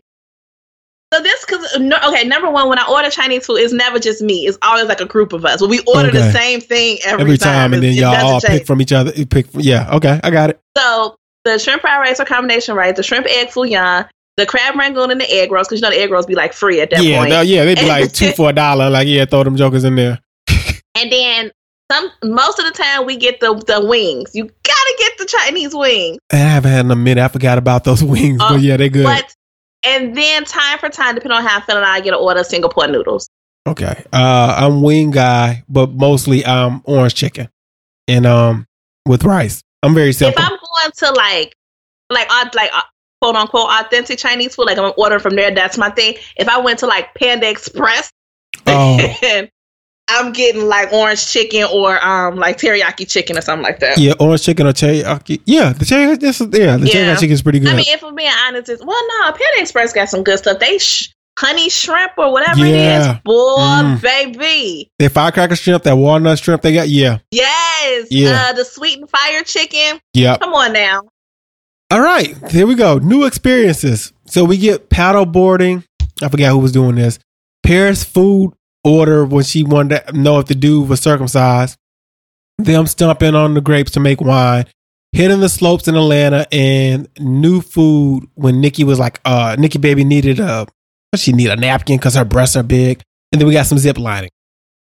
So 1.13 1.21
this 1.21 1.45
because 1.45 1.80
no, 1.80 1.97
okay, 2.08 2.23
number 2.28 2.49
one, 2.49 2.69
when 2.69 2.80
I 2.80 2.88
order 2.89 3.10
Chinese 3.10 3.45
food, 3.45 3.58
it's 3.58 3.71
never 3.73 3.99
just 3.99 4.21
me. 4.23 4.47
It's 4.47 4.58
always 4.63 4.88
like 4.88 4.99
a 4.99 5.06
group 5.06 5.32
of 5.32 5.45
us. 5.45 5.62
When 5.62 5.69
we 5.69 5.80
order 5.82 6.10
Okay. 6.10 6.17
the 6.17 6.32
same 6.32 6.60
thing 6.60 6.97
every, 7.06 7.21
Every 7.21 7.38
time, 7.38 7.73
and 7.73 7.84
then 7.84 7.93
y'all 7.93 8.15
all 8.26 8.41
change. 8.41 8.60
pick 8.60 8.65
from 8.67 8.82
each 8.82 8.91
other. 8.91 9.12
You 9.15 9.26
pick, 9.28 9.45
yeah, 9.54 9.93
okay, 9.95 10.19
I 10.23 10.32
got 10.32 10.49
it. 10.49 10.60
So 10.76 11.15
the 11.45 11.60
shrimp 11.60 11.82
fried 11.82 11.99
rice 11.99 12.19
or 12.19 12.26
combination 12.26 12.76
rice, 12.76 12.95
the 12.95 13.04
shrimp 13.04 13.28
egg 13.28 13.49
foo 13.52 13.65
young, 13.65 14.06
the 14.38 14.47
crab 14.47 14.76
rangoon, 14.76 15.12
and 15.12 15.21
the 15.21 15.32
egg 15.32 15.52
rolls. 15.52 15.67
Because 15.67 15.82
you 15.82 15.84
know 15.88 15.91
the 15.95 16.02
egg 16.02 16.10
rolls 16.10 16.26
be 16.26 16.34
like 16.34 16.52
free 16.54 16.82
at 16.82 16.89
that 16.89 17.04
yeah, 17.04 17.19
point. 17.19 17.30
no, 17.30 17.41
yeah, 17.41 17.63
they'd 17.63 17.78
be 17.78 17.88
like 17.88 18.12
two 18.13 18.32
for 18.32 18.49
a 18.49 18.54
dollar. 18.54 18.89
Like, 18.89 19.08
yeah, 19.08 19.26
throw 19.26 19.43
them 19.43 19.56
jokers 19.56 19.84
in 19.84 19.95
there. 19.95 20.19
And 20.95 21.12
then 21.12 21.52
some. 21.91 22.10
Most 22.23 22.58
of 22.58 22.65
the 22.65 22.71
time, 22.71 23.06
we 23.06 23.17
get 23.17 23.39
the 23.39 23.54
the 23.67 23.86
wings. 23.86 24.32
You 24.34 24.45
gotta 24.45 24.95
get 24.97 25.17
the 25.19 25.26
Chinese 25.26 25.76
wings. 25.76 26.17
I 26.32 26.38
haven't 26.38 26.71
had 26.71 26.86
in 26.86 26.91
a 26.91 26.95
minute. 26.95 27.23
I 27.23 27.28
forgot 27.28 27.60
about 27.60 27.84
those 27.84 28.04
wings, 28.04 28.41
Uh, 28.41 28.49
but 28.54 28.62
yeah, 28.62 28.78
they're 28.78 28.89
good. 28.89 29.04
But 29.04 29.36
and 29.84 30.15
then 30.15 30.46
time 30.46 30.80
for 30.80 30.89
time, 30.89 31.15
depending 31.15 31.38
on 31.38 31.43
how 31.46 31.58
I'm 31.58 31.62
feeling, 31.63 31.84
I 31.84 32.00
get 32.02 32.13
an 32.13 32.19
order 32.19 32.41
of 32.41 32.46
Singapore 32.46 32.88
noodles. 32.88 33.30
Okay. 33.67 34.04
Uh, 34.12 34.56
I'm 34.58 34.82
wing 34.82 35.12
guy, 35.12 35.63
but 35.69 35.91
mostly 35.91 36.43
um 36.46 36.82
orange 36.86 37.15
chicken 37.15 37.50
and 38.08 38.26
um 38.26 38.65
with 39.08 39.24
rice. 39.24 39.62
I'm 39.82 39.93
very 39.93 40.13
simple. 40.13 40.41
If 40.41 40.50
I'm 40.50 40.58
going 40.58 40.91
to 40.96 41.12
like, 41.12 41.54
like, 42.10 42.28
uh, 42.30 42.50
like 42.54 42.72
uh, 42.74 42.82
quote 43.22 43.36
unquote 43.36 43.69
authentic 43.69 44.17
Chinese 44.19 44.56
food, 44.56 44.65
like 44.65 44.78
I'm 44.78 44.93
ordering 44.98 45.22
from 45.22 45.36
there, 45.36 45.52
that's 45.52 45.78
my 45.78 45.89
thing. 45.89 46.15
If 46.38 46.48
I 46.48 46.58
went 46.60 46.80
to 46.80 46.88
like 46.88 47.13
Panda 47.15 47.50
Express, 47.50 48.12
Oh. 48.67 48.98
then 49.22 49.50
I'm 50.10 50.34
getting 50.34 50.68
like 50.68 50.92
orange 50.92 51.26
chicken 51.26 51.66
or 51.72 52.04
um 52.06 52.36
like 52.36 52.58
teriyaki 52.58 53.10
chicken 53.10 53.38
or 53.38 53.42
something 53.42 53.63
like 53.63 53.80
that. 53.80 53.98
yeah, 53.98 54.13
orange 54.20 54.44
chicken 54.44 54.68
or 54.68 54.74
teriyaki. 54.74 55.42
Yeah, 55.46 55.74
the 55.74 55.86
teriyaki. 55.86 56.20
This 56.20 56.42
is 56.42 56.48
yeah, 56.52 56.78
the 56.78 56.88
Yeah. 56.88 56.94
teriyaki 56.94 57.20
chicken 57.20 57.34
is 57.34 57.42
pretty 57.42 57.60
good. 57.60 57.70
I 57.74 57.76
mean, 57.78 57.86
if 57.88 58.04
I'm 58.04 58.13
being 58.16 58.32
honest, 58.48 58.70
it's 58.70 58.84
well, 58.84 59.02
no, 59.22 59.32
Panda 59.32 59.44
Express 59.62 59.94
got 59.94 60.10
some 60.10 60.24
good 60.24 60.38
stuff. 60.39 60.60
They 60.60 60.78
sh- 60.78 61.10
honey 61.39 61.70
shrimp 61.70 62.12
or 62.18 62.32
whatever 62.32 62.60
Yeah. 62.66 62.98
it 62.98 63.02
is. 63.02 63.08
Boy, 63.24 63.58
Mm. 63.58 64.02
baby. 64.02 64.92
That 65.00 65.12
firecracker 65.13 65.56
shrimp, 65.56 65.84
that 65.84 65.96
walnut 65.96 66.38
shrimp 66.38 66.62
they 66.62 66.74
got. 66.74 66.89
Yeah. 66.89 67.20
Yes. 67.32 68.08
Yeah. 68.12 68.48
Uh, 68.50 68.54
the 68.54 68.66
sweet 68.66 69.00
and 69.00 69.10
fire 69.10 69.42
chicken. 69.44 70.00
Yep. 70.13 70.42
Come 70.42 70.54
on 70.54 70.74
now. 70.74 71.02
All 71.92 72.02
right, 72.02 72.36
here 72.50 72.66
we 72.68 72.76
go. 72.76 72.98
New 72.98 73.24
experiences. 73.26 74.13
So 74.26 74.44
we 74.46 74.58
get 74.58 74.89
paddle 74.89 75.26
boarding. 75.26 75.84
I 76.22 76.30
forgot 76.30 76.50
who 76.52 76.60
was 76.60 76.72
doing 76.72 76.96
this. 76.96 77.20
Paris 77.63 78.04
food 78.04 78.52
order 78.84 79.26
when 79.26 79.43
she 79.43 79.63
wanted 79.63 80.06
to 80.06 80.13
know 80.13 80.39
if 80.39 80.48
the 80.48 80.56
dude 80.56 80.89
was 80.89 81.00
circumcised. 81.00 81.78
Them 82.58 82.86
stomping 82.88 83.36
on 83.36 83.54
the 83.54 83.62
grapes 83.62 83.91
to 83.91 84.00
make 84.00 84.22
wine. 84.22 84.65
Hitting 85.12 85.39
the 85.41 85.50
slopes 85.50 85.88
in 85.88 85.96
Atlanta 85.96 86.48
and 86.52 87.08
new 87.19 87.62
food 87.62 88.28
when 88.36 88.62
Nikki 88.62 88.84
was 88.84 89.00
like, 89.00 89.19
uh, 89.26 89.56
Nikki 89.60 89.78
baby 89.78 90.04
needed 90.04 90.39
a, 90.39 90.67
she 91.15 91.34
need 91.34 91.50
a 91.50 91.56
napkin 91.56 91.98
because 91.98 92.15
her 92.15 92.26
breasts 92.26 92.56
are 92.56 92.63
big. 92.63 93.02
And 93.32 93.39
then 93.39 93.48
we 93.48 93.54
got 93.54 93.67
some 93.67 93.78
zip 93.78 93.98
lining. 93.98 94.30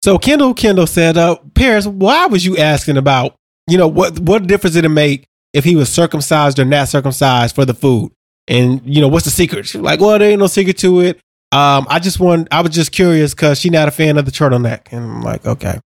So 0.03 0.18
Kendall 0.18 0.55
Kendall 0.55 0.87
said, 0.87 1.16
uh, 1.16 1.37
Paris, 1.55 1.87
why 1.87 2.27
was 2.27 2.44
you 2.44 2.57
asking 2.57 2.96
about, 2.96 3.35
you 3.68 3.77
know, 3.77 3.88
what 3.88 4.18
what 4.20 4.46
difference 4.46 4.74
did 4.74 4.85
it 4.85 4.90
make 4.90 5.24
if 5.53 5.64
he 5.64 5.77
was 5.77 5.88
circumcised 5.88 6.59
or 6.59 6.64
not 6.64 6.88
circumcised 6.88 7.55
for 7.55 7.64
the 7.64 7.74
food? 7.74 8.12
And 8.46 8.81
you 8.85 9.01
know, 9.01 9.09
what's 9.09 9.24
the 9.24 9.31
secret? 9.31 9.74
Like, 9.74 10.01
well, 10.01 10.18
there 10.18 10.31
ain't 10.31 10.40
no 10.40 10.46
secret 10.46 10.79
to 10.79 11.01
it. 11.01 11.20
Um, 11.51 11.87
I 11.89 11.99
just 11.99 12.21
want, 12.21 12.49
I 12.53 12.61
was 12.61 12.73
just 12.73 12.93
curious 12.93 13.35
because 13.35 13.59
she 13.59 13.71
not 13.71 13.89
a 13.89 13.91
fan 13.91 14.19
of 14.19 14.25
the 14.27 14.31
turtleneck, 14.31 14.93
and 14.93 15.03
I'm 15.03 15.23
like, 15.23 15.47
okay. 15.47 15.79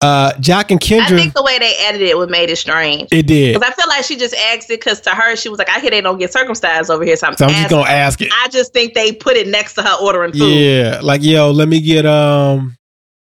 Uh, 0.00 0.32
Jack 0.40 0.72
and 0.72 0.80
Kendra. 0.80 1.02
I 1.02 1.16
think 1.16 1.32
the 1.32 1.44
way 1.44 1.60
they 1.60 1.76
edited 1.86 2.08
it 2.08 2.18
would 2.18 2.28
made 2.28 2.50
it 2.50 2.56
strange. 2.56 3.08
it 3.12 3.24
did. 3.28 3.54
Because 3.54 3.70
I 3.70 3.72
feel 3.72 3.88
like 3.88 4.04
she 4.04 4.16
just 4.16 4.34
asked 4.34 4.68
it 4.68 4.80
because 4.80 5.00
to 5.02 5.10
her, 5.10 5.36
she 5.36 5.48
was 5.48 5.60
like, 5.60 5.68
I 5.70 5.78
hear 5.78 5.90
they 5.92 6.00
don't 6.00 6.18
get 6.18 6.32
circumcised 6.32 6.90
over 6.90 7.04
here. 7.04 7.14
So 7.14 7.28
I'm, 7.28 7.36
So 7.36 7.46
I'm 7.46 7.52
just 7.52 7.70
gonna 7.70 7.88
ask 7.88 8.20
it. 8.20 8.32
I 8.32 8.48
just 8.48 8.72
think 8.72 8.94
they 8.94 9.12
put 9.12 9.36
it 9.36 9.46
next 9.46 9.74
to 9.74 9.82
her 9.82 9.96
ordering 10.02 10.32
food. 10.32 10.52
Yeah, 10.52 10.98
like 11.04 11.22
yo, 11.22 11.52
let 11.52 11.68
me 11.68 11.80
get 11.80 12.04
um 12.04 12.74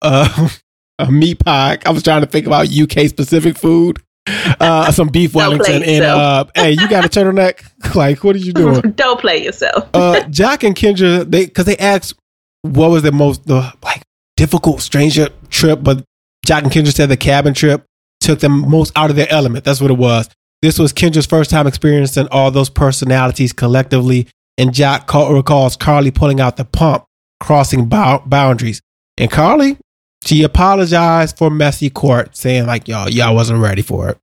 uh, 0.02 0.48
a 1.00 1.12
meat 1.12 1.43
pie. 1.43 1.80
I 1.86 1.91
was 1.91 2.02
trying 2.02 2.22
to 2.22 2.28
think 2.28 2.48
about 2.48 2.69
UK 2.69 3.10
specific 3.10 3.58
food. 3.58 4.02
Uh, 4.59 4.91
some 4.91 5.07
beef 5.07 5.33
Wellington 5.33 5.83
and 5.83 6.03
uh, 6.03 6.43
hey, 6.55 6.71
you 6.71 6.89
got 6.89 7.05
a 7.05 7.09
turtleneck? 7.09 7.65
Like, 7.95 8.23
what 8.23 8.35
are 8.35 8.39
you 8.39 8.51
doing? 8.53 8.81
don't 8.95 9.19
play 9.19 9.43
yourself. 9.43 9.87
uh, 9.93 10.21
Jack 10.29 10.63
and 10.63 10.75
Kendra, 10.75 11.29
they 11.29 11.45
because 11.45 11.65
they 11.65 11.77
asked 11.77 12.13
what 12.61 12.91
was 12.91 13.03
the 13.03 13.11
most 13.11 13.45
the 13.47 13.73
like 13.83 14.01
difficult 14.37 14.81
stranger 14.81 15.29
trip, 15.49 15.79
but 15.81 16.03
Jack 16.45 16.63
and 16.63 16.71
Kendra 16.71 16.93
said 16.93 17.09
the 17.09 17.17
cabin 17.17 17.53
trip 17.53 17.85
took 18.19 18.39
them 18.39 18.69
most 18.69 18.91
out 18.95 19.09
of 19.09 19.15
their 19.15 19.31
element. 19.31 19.63
That's 19.63 19.79
what 19.81 19.91
it 19.91 19.97
was. 19.97 20.29
This 20.61 20.77
was 20.77 20.91
Kendra's 20.91 21.25
first 21.25 21.49
time 21.49 21.67
experiencing 21.67 22.27
all 22.31 22.51
those 22.51 22.69
personalities 22.69 23.53
collectively, 23.53 24.27
and 24.57 24.73
Jack 24.73 25.11
recalls 25.13 25.77
Karlie 25.77 26.13
pulling 26.13 26.41
out 26.41 26.57
the 26.57 26.65
pump, 26.65 27.05
crossing 27.39 27.87
bou- 27.87 28.19
boundaries. 28.25 28.81
And 29.17 29.31
Karlie, 29.31 29.77
she 30.25 30.43
apologized 30.43 31.38
for 31.38 31.49
messy 31.49 31.89
court, 31.89 32.36
saying 32.36 32.65
like, 32.65 32.88
"Y'all, 32.88 33.10
y'all 33.10 33.36
wasn't 33.36 33.60
ready 33.60 33.82
for 33.82 34.10
it." 34.10 34.17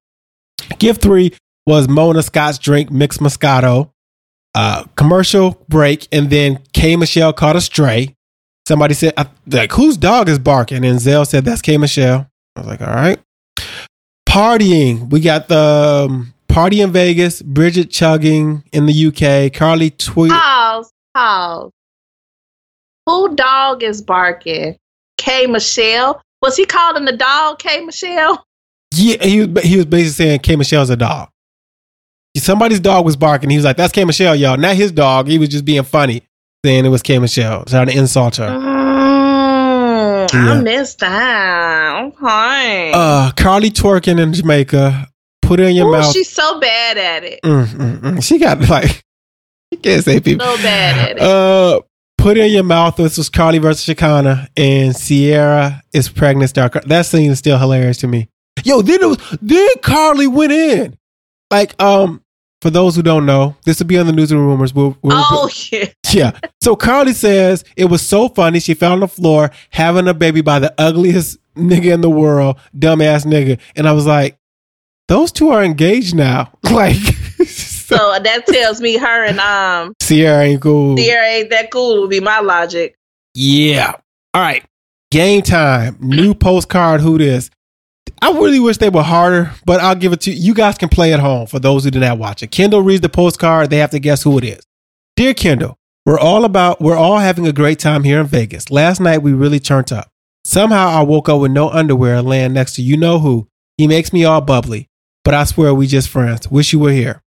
Gift 0.78 1.02
three 1.02 1.32
was 1.66 1.88
Mona 1.88 2.22
Scott's 2.22 2.58
drink 2.58 2.90
mixed 2.90 3.20
Moscato 3.20 3.90
uh, 4.56 4.84
commercial 4.96 5.62
break, 5.68 6.08
and 6.10 6.30
then 6.30 6.58
K 6.72 6.96
Michelle 6.96 7.34
caught 7.34 7.56
a 7.56 7.60
stray. 7.60 8.16
Somebody 8.66 8.94
said, 8.94 9.12
like, 9.46 9.70
whose 9.72 9.98
dog 9.98 10.28
is 10.28 10.38
barking? 10.38 10.84
And 10.84 10.98
Zell 10.98 11.24
said, 11.26 11.44
that's 11.44 11.60
K 11.60 11.76
Michelle. 11.76 12.26
I 12.56 12.60
was 12.60 12.66
like, 12.66 12.80
all 12.80 12.86
right. 12.86 13.20
Partying. 14.26 15.10
We 15.10 15.20
got 15.20 15.48
the 15.48 16.06
um, 16.08 16.34
party 16.48 16.80
in 16.80 16.90
Vegas, 16.90 17.42
Bridget 17.42 17.90
chugging 17.90 18.64
in 18.72 18.86
the 18.86 19.06
UK, 19.08 19.52
Karlie 19.52 19.96
tweet. 19.96 20.32
Pause. 20.32 20.90
Pause. 21.14 21.70
Who 23.04 23.36
dog 23.36 23.84
is 23.84 24.00
barking? 24.02 24.76
K 25.26 25.46
Michelle. 25.46 26.22
Was 26.42 26.56
he 26.56 26.64
calling 26.66 27.04
the 27.04 27.16
dog 27.16 27.58
K 27.58 27.84
Michelle? 27.84 28.44
Yeah, 28.94 29.22
he 29.24 29.44
was, 29.44 29.64
he 29.64 29.76
was 29.76 29.86
basically 29.86 30.10
saying 30.24 30.38
K 30.40 30.56
Michelle's 30.56 30.90
a 30.90 30.96
dog. 30.96 31.28
Somebody's 32.36 32.80
dog 32.80 33.04
was 33.04 33.16
barking. 33.16 33.50
He 33.50 33.56
was 33.56 33.64
like, 33.64 33.76
that's 33.76 33.92
K 33.92 34.04
Michelle, 34.04 34.36
y'all. 34.36 34.56
Not 34.56 34.76
his 34.76 34.92
dog. 34.92 35.26
He 35.26 35.38
was 35.38 35.48
just 35.48 35.64
being 35.64 35.82
funny, 35.82 36.22
saying 36.64 36.84
it 36.84 36.90
was 36.90 37.02
K 37.02 37.18
Michelle, 37.18 37.64
trying 37.64 37.86
to 37.88 37.96
insult 37.96 38.36
her. 38.36 38.48
Mm, 38.48 40.32
Yeah. 40.32 40.52
I 40.52 40.60
missed 40.60 40.98
that. 41.00 41.94
Okay. 42.04 42.92
Uh, 42.94 43.32
Karlie 43.32 43.70
twerking 43.70 44.20
in 44.20 44.32
Jamaica. 44.32 45.08
Put 45.42 45.60
it 45.60 45.68
in 45.68 45.76
your 45.76 45.88
Ooh, 45.88 45.92
mouth. 45.92 46.12
she's 46.12 46.28
so 46.30 46.60
bad 46.60 46.98
at 46.98 47.24
it. 47.24 47.40
Mm, 47.42 47.66
mm, 47.66 47.98
mm. 48.00 48.22
She 48.24 48.38
got 48.38 48.60
like, 48.68 49.02
you 49.70 49.78
can't 49.78 50.04
say 50.04 50.20
people. 50.20 50.46
So 50.46 50.56
bad 50.62 51.10
at 51.10 51.16
it. 51.16 51.22
Uh, 51.22 51.80
put 52.26 52.36
it 52.36 52.46
in 52.46 52.50
your 52.50 52.64
mouth. 52.64 52.96
This 52.96 53.18
was 53.18 53.30
Karlie 53.30 53.60
versus 53.60 53.84
Shekinah, 53.84 54.48
and 54.56 54.96
Sierra 54.96 55.80
is 55.92 56.08
pregnant. 56.08 56.50
Star. 56.50 56.68
That 56.68 57.06
scene 57.06 57.30
is 57.30 57.38
still 57.38 57.56
hilarious 57.56 57.98
to 57.98 58.08
me. 58.08 58.28
Yo, 58.64 58.82
then 58.82 59.00
it 59.00 59.06
was 59.06 59.38
then 59.40 59.68
Karlie 59.76 60.26
went 60.26 60.50
in. 60.50 60.98
Like, 61.52 61.80
um, 61.80 62.24
for 62.60 62.70
those 62.70 62.96
who 62.96 63.02
don't 63.02 63.26
know, 63.26 63.54
this 63.64 63.78
will 63.78 63.86
be 63.86 63.96
on 63.96 64.06
the 64.06 64.12
news 64.12 64.32
and 64.32 64.40
rumors. 64.40 64.74
We'll, 64.74 64.98
we'll, 65.02 65.14
oh 65.16 65.48
yeah. 65.70 65.84
yeah. 66.10 66.40
So 66.60 66.74
Karlie 66.74 67.14
says 67.14 67.64
it 67.76 67.84
was 67.84 68.04
so 68.04 68.28
funny. 68.28 68.58
She 68.58 68.74
fell 68.74 68.92
on 68.92 69.00
the 69.00 69.08
floor 69.08 69.52
having 69.70 70.08
a 70.08 70.14
baby 70.14 70.40
by 70.40 70.58
the 70.58 70.74
ugliest 70.78 71.38
nigga 71.54 71.94
in 71.94 72.00
the 72.00 72.10
world, 72.10 72.58
dumbass 72.76 73.24
nigga. 73.24 73.60
And 73.76 73.86
I 73.86 73.92
was 73.92 74.04
like, 74.04 74.36
those 75.06 75.30
two 75.30 75.50
are 75.50 75.62
engaged 75.62 76.16
now. 76.16 76.52
Like, 76.76 76.96
so 77.86 77.96
So 77.96 78.18
that 78.22 78.46
tells 78.46 78.80
me 78.80 78.96
her 78.96 79.24
and 79.24 79.40
um 79.40 79.94
Sierra 80.00 80.42
ain't 80.42 80.62
cool. 80.62 80.96
Sierra 80.96 81.26
ain't 81.26 81.50
that 81.50 81.70
cool 81.70 82.00
would 82.02 82.10
be 82.10 82.20
my 82.20 82.40
logic. 82.40 82.96
Yeah. 83.34 83.94
All 84.34 84.42
right. 84.42 84.64
Game 85.10 85.42
time. 85.42 85.96
New 86.00 86.34
postcard. 86.34 87.00
Who 87.00 87.18
this? 87.18 87.50
I 88.22 88.32
really 88.32 88.60
wish 88.60 88.78
they 88.78 88.88
were 88.88 89.02
harder, 89.02 89.52
but 89.64 89.80
I'll 89.80 89.94
give 89.94 90.12
it 90.12 90.22
to 90.22 90.30
you. 90.30 90.36
You 90.36 90.54
guys 90.54 90.78
can 90.78 90.88
play 90.88 91.12
at 91.12 91.20
home 91.20 91.46
for 91.46 91.58
those 91.58 91.84
who 91.84 91.90
did 91.90 92.00
not 92.00 92.18
watch 92.18 92.42
it. 92.42 92.50
Kendall 92.50 92.80
reads 92.82 93.02
the 93.02 93.08
postcard. 93.08 93.70
They 93.70 93.78
have 93.78 93.90
to 93.90 93.98
guess 93.98 94.22
who 94.22 94.38
it 94.38 94.44
is. 94.44 94.60
Dear 95.16 95.34
Kendall, 95.34 95.76
we're 96.04 96.18
all 96.18 96.44
about 96.44 96.80
we're 96.80 96.96
all 96.96 97.18
having 97.18 97.46
a 97.46 97.52
great 97.52 97.78
time 97.78 98.04
here 98.04 98.20
in 98.20 98.26
Vegas. 98.26 98.70
Last 98.70 99.00
night 99.00 99.18
we 99.22 99.32
really 99.32 99.60
turned 99.60 99.92
up. 99.92 100.10
Somehow 100.44 100.88
I 100.88 101.02
woke 101.02 101.28
up 101.28 101.40
with 101.40 101.52
no 101.52 101.68
underwear 101.68 102.22
laying 102.22 102.52
next 102.52 102.74
to 102.76 102.82
you 102.82 102.96
know 102.96 103.18
who. 103.18 103.48
He 103.76 103.86
makes 103.86 104.12
me 104.12 104.24
all 104.24 104.40
bubbly, 104.40 104.88
but 105.24 105.34
I 105.34 105.44
swear 105.44 105.74
we 105.74 105.86
just 105.86 106.08
friends. 106.08 106.50
Wish 106.50 106.72
you 106.72 106.78
were 106.78 106.92
here. 106.92 107.22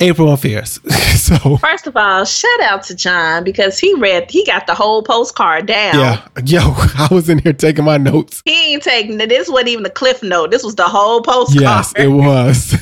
April 0.00 0.30
and 0.30 0.38
Fierce. 0.40 0.80
so 1.18 1.56
First 1.56 1.86
of 1.86 1.96
all, 1.96 2.24
shout 2.24 2.60
out 2.60 2.82
to 2.84 2.94
Jon 2.94 3.42
because 3.42 3.78
he 3.78 3.94
read 3.94 4.30
he 4.30 4.44
got 4.44 4.66
the 4.66 4.74
whole 4.74 5.02
postcard 5.02 5.66
down. 5.66 5.94
yeah, 5.98 6.26
yo, 6.44 6.60
I 6.98 7.08
was 7.10 7.28
in 7.28 7.38
here 7.38 7.54
taking 7.54 7.84
my 7.84 7.96
notes. 7.96 8.42
He 8.44 8.74
ain't 8.74 8.82
taking 8.82 9.16
this 9.16 9.48
wasn't 9.48 9.68
even 9.68 9.86
a 9.86 9.90
cliff 9.90 10.22
note. 10.22 10.50
This 10.50 10.62
was 10.62 10.74
the 10.74 10.88
whole 10.88 11.22
postcard. 11.22 11.62
Yes, 11.62 11.92
it 11.96 12.08
was. 12.08 12.74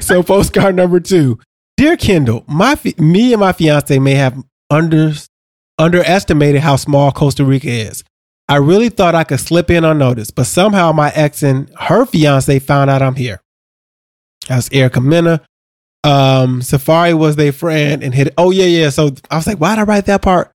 so 0.06 0.22
postcard 0.22 0.74
number 0.74 1.00
two, 1.00 1.38
dear 1.76 1.96
Kendall, 1.96 2.44
my 2.48 2.74
fi- 2.74 2.94
me 2.96 3.34
and 3.34 3.40
my 3.40 3.52
fiance 3.52 3.98
may 3.98 4.14
have 4.14 4.42
under 4.70 5.12
underestimated 5.78 6.62
how 6.62 6.76
small 6.76 7.12
Costa 7.12 7.44
Rica 7.44 7.68
is. 7.68 8.02
I 8.48 8.56
really 8.56 8.88
thought 8.88 9.14
I 9.14 9.24
could 9.24 9.40
slip 9.40 9.70
in 9.70 9.84
unnoticed, 9.84 10.34
but 10.34 10.44
somehow 10.44 10.92
my 10.92 11.12
ex 11.14 11.42
and 11.42 11.70
her 11.78 12.06
fiance 12.06 12.58
found 12.60 12.88
out 12.88 13.02
I'm 13.02 13.14
here. 13.14 13.42
That's 14.48 14.68
Erica 14.72 15.00
Mena. 15.00 15.40
Um, 16.04 16.60
Safaree 16.60 17.16
was 17.16 17.36
their 17.36 17.52
friend 17.52 18.02
and 18.02 18.14
hit. 18.14 18.32
Oh 18.38 18.50
yeah, 18.50 18.64
yeah. 18.64 18.90
So 18.90 19.10
I 19.30 19.36
was 19.36 19.46
like, 19.46 19.58
why 19.58 19.76
did 19.76 19.82
I 19.82 19.84
write 19.84 20.06
that 20.06 20.22
part? 20.22 20.50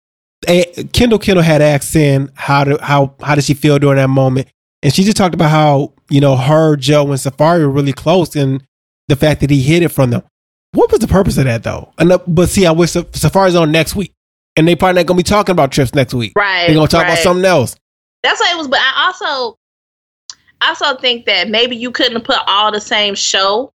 Kendall 0.93 1.19
Kendall 1.19 1.43
had 1.43 1.61
asked 1.61 1.93
Cyn 1.93 2.31
how 2.35 2.63
to 2.63 2.81
how 2.81 3.15
how 3.21 3.35
did 3.35 3.43
she 3.43 3.53
feel 3.53 3.77
during 3.77 3.97
that 3.97 4.09
moment, 4.09 4.47
and 4.81 4.93
she 4.93 5.03
just 5.03 5.17
talked 5.17 5.35
about 5.35 5.51
how 5.51 5.93
you 6.09 6.19
know 6.19 6.35
her, 6.35 6.75
Joe, 6.77 7.03
and 7.03 7.13
Safaree 7.13 7.59
were 7.59 7.69
really 7.69 7.93
close, 7.93 8.35
and 8.35 8.63
the 9.07 9.15
fact 9.15 9.41
that 9.41 9.49
he 9.49 9.61
hid 9.61 9.83
it 9.83 9.89
from 9.89 10.09
them. 10.09 10.23
What 10.73 10.89
was 10.89 11.01
the 11.01 11.07
purpose 11.07 11.37
of 11.37 11.43
that 11.43 11.63
though? 11.63 11.93
And 11.99 12.11
uh, 12.11 12.19
but 12.27 12.49
see, 12.49 12.65
I 12.65 12.71
wish 12.71 12.91
Sa- 12.91 13.01
Safaree's 13.01 13.55
on 13.55 13.71
next 13.71 13.95
week, 13.95 14.13
and 14.55 14.67
they 14.67 14.75
probably 14.75 15.01
not 15.01 15.07
gonna 15.07 15.17
be 15.17 15.23
talking 15.23 15.51
about 15.53 15.71
trips 15.71 15.93
next 15.93 16.13
week. 16.13 16.33
Right. 16.35 16.67
They're 16.67 16.75
gonna 16.75 16.87
talk 16.87 17.03
about 17.03 17.17
something 17.19 17.45
else. 17.45 17.75
That's 18.23 18.39
what 18.39 18.53
it 18.53 18.57
was. 18.57 18.67
But 18.67 18.79
I 18.79 19.05
also, 19.07 19.57
I 20.61 20.69
also 20.69 20.97
think 20.97 21.25
that 21.25 21.49
maybe 21.49 21.75
you 21.75 21.91
couldn't 21.91 22.23
put 22.23 22.37
all 22.47 22.71
the 22.71 22.81
same 22.81 23.15
show 23.15 23.73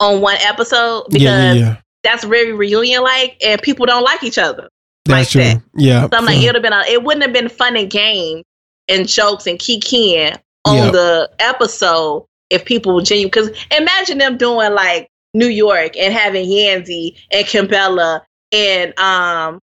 on 0.00 0.20
one 0.20 0.36
episode 0.40 1.04
because 1.10 1.22
yeah, 1.22 1.52
yeah, 1.52 1.76
that's 2.02 2.24
very 2.24 2.52
reunion 2.52 3.02
like, 3.02 3.36
and 3.44 3.60
people 3.62 3.86
don't 3.86 4.04
like 4.04 4.22
each 4.22 4.38
other. 4.38 4.68
That's 5.04 5.34
like 5.34 5.54
true. 5.54 5.62
Yeah. 5.74 6.02
So 6.02 6.16
I'm 6.18 6.24
like, 6.24 6.38
it 6.38 6.46
would 6.46 6.54
have 6.56 6.62
been. 6.62 6.72
A, 6.72 6.82
it 6.88 7.02
wouldn't 7.02 7.22
have 7.22 7.32
been 7.32 7.48
fun 7.48 7.76
and 7.76 7.90
games 7.90 8.44
and 8.88 9.08
jokes 9.08 9.46
and 9.46 9.58
kikiing 9.58 10.36
on 10.64 10.76
Yeah. 10.76 10.90
the 10.90 11.30
episode 11.38 12.26
if 12.50 12.64
people 12.64 12.94
were 12.94 13.02
genuine. 13.02 13.28
Because 13.28 13.50
imagine 13.76 14.18
them 14.18 14.36
doing 14.36 14.72
like 14.74 15.08
New 15.34 15.48
York 15.48 15.96
and 15.96 16.12
having 16.12 16.46
Yandy 16.46 17.16
and 17.32 17.46
Kimbella 17.46 18.22
and 18.52 18.98
um, 18.98 19.60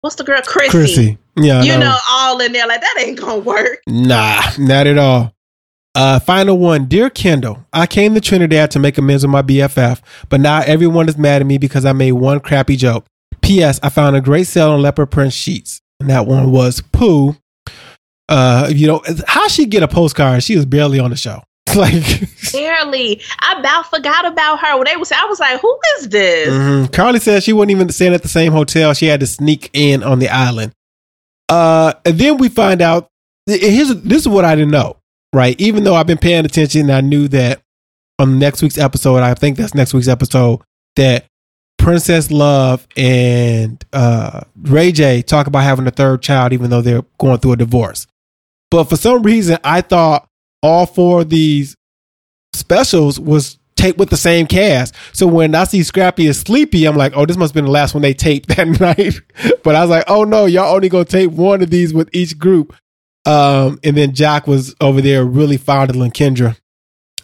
what's 0.00 0.16
the 0.16 0.24
girl 0.24 0.40
Chrissy? 0.42 0.70
Chrissy. 0.70 1.18
Yeah. 1.36 1.62
You 1.62 1.78
know, 1.78 1.96
all 2.08 2.40
in 2.40 2.52
there 2.52 2.66
like 2.66 2.80
that 2.80 3.04
ain't 3.04 3.18
gonna 3.20 3.38
work. 3.38 3.80
Nah, 3.88 4.42
not 4.58 4.86
at 4.86 4.98
all. 4.98 5.33
Uh, 5.94 6.18
final 6.18 6.58
one. 6.58 6.86
Dear 6.86 7.08
Kendall, 7.08 7.64
I 7.72 7.86
came 7.86 8.14
to 8.14 8.20
Trinidad 8.20 8.70
to 8.72 8.78
make 8.78 8.98
amends 8.98 9.22
with 9.22 9.30
my 9.30 9.42
BFF, 9.42 10.00
but 10.28 10.40
now 10.40 10.60
everyone 10.60 11.08
is 11.08 11.16
mad 11.16 11.40
at 11.40 11.46
me 11.46 11.58
because 11.58 11.84
I 11.84 11.92
made 11.92 12.12
one 12.12 12.40
crappy 12.40 12.76
joke. 12.76 13.06
P.S. 13.42 13.78
I 13.82 13.90
found 13.90 14.16
a 14.16 14.20
great 14.20 14.46
sale 14.46 14.72
on 14.72 14.82
leopard 14.82 15.10
print 15.10 15.32
sheets, 15.32 15.80
and 16.00 16.10
that 16.10 16.26
one 16.26 16.50
was 16.50 16.80
poo. 16.80 17.36
Uh, 18.28 18.70
you 18.74 18.86
know 18.86 19.02
how 19.26 19.46
she 19.48 19.66
get 19.66 19.82
a 19.82 19.88
postcard? 19.88 20.42
She 20.42 20.56
was 20.56 20.64
barely 20.64 20.98
on 20.98 21.10
the 21.10 21.16
show. 21.16 21.42
Like 21.74 22.20
barely. 22.52 23.20
I 23.40 23.58
about 23.58 23.90
forgot 23.90 24.24
about 24.24 24.60
her. 24.60 24.76
When 24.76 24.84
they 24.84 24.94
was, 24.96 25.10
I 25.10 25.24
was 25.24 25.40
like, 25.40 25.60
"Who 25.60 25.76
is 25.98 26.08
this?" 26.08 26.48
Mm-hmm. 26.54 26.84
Karlie 26.92 27.20
said 27.20 27.42
she 27.42 27.52
wasn't 27.52 27.72
even 27.72 27.88
staying 27.88 28.14
at 28.14 28.22
the 28.22 28.28
same 28.28 28.52
hotel. 28.52 28.94
She 28.94 29.06
had 29.06 29.18
to 29.18 29.26
sneak 29.26 29.70
in 29.72 30.04
on 30.04 30.20
the 30.20 30.28
island. 30.28 30.72
Uh, 31.48 31.94
and 32.04 32.16
then 32.16 32.36
we 32.36 32.48
find 32.48 32.80
out. 32.80 33.08
Here's 33.46 33.92
this 34.02 34.22
is 34.22 34.28
what 34.28 34.44
I 34.44 34.54
didn't 34.54 34.70
know. 34.70 34.98
Right, 35.34 35.60
even 35.60 35.82
though 35.82 35.96
I've 35.96 36.06
been 36.06 36.16
paying 36.16 36.44
attention, 36.44 36.92
I 36.92 37.00
knew 37.00 37.26
that 37.26 37.60
on 38.20 38.38
next 38.38 38.62
week's 38.62 38.78
episode. 38.78 39.16
I 39.16 39.34
think 39.34 39.56
that's 39.56 39.74
next 39.74 39.92
week's 39.92 40.06
episode 40.06 40.60
that 40.94 41.24
Princess 41.76 42.30
Love 42.30 42.86
and 42.96 43.84
uh, 43.92 44.42
Ray 44.62 44.92
J 44.92 45.22
talk 45.22 45.48
about 45.48 45.64
having 45.64 45.88
a 45.88 45.90
third 45.90 46.22
child, 46.22 46.52
even 46.52 46.70
though 46.70 46.82
they're 46.82 47.02
going 47.18 47.38
through 47.38 47.54
a 47.54 47.56
divorce. 47.56 48.06
But 48.70 48.84
for 48.84 48.94
some 48.94 49.24
reason, 49.24 49.58
I 49.64 49.80
thought 49.80 50.28
all 50.62 50.86
four 50.86 51.22
of 51.22 51.30
these 51.30 51.74
specials 52.52 53.18
was 53.18 53.58
taped 53.74 53.98
with 53.98 54.10
the 54.10 54.16
same 54.16 54.46
cast. 54.46 54.94
So 55.12 55.26
when 55.26 55.56
I 55.56 55.64
see 55.64 55.82
Scrappy 55.82 56.26
is 56.26 56.38
sleepy, 56.38 56.84
I'm 56.84 56.96
like, 56.96 57.12
oh, 57.16 57.26
this 57.26 57.36
must 57.36 57.50
have 57.50 57.56
been 57.56 57.64
the 57.64 57.72
last 57.72 57.92
one 57.92 58.02
they 58.02 58.14
taped 58.14 58.50
that 58.50 58.68
night. 58.80 59.14
but 59.64 59.74
I 59.74 59.80
was 59.80 59.90
like, 59.90 60.04
oh 60.06 60.22
no, 60.22 60.46
y'all 60.46 60.76
only 60.76 60.88
gonna 60.88 61.04
tape 61.04 61.32
one 61.32 61.60
of 61.60 61.70
these 61.70 61.92
with 61.92 62.08
each 62.12 62.38
group. 62.38 62.72
Um, 63.26 63.78
and 63.82 63.96
then 63.96 64.14
Jack 64.14 64.46
was 64.46 64.74
over 64.80 65.00
there 65.00 65.24
really 65.24 65.56
fondling 65.56 66.10
Kendra 66.10 66.56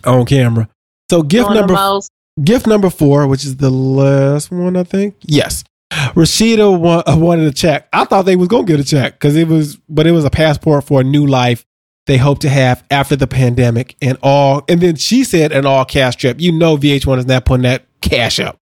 on 0.04 0.24
camera. 0.24 0.68
So 1.10 1.22
gift 1.22 1.50
number 1.50 2.00
gift 2.42 2.66
number 2.66 2.90
four, 2.90 3.26
which 3.26 3.44
is 3.44 3.56
the 3.56 3.70
last 3.70 4.50
one, 4.50 4.76
I 4.76 4.84
think. 4.84 5.16
Yes. 5.22 5.64
Rasheeda 5.92 6.78
wa- 6.78 7.02
wanted 7.08 7.46
a 7.48 7.52
check. 7.52 7.88
I 7.92 8.04
thought 8.04 8.22
they 8.22 8.36
was 8.36 8.48
gonna 8.48 8.64
get 8.64 8.80
a 8.80 8.84
check 8.84 9.14
because 9.14 9.36
it 9.36 9.48
was, 9.48 9.76
but 9.88 10.06
it 10.06 10.12
was 10.12 10.24
a 10.24 10.30
passport 10.30 10.84
for 10.84 11.00
a 11.00 11.04
new 11.04 11.26
life 11.26 11.64
they 12.06 12.16
hope 12.16 12.40
to 12.40 12.48
have 12.48 12.82
after 12.90 13.16
the 13.16 13.26
pandemic 13.26 13.96
and 14.00 14.16
all. 14.22 14.62
And 14.68 14.80
then 14.80 14.96
she 14.96 15.24
said 15.24 15.52
an 15.52 15.66
all 15.66 15.84
cash 15.84 16.16
trip. 16.16 16.40
You 16.40 16.52
know, 16.52 16.76
VH1 16.76 17.18
is 17.18 17.26
not 17.26 17.44
putting 17.44 17.64
that 17.64 17.86
cash 18.00 18.40
up, 18.40 18.58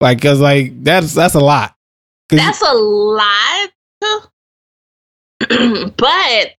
like 0.00 0.18
because 0.18 0.40
like 0.40 0.82
that's 0.82 1.14
that's 1.14 1.34
a 1.34 1.40
lot. 1.40 1.74
That's 2.28 2.62
a 2.62 2.74
lot. 2.74 3.70
but 5.96 6.54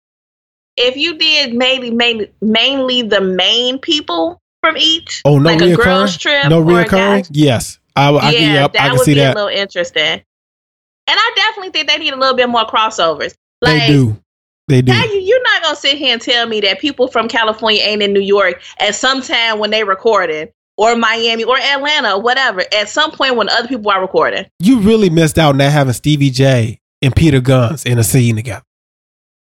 if 0.80 0.95
you 0.95 1.17
did 1.17 1.53
maybe 1.53 1.91
mainly 1.91 2.32
mainly 2.41 3.01
the 3.01 3.21
main 3.21 3.77
people 3.80 4.41
from 4.61 4.77
each, 4.77 5.21
oh 5.25 5.38
no, 5.38 5.49
like 5.49 5.59
reoccurring? 5.59 5.73
a 5.73 5.84
girls 5.84 6.17
trip, 6.17 6.49
no 6.49 6.63
reoccurring. 6.63 7.27
Yes, 7.32 7.80
I, 7.95 8.09
I, 8.09 8.30
yeah, 8.32 8.53
yep, 8.53 8.73
that 8.73 8.82
I 8.82 8.88
can 8.88 8.97
would 8.97 9.05
see 9.05 9.13
be 9.13 9.19
that. 9.19 9.36
a 9.36 9.39
little 9.39 9.49
interesting. 9.49 10.01
And 10.01 11.17
I 11.17 11.32
definitely 11.36 11.71
think 11.71 11.89
they 11.89 11.97
need 11.97 12.13
a 12.13 12.17
little 12.17 12.36
bit 12.36 12.49
more 12.49 12.65
crossovers. 12.65 13.34
Like, 13.61 13.82
they 13.82 13.88
do. 13.88 14.21
They 14.67 14.82
do. 14.84 14.93
You, 14.93 15.19
you're 15.19 15.41
not 15.41 15.63
gonna 15.63 15.75
sit 15.75 15.97
here 15.97 16.13
and 16.13 16.21
tell 16.21 16.47
me 16.47 16.61
that 16.61 16.80
people 16.80 17.07
from 17.07 17.27
California 17.27 17.82
ain't 17.82 18.03
in 18.03 18.13
New 18.13 18.21
York 18.21 18.61
at 18.80 18.95
some 18.95 19.21
time 19.21 19.59
when 19.59 19.71
they 19.71 19.84
recording, 19.84 20.49
or 20.77 20.95
Miami, 20.95 21.43
or 21.43 21.57
Atlanta, 21.57 22.13
or 22.13 22.21
whatever. 22.21 22.63
At 22.73 22.88
some 22.89 23.11
point 23.11 23.36
when 23.36 23.49
other 23.49 23.67
people 23.67 23.89
are 23.91 23.99
recording, 23.99 24.45
You 24.59 24.80
really 24.80 25.09
missed 25.09 25.38
out 25.39 25.55
not 25.55 25.71
having 25.71 25.93
Stevie 25.93 26.30
J 26.30 26.80
and 27.01 27.15
Peter 27.15 27.41
Gunz 27.41 27.86
in 27.86 27.97
a 27.97 28.03
scene 28.03 28.36
together. 28.36 28.63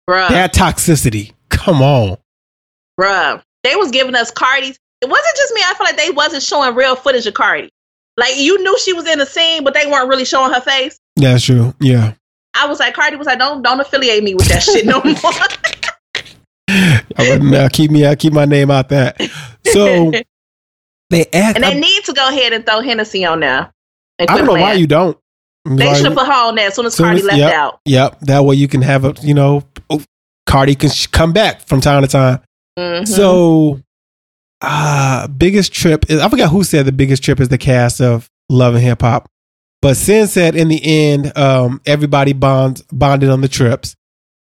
Bruh, 0.09 0.29
That 0.29 0.53
toxicity. 0.53 1.33
Come 1.49 1.81
on. 1.81 2.17
bruh. 2.99 3.41
They 3.63 3.75
was 3.75 3.91
giving 3.91 4.15
us 4.15 4.31
Cardi's. 4.31 4.77
It 5.01 5.09
wasn't 5.09 5.35
just 5.35 5.53
me. 5.53 5.61
I 5.63 5.73
feel 5.75 5.85
like 5.85 5.97
they 5.97 6.09
wasn't 6.11 6.41
showing 6.43 6.73
real 6.75 6.95
footage 6.95 7.27
of 7.27 7.33
Cardi. 7.33 7.69
Like 8.15 8.37
you 8.37 8.57
knew 8.63 8.77
she 8.79 8.93
was 8.93 9.05
in 9.07 9.19
the 9.19 9.25
scene, 9.25 9.63
but 9.63 9.73
they 9.73 9.85
weren't 9.85 10.09
really 10.09 10.25
showing 10.25 10.51
her 10.53 10.61
face. 10.61 10.97
That's 11.15 11.43
true. 11.43 11.73
Yeah. 11.79 12.13
I 12.55 12.65
was 12.67 12.79
like, 12.79 12.95
Cardi 12.95 13.15
was 13.15 13.27
like, 13.27 13.37
don't 13.37 13.61
don't 13.61 13.79
affiliate 13.79 14.23
me 14.23 14.33
with 14.33 14.47
that 14.47 14.63
shit 14.63 14.85
no 14.85 15.01
more. 15.03 15.33
I 16.69 17.29
would 17.39 17.53
uh, 17.53 17.69
keep 17.69 17.91
me. 17.91 18.05
I 18.07 18.15
keep 18.15 18.33
my 18.33 18.45
name 18.45 18.71
out 18.71 18.89
that. 18.89 19.21
So 19.65 20.11
they 21.09 21.25
act. 21.33 21.55
and 21.57 21.63
they 21.63 21.71
I, 21.77 21.79
need 21.79 22.03
to 22.05 22.13
go 22.13 22.27
ahead 22.29 22.53
and 22.53 22.65
throw 22.65 22.81
Hennessy 22.81 23.25
on 23.25 23.39
there. 23.41 23.71
I 24.19 24.25
don't 24.25 24.45
know 24.45 24.53
why 24.53 24.73
you 24.73 24.87
don't. 24.87 25.17
They 25.75 25.93
should 25.95 26.05
have 26.05 26.15
put 26.15 26.25
her 26.27 26.33
on 26.33 26.55
there 26.55 26.67
as 26.67 26.75
soon 26.75 26.85
as 26.85 26.95
Soon 26.95 27.05
Cardi 27.05 27.19
as- 27.19 27.25
left 27.25 27.37
yep. 27.39 27.53
out. 27.53 27.79
Yep. 27.85 28.19
That 28.21 28.45
way 28.45 28.55
you 28.55 28.67
can 28.67 28.81
have 28.81 29.03
a. 29.05 29.13
You 29.21 29.33
know, 29.33 29.63
oh, 29.89 30.01
Cardi 30.45 30.75
can 30.75 30.89
sh- 30.89 31.07
come 31.07 31.33
back 31.33 31.61
from 31.67 31.81
time 31.81 32.01
to 32.03 32.07
time. 32.07 32.39
Mhm. 32.79 33.07
So, 33.07 33.81
uh, 34.61 35.27
biggest 35.27 35.73
trip 35.73 36.09
is 36.09 36.19
I 36.21 36.29
forgot 36.29 36.49
who 36.49 36.63
said 36.63 36.85
the 36.85 36.91
biggest 36.91 37.23
trip 37.23 37.39
is 37.39 37.49
the 37.49 37.57
cast 37.57 38.01
of 38.01 38.29
Love 38.49 38.75
and 38.75 38.83
Hip 38.83 39.01
Hop, 39.01 39.27
but 39.81 39.95
Cyn 39.95 40.27
said 40.27 40.55
in 40.55 40.67
the 40.67 40.81
end, 40.83 41.37
um, 41.37 41.81
everybody 41.85 42.33
bonds 42.33 42.83
bonded 42.91 43.29
on 43.29 43.41
the 43.41 43.47
trips, 43.47 43.95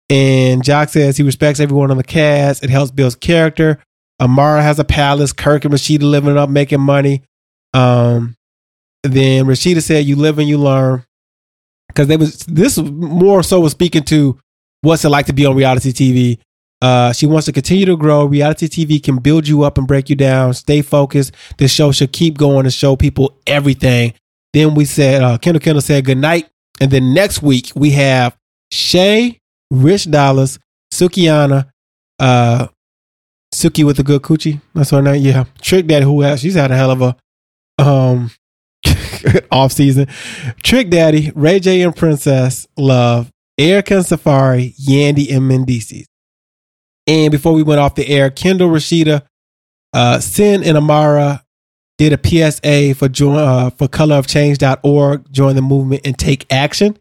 and 0.08 0.62
Joc 0.62 0.90
says 0.90 1.16
he 1.16 1.22
respects 1.22 1.60
everyone 1.60 1.90
on 1.90 1.96
the 1.96 2.04
cast. 2.04 2.64
It 2.64 2.70
helps 2.70 2.90
build 2.90 3.20
character. 3.20 3.78
Amara 4.20 4.62
has 4.62 4.78
a 4.78 4.84
palace. 4.84 5.32
Kirk 5.32 5.64
and 5.64 5.72
Rasheeda 5.72 6.02
living 6.02 6.36
up, 6.36 6.50
making 6.50 6.80
money. 6.80 7.22
Um, 7.72 8.36
then 9.02 9.46
Rasheeda 9.46 9.82
said, 9.82 10.04
"You 10.04 10.16
live 10.16 10.38
and 10.38 10.48
you 10.48 10.58
learn," 10.58 11.04
because 11.90 12.08
they 12.08 12.16
was 12.16 12.38
this 12.46 12.78
more 12.78 13.42
so 13.42 13.60
was 13.60 13.72
speaking 13.72 14.02
to 14.04 14.38
what's 14.82 15.04
it 15.04 15.08
like 15.08 15.26
to 15.26 15.32
be 15.32 15.46
on 15.46 15.56
reality 15.56 15.92
TV. 15.92 16.38
Uh, 16.82 17.12
she 17.12 17.26
wants 17.26 17.44
to 17.44 17.52
continue 17.52 17.84
to 17.84 17.96
grow. 17.96 18.24
Reality 18.24 18.66
TV 18.66 19.02
can 19.02 19.18
build 19.18 19.46
you 19.46 19.62
up 19.64 19.76
and 19.76 19.86
break 19.86 20.08
you 20.08 20.16
down. 20.16 20.54
Stay 20.54 20.80
focused. 20.80 21.34
This 21.58 21.70
show 21.70 21.92
should 21.92 22.12
keep 22.12 22.38
going 22.38 22.64
and 22.64 22.72
show 22.72 22.96
people 22.96 23.36
everything. 23.46 24.14
Then 24.54 24.74
we 24.74 24.86
said, 24.86 25.22
uh, 25.22 25.36
Kendall 25.38 25.60
Kendall 25.60 25.82
said 25.82 26.06
good 26.06 26.18
night. 26.18 26.48
And 26.80 26.90
then 26.90 27.12
next 27.12 27.42
week 27.42 27.70
we 27.74 27.90
have 27.90 28.36
Shay, 28.72 29.40
Rich 29.70 30.06
Dollaz, 30.06 30.58
Sukihana, 30.92 31.70
uh, 32.18 32.68
Suki 33.54 33.84
with 33.84 33.98
the 33.98 34.02
good 34.02 34.22
coochie. 34.22 34.60
That's 34.74 34.90
her 34.90 35.02
name. 35.02 35.22
Yeah. 35.22 35.44
Trick 35.60 35.86
Daddy, 35.86 36.06
who 36.06 36.22
has, 36.22 36.40
she's 36.40 36.54
had 36.54 36.70
a 36.70 36.76
hell 36.76 36.90
of 36.90 37.02
a, 37.02 37.16
um, 37.78 38.30
off 39.50 39.72
season. 39.72 40.06
Trick 40.62 40.90
Daddy, 40.90 41.32
Ray 41.34 41.60
J 41.60 41.82
and 41.82 41.94
Princess, 41.94 42.66
Love, 42.76 43.30
Erica 43.58 43.96
and 43.96 44.04
Safaree, 44.04 44.74
Yandy 44.76 45.34
and 45.34 45.50
Mendeecees. 45.50 46.06
And 47.06 47.32
before 47.32 47.52
we 47.52 47.62
went 47.62 47.80
off 47.80 47.94
the 47.94 48.08
air, 48.08 48.30
Kendall 48.30 48.70
Rasheeda, 48.70 49.22
uh, 49.92 50.18
Cyn 50.18 50.64
and 50.64 50.76
Amara 50.76 51.44
did 51.98 52.12
a 52.12 52.18
PSA 52.24 52.94
for 52.94 53.08
join 53.08 53.36
uh, 53.36 53.70
for 53.70 53.88
colorofchange.org, 53.88 55.32
join 55.32 55.56
the 55.56 55.62
movement 55.62 56.02
and 56.04 56.18
take 56.18 56.50
action. 56.52 56.96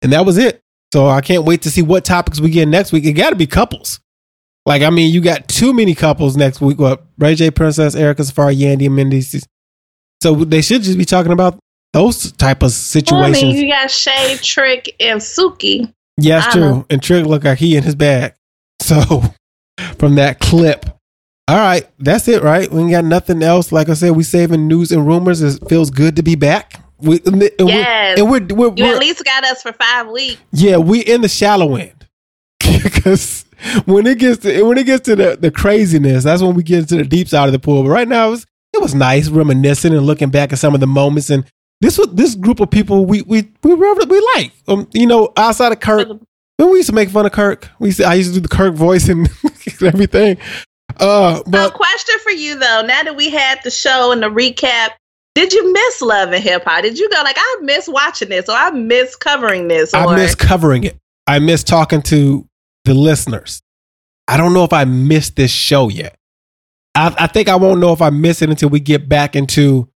And 0.00 0.12
that 0.12 0.24
was 0.24 0.38
it. 0.38 0.62
So 0.92 1.08
I 1.08 1.20
can't 1.20 1.44
wait 1.44 1.62
to 1.62 1.70
see 1.70 1.82
what 1.82 2.04
topics 2.04 2.40
we 2.40 2.50
get 2.50 2.66
next 2.66 2.92
week. 2.92 3.04
It 3.04 3.12
got 3.12 3.30
to 3.30 3.36
be 3.36 3.46
couples. 3.46 4.00
Like, 4.64 4.82
I 4.82 4.90
mean, 4.90 5.12
you 5.12 5.20
got 5.20 5.48
too 5.48 5.72
many 5.72 5.94
couples 5.94 6.36
next 6.36 6.60
week. 6.60 6.78
What? 6.78 7.04
Ray 7.18 7.34
J, 7.34 7.50
Princess, 7.50 7.94
Erica, 7.94 8.22
Safaree, 8.22 8.58
Yandy, 8.58 8.86
and 8.86 8.96
Mendeecees. 8.98 9.44
So 10.22 10.34
they 10.34 10.62
should 10.62 10.82
just 10.82 10.98
be 10.98 11.04
talking 11.04 11.32
about 11.32 11.58
those 11.92 12.32
type 12.32 12.58
of 12.58 12.60
Well, 12.62 12.66
I 12.66 12.70
situations. 12.70 13.42
mean, 13.42 13.56
you 13.56 13.68
got 13.72 13.90
Shay, 13.90 14.36
Trick, 14.42 14.94
and 15.00 15.20
Suki. 15.20 15.92
Yeah, 16.16 16.38
it's 16.38 16.46
I 16.48 16.50
true. 16.52 16.60
know. 16.60 16.86
And 16.90 17.02
Trick 17.02 17.24
look 17.26 17.44
like 17.44 17.58
he 17.58 17.76
in 17.76 17.82
his 17.84 17.94
bag. 17.94 18.34
So 18.82 19.22
from 19.98 20.14
that 20.16 20.38
clip. 20.40 20.86
All 21.48 21.56
right, 21.56 21.88
that's 21.98 22.28
it, 22.28 22.42
right? 22.42 22.70
We 22.70 22.80
ain't 22.82 22.90
got 22.90 23.04
nothing 23.04 23.42
else. 23.42 23.72
Like 23.72 23.88
I 23.88 23.94
said, 23.94 24.10
we 24.12 24.22
saving 24.22 24.66
news 24.68 24.92
and 24.92 25.06
rumors. 25.06 25.40
It 25.42 25.66
feels 25.68 25.90
good 25.90 26.16
to 26.16 26.22
be 26.22 26.34
back. 26.34 26.82
We, 26.98 27.20
and 27.26 27.38
we're- 27.40 27.50
Yes. 27.58 28.18
and 28.18 28.30
we're, 28.30 28.40
we're, 28.40 28.68
You 28.76 28.84
we're- 28.84 28.90
at 28.94 28.98
least 28.98 29.24
got 29.24 29.44
us 29.44 29.62
for 29.62 29.72
five 29.72 30.08
weeks. 30.08 30.40
yeah, 30.52 30.76
we 30.78 31.00
in 31.00 31.20
the 31.22 31.28
shallow 31.28 31.76
end. 31.76 32.06
Because 32.82 33.44
when 33.86 34.06
it 34.06 34.18
gets 34.18 34.38
to 34.42 34.62
when 34.62 34.78
it 34.78 34.84
gets 34.86 35.04
to 35.06 35.16
the, 35.16 35.36
the 35.36 35.50
craziness, 35.50 36.24
that's 36.24 36.42
when 36.42 36.54
we 36.54 36.62
get 36.62 36.80
into 36.80 36.96
the 36.96 37.04
deep 37.04 37.28
side 37.28 37.46
of 37.46 37.52
the 37.52 37.58
pool. 37.58 37.82
But 37.82 37.90
right 37.90 38.08
now, 38.08 38.32
it 38.32 38.44
was, 38.92 38.94
nice 38.98 39.28
reminiscing 39.28 39.92
and 39.94 40.04
looking 40.06 40.30
back 40.30 40.52
at 40.52 40.58
some 40.58 40.74
of 40.74 40.80
the 40.80 40.86
moments. 40.86 41.30
And 41.30 41.44
this 41.80 41.98
was 41.98 42.08
this 42.14 42.34
group 42.34 42.60
of 42.60 42.70
people 42.70 43.06
we 43.06 43.22
we 43.22 43.48
we 43.62 43.74
really- 43.74 44.06
we 44.06 44.20
like. 44.36 44.52
Um, 44.66 44.88
you 44.92 45.06
know, 45.06 45.32
outside 45.36 45.72
of 45.72 45.80
Kirk, 45.80 46.08
when 46.56 46.70
we 46.70 46.76
used 46.78 46.88
to 46.88 46.94
make 46.94 47.08
fun 47.10 47.26
of 47.26 47.32
Kirk, 47.32 47.68
we 47.78 47.88
used 47.88 47.98
to, 47.98 48.04
I 48.04 48.14
used 48.14 48.30
to 48.34 48.40
do 48.40 48.40
the 48.48 48.48
Kirk 48.54 48.74
voice 48.74 49.08
and 49.08 49.28
everything. 49.82 50.38
Uh, 50.98 51.36
So, 51.36 51.42
but 51.46 51.74
question 51.74 52.16
for 52.24 52.30
you 52.30 52.58
though. 52.58 52.82
Now 52.86 53.02
that 53.04 53.14
we 53.16 53.30
had 53.30 53.60
the 53.62 53.70
show 53.70 54.10
and 54.12 54.22
the 54.22 54.28
recap, 54.30 54.90
did 55.34 55.52
you 55.52 55.72
miss 55.72 56.00
Love 56.02 56.32
and 56.32 56.42
Hip 56.42 56.64
Hop? 56.64 56.82
Did 56.82 56.98
you 56.98 57.08
go 57.10 57.20
like 57.22 57.36
I 57.38 57.56
miss 57.62 57.86
watching 57.88 58.28
this 58.28 58.48
or 58.48 58.56
I 58.56 58.70
miss 58.70 59.14
covering 59.14 59.68
this? 59.68 59.94
Or 59.94 59.98
I 59.98 60.16
miss 60.16 60.34
covering 60.34 60.82
it. 60.84 60.96
I 61.28 61.38
miss 61.38 61.62
talking 61.62 62.02
to 62.02 62.44
the 62.84 62.94
listeners. 62.94 63.60
I 64.26 64.36
don't 64.36 64.52
know 64.52 64.64
if 64.64 64.72
I 64.72 64.84
missed 64.84 65.36
this 65.36 65.50
show 65.52 65.88
yet. 65.88 66.16
I, 66.94 67.14
I 67.18 67.26
think 67.26 67.48
I 67.48 67.56
won't 67.56 67.80
know 67.80 67.92
if 67.92 68.02
I 68.02 68.10
miss 68.10 68.42
it 68.42 68.50
until 68.50 68.68
we 68.68 68.80
get 68.80 69.08
back 69.08 69.36
into. 69.36 69.88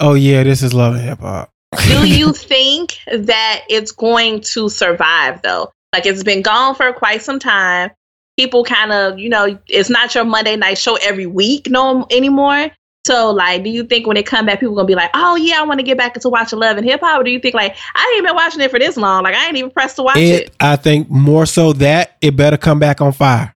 Oh 0.00 0.14
yeah, 0.14 0.42
this 0.42 0.62
is 0.62 0.74
love 0.74 0.94
and 0.94 1.02
hip 1.02 1.20
hop. 1.20 1.50
do 1.86 2.06
you 2.08 2.32
think 2.32 2.98
that 3.12 3.62
it's 3.68 3.92
going 3.92 4.40
to 4.40 4.68
survive 4.68 5.42
though? 5.42 5.70
Like 5.92 6.06
it's 6.06 6.22
been 6.22 6.42
gone 6.42 6.74
for 6.74 6.92
quite 6.92 7.22
some 7.22 7.38
time. 7.38 7.90
People 8.36 8.64
kind 8.64 8.92
of, 8.92 9.18
you 9.18 9.28
know, 9.28 9.58
it's 9.68 9.90
not 9.90 10.14
your 10.14 10.24
Monday 10.24 10.56
night 10.56 10.76
show 10.76 10.96
every 10.96 11.26
week 11.26 11.68
no 11.70 12.04
anymore. 12.10 12.70
So, 13.06 13.30
like, 13.30 13.62
do 13.62 13.68
you 13.70 13.84
think 13.84 14.06
when 14.06 14.16
it 14.16 14.24
come 14.24 14.46
back, 14.46 14.60
people 14.60 14.74
gonna 14.74 14.86
be 14.86 14.94
like, 14.94 15.10
"Oh 15.12 15.36
yeah, 15.36 15.60
I 15.60 15.62
want 15.64 15.78
to 15.78 15.84
get 15.84 15.98
back 15.98 16.16
into 16.16 16.30
watching 16.30 16.58
Love 16.58 16.78
and 16.78 16.86
Hip 16.86 17.00
Hop"? 17.00 17.20
Or 17.20 17.22
do 17.24 17.30
you 17.30 17.38
think 17.38 17.54
like 17.54 17.76
I 17.94 18.14
ain't 18.16 18.26
been 18.26 18.34
watching 18.34 18.62
it 18.62 18.70
for 18.70 18.78
this 18.78 18.96
long? 18.96 19.24
Like, 19.24 19.34
I 19.34 19.46
ain't 19.46 19.56
even 19.56 19.70
pressed 19.70 19.96
to 19.96 20.02
watch 20.02 20.16
it. 20.16 20.46
It, 20.46 20.56
I 20.58 20.76
think 20.76 21.10
more 21.10 21.44
so 21.44 21.74
that 21.74 22.16
it 22.22 22.34
better 22.34 22.56
come 22.56 22.78
back 22.78 23.02
on 23.02 23.12
fire. 23.12 23.54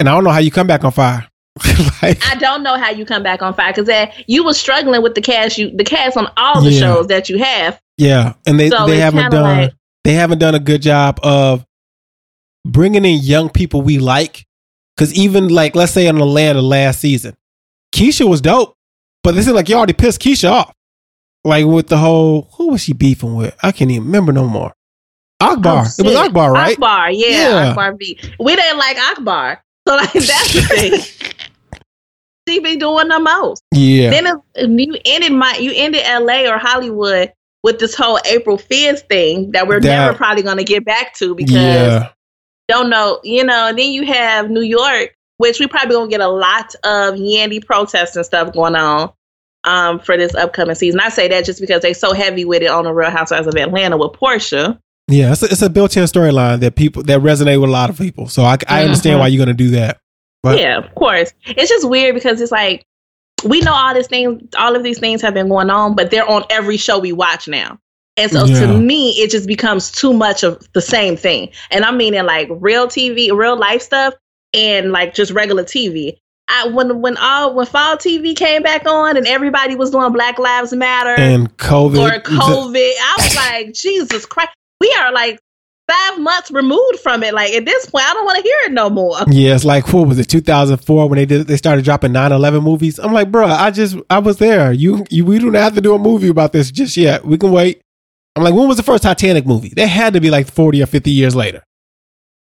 And 0.00 0.08
I 0.08 0.14
don't 0.14 0.24
know 0.24 0.30
how 0.30 0.40
you 0.40 0.50
come 0.50 0.66
back 0.66 0.84
on 0.84 0.90
fire. 0.90 1.28
like, 2.02 2.24
I 2.26 2.34
don't 2.36 2.62
know 2.62 2.76
how 2.76 2.90
you 2.90 3.04
come 3.04 3.22
back 3.22 3.42
on 3.42 3.54
fire 3.54 3.72
because 3.72 3.86
that 3.86 4.12
you 4.28 4.44
were 4.44 4.54
struggling 4.54 5.02
with 5.02 5.14
the 5.14 5.20
cast 5.20 5.58
you 5.58 5.70
the 5.76 5.84
cast 5.84 6.16
on 6.16 6.30
all 6.36 6.60
the 6.62 6.70
Yeah. 6.72 6.80
shows 6.80 7.06
that 7.08 7.28
you 7.28 7.38
have. 7.38 7.80
yeah, 7.96 8.34
and 8.46 8.58
they 8.58 8.70
So 8.70 8.86
they 8.86 8.98
haven't 8.98 9.30
done 9.30 9.42
like- 9.62 9.74
they 10.04 10.12
haven't 10.14 10.38
done 10.38 10.54
a 10.54 10.60
good 10.60 10.82
job 10.82 11.18
of 11.22 11.64
bringing 12.66 13.04
in 13.04 13.18
young 13.22 13.50
people 13.50 13.82
we 13.82 13.98
like. 13.98 14.46
Because 14.96 15.14
even 15.14 15.48
like 15.48 15.76
let's 15.76 15.92
say 15.92 16.08
on 16.08 16.16
Atlanta 16.20 16.60
last 16.60 17.00
season, 17.00 17.36
Keisha 17.94 18.28
was 18.28 18.40
dope, 18.40 18.74
but 19.22 19.34
this 19.34 19.46
is 19.46 19.52
like 19.52 19.68
you 19.68 19.76
already 19.76 19.92
pissed 19.92 20.20
Keisha 20.20 20.50
off. 20.50 20.74
Like 21.44 21.66
with 21.66 21.86
the 21.88 21.98
whole 21.98 22.48
who 22.54 22.70
was 22.70 22.82
she 22.82 22.92
beefing 22.94 23.36
with? 23.36 23.56
I 23.62 23.70
can't 23.72 23.90
even 23.90 24.04
remember 24.06 24.32
no 24.32 24.46
more. 24.48 24.72
Akbar. 25.40 25.84
Oh, 25.86 25.90
it 25.98 26.04
was. 26.04 26.16
Akbar, 26.16 26.52
right? 26.52 26.72
Akbar, 26.72 27.12
yeah, 27.12 27.28
Yeah. 27.28 27.68
Akbar 27.68 27.94
V. 27.96 28.18
We 28.40 28.56
didn't 28.56 28.78
like 28.78 28.96
Akbar, 28.98 29.62
so 29.86 29.94
like 29.94 30.12
that's 30.12 30.52
the 30.52 30.60
thing. 30.62 31.36
she 32.48 32.60
be 32.60 32.76
doing 32.76 33.08
the 33.08 33.18
most. 33.20 33.62
Yeah. 33.74 34.10
Then 34.10 34.78
you 34.78 34.96
ended 35.04 35.32
my 35.32 35.56
you 35.60 35.72
ended 35.74 36.02
L.A. 36.04 36.48
or 36.48 36.58
Hollywood 36.58 37.32
with 37.62 37.78
this 37.78 37.94
whole 37.94 38.18
April 38.24 38.56
Fierce 38.58 39.02
thing 39.02 39.50
that 39.52 39.66
we're 39.68 39.80
That- 39.80 39.88
never 40.06 40.16
probably 40.16 40.42
going 40.42 40.58
to 40.58 40.64
get 40.64 40.84
back 40.84 41.14
to 41.16 41.34
because 41.34 41.52
yeah. 41.54 42.08
don't 42.68 42.88
know, 42.90 43.20
you 43.24 43.44
know. 43.44 43.68
And 43.68 43.78
then 43.78 43.90
you 43.92 44.06
have 44.06 44.50
New 44.50 44.60
York, 44.62 45.14
which 45.38 45.58
we 45.60 45.66
probably 45.66 45.94
gonna 45.96 46.10
get 46.10 46.20
a 46.20 46.28
lot 46.28 46.74
of 46.84 47.14
Yandy 47.14 47.64
protests 47.64 48.16
and 48.16 48.24
stuff 48.24 48.52
going 48.52 48.74
on 48.76 49.10
um, 49.64 49.98
for 49.98 50.16
this 50.16 50.34
upcoming 50.34 50.76
season. 50.76 51.00
I 51.00 51.08
say 51.08 51.28
that 51.28 51.44
just 51.44 51.60
because 51.60 51.82
they 51.82 51.92
so 51.92 52.12
heavy 52.12 52.44
with 52.44 52.62
it 52.62 52.68
on 52.70 52.84
the 52.84 52.92
Real 52.92 53.10
Housewives 53.10 53.46
of 53.48 53.54
Atlanta 53.56 53.96
with 53.96 54.12
Porsha. 54.12 54.78
Yeah, 55.10 55.32
it's 55.32 55.42
a, 55.42 55.46
it's 55.46 55.62
a 55.62 55.70
built-in 55.70 56.04
storyline 56.04 56.60
that 56.60 56.76
people 56.76 57.02
that 57.04 57.20
resonate 57.20 57.60
with 57.60 57.70
a 57.70 57.72
lot 57.72 57.88
of 57.90 57.96
people. 57.98 58.28
So 58.28 58.42
I, 58.44 58.58
I 58.68 58.82
understand 58.84 59.16
Mhm. 59.16 59.20
why 59.20 59.28
you're 59.28 59.44
going 59.44 59.56
to 59.56 59.64
do 59.64 59.70
that. 59.70 59.98
But- 60.42 60.58
yeah, 60.58 60.78
of 60.78 60.94
course. 60.94 61.32
It's 61.46 61.68
just 61.68 61.88
weird 61.88 62.14
because 62.14 62.40
it's 62.40 62.52
like 62.52 62.84
we 63.44 63.60
know 63.60 63.72
all 63.72 63.94
these 63.94 64.08
things, 64.08 64.42
all 64.58 64.74
of 64.74 64.82
these 64.82 64.98
things 64.98 65.22
have 65.22 65.34
been 65.34 65.48
going 65.48 65.70
on, 65.70 65.94
but 65.94 66.10
they're 66.10 66.28
on 66.28 66.44
every 66.50 66.76
show 66.76 66.98
we 66.98 67.12
watch 67.12 67.46
now. 67.48 67.78
And 68.16 68.32
so 68.32 68.44
Yeah. 68.46 68.60
to 68.66 68.76
me, 68.78 69.10
it 69.12 69.30
just 69.30 69.46
becomes 69.46 69.92
too 69.92 70.12
much 70.12 70.42
of 70.42 70.60
the 70.72 70.80
same 70.80 71.16
thing. 71.16 71.50
And 71.70 71.84
I'm 71.84 71.96
meaning 71.96 72.24
like 72.24 72.48
real 72.50 72.88
TV, 72.88 73.30
real 73.30 73.56
life 73.56 73.80
stuff, 73.82 74.14
and 74.54 74.90
like 74.90 75.14
just 75.14 75.30
regular 75.30 75.62
TV. 75.62 76.16
I, 76.48 76.66
when 76.66 77.00
when 77.02 77.16
all 77.18 77.54
when 77.54 77.66
fall 77.66 77.96
TV 77.96 78.34
came 78.34 78.62
back 78.62 78.86
on 78.86 79.16
and 79.16 79.26
everybody 79.26 79.76
was 79.76 79.90
doing 79.90 80.12
Black 80.12 80.38
Lives 80.38 80.72
Matter 80.72 81.14
And 81.16 81.54
COVID. 81.58 81.98
or 82.10 82.20
COVID, 82.22 82.92
I 83.00 83.14
was 83.18 83.36
like, 83.36 83.74
Jesus 83.74 84.24
Christ, 84.26 84.50
we 84.80 84.92
are 84.98 85.12
like 85.12 85.38
five 85.90 86.20
months 86.20 86.50
removed 86.50 87.00
from 87.02 87.22
it. 87.22 87.32
Like 87.34 87.52
at 87.52 87.64
this 87.64 87.86
point, 87.86 88.04
I 88.08 88.12
don't 88.14 88.24
want 88.24 88.36
to 88.36 88.42
hear 88.42 88.56
it 88.66 88.72
no 88.72 88.90
more. 88.90 89.16
Yeah, 89.28 89.54
it's 89.54 89.64
like 89.64 89.92
what 89.92 90.06
was 90.08 90.18
it, 90.18 90.26
2004 90.28 91.08
when 91.08 91.16
they 91.16 91.26
did 91.26 91.46
they 91.46 91.56
started 91.56 91.84
dropping 91.84 92.12
9/11 92.12 92.62
movies. 92.62 92.98
I'm 92.98 93.12
like, 93.12 93.30
bro, 93.30 93.46
I 93.46 93.70
just 93.70 93.96
I 94.10 94.18
was 94.18 94.38
there. 94.38 94.72
You 94.72 95.04
you 95.10 95.24
we 95.24 95.38
don't 95.38 95.54
have 95.54 95.74
to 95.74 95.80
do 95.80 95.94
a 95.94 95.98
movie 95.98 96.28
about 96.28 96.52
this 96.52 96.70
just 96.70 96.96
yet. 96.96 97.24
We 97.24 97.38
can 97.38 97.50
wait. 97.50 97.80
I'm 98.36 98.44
like, 98.44 98.54
when 98.54 98.68
was 98.68 98.76
the 98.76 98.82
first 98.82 99.02
Titanic 99.02 99.46
movie? 99.46 99.72
They 99.74 99.86
had 99.88 100.12
to 100.12 100.20
be 100.20 100.30
like 100.30 100.46
40 100.50 100.82
or 100.82 100.86
50 100.86 101.10
years 101.10 101.34
later. 101.34 101.62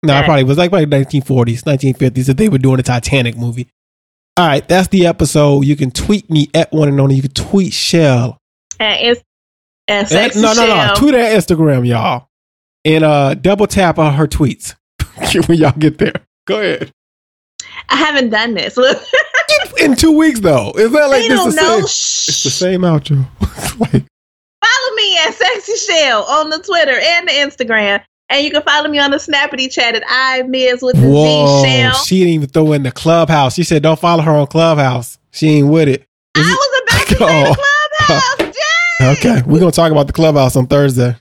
No, 0.02 0.14
Right. 0.14 0.24
probably 0.24 0.44
was 0.44 0.58
like 0.58 0.70
probably 0.70 0.86
1940s, 0.86 1.62
1950s 1.64 2.26
that 2.26 2.36
they 2.36 2.48
were 2.48 2.58
doing 2.58 2.80
a 2.80 2.82
Titanic 2.82 3.36
movie. 3.36 3.68
All 4.36 4.46
right, 4.46 4.66
that's 4.66 4.88
the 4.88 5.06
episode. 5.06 5.64
You 5.66 5.76
can 5.76 5.90
tweet 5.90 6.30
me 6.30 6.48
at 6.54 6.72
one 6.72 6.88
and 6.88 6.98
only. 7.00 7.16
You 7.16 7.22
can 7.22 7.32
tweet 7.32 7.72
Chelle 7.72 8.38
At, 8.78 9.18
and 9.88 10.10
At- 10.12 10.36
no, 10.36 10.52
no, 10.54 10.66
no. 10.66 10.94
Tweet 10.96 11.14
at 11.14 11.36
Instagram, 11.38 11.86
y'all, 11.86 12.28
and 12.84 13.04
uh, 13.04 13.34
double 13.34 13.66
tap 13.66 13.98
on 13.98 14.14
her 14.14 14.26
tweets 14.26 14.74
when 15.48 15.58
y'all 15.58 15.72
get 15.78 15.98
there. 15.98 16.14
Go 16.46 16.58
ahead. 16.60 16.92
I 17.88 17.96
haven't 17.96 18.30
done 18.30 18.54
this. 18.54 18.78
In 19.80 19.94
two 19.96 20.16
weeks, 20.16 20.40
though, 20.40 20.72
is 20.72 20.92
that 20.92 21.08
like 21.08 21.22
they 21.22 21.28
this 21.28 21.44
the 21.44 21.50
same? 21.52 21.80
It's 21.84 22.42
the 22.44 22.50
same 22.50 22.80
outro. 22.82 23.26
like, 23.80 24.04
Follow 24.64 24.96
me 24.96 25.18
at 25.26 25.34
Sexy 25.34 25.72
Chelle 25.92 26.22
on 26.28 26.50
the 26.50 26.58
Twitter 26.58 26.98
and 27.00 27.26
the 27.28 27.32
Instagram. 27.32 28.02
And 28.28 28.44
you 28.44 28.50
can 28.52 28.62
follow 28.62 28.88
me 28.88 28.98
on 29.00 29.10
the 29.10 29.16
Snappity 29.16 29.70
Chat 29.70 29.94
at 29.96 30.04
I 30.08 30.42
Miz 30.42 30.82
with 30.82 30.96
the 30.96 31.08
whoa, 31.08 31.62
Z 31.62 31.68
Chelle. 31.68 32.06
she 32.06 32.18
didn't 32.20 32.34
even 32.34 32.48
throw 32.48 32.72
in 32.72 32.82
the 32.84 32.92
clubhouse. 32.92 33.54
She 33.54 33.64
said, 33.64 33.82
"Don't 33.82 33.98
follow 33.98 34.22
her 34.22 34.30
on 34.32 34.46
Clubhouse. 34.46 35.18
She 35.32 35.48
ain't 35.48 35.68
with 35.68 35.88
it." 35.88 36.06
I 36.36 36.40
was 36.40 36.82
about 36.82 37.06
to 37.08 37.16
say 37.16 37.24
Oh. 37.24 37.54
the 37.54 38.06
clubhouse. 38.06 38.56
Jay! 38.56 39.30
Okay, 39.30 39.42
we're 39.46 39.58
gonna 39.58 39.72
talk 39.72 39.90
about 39.90 40.06
the 40.06 40.12
clubhouse 40.12 40.54
on 40.54 40.66
Thursday. 40.68 41.16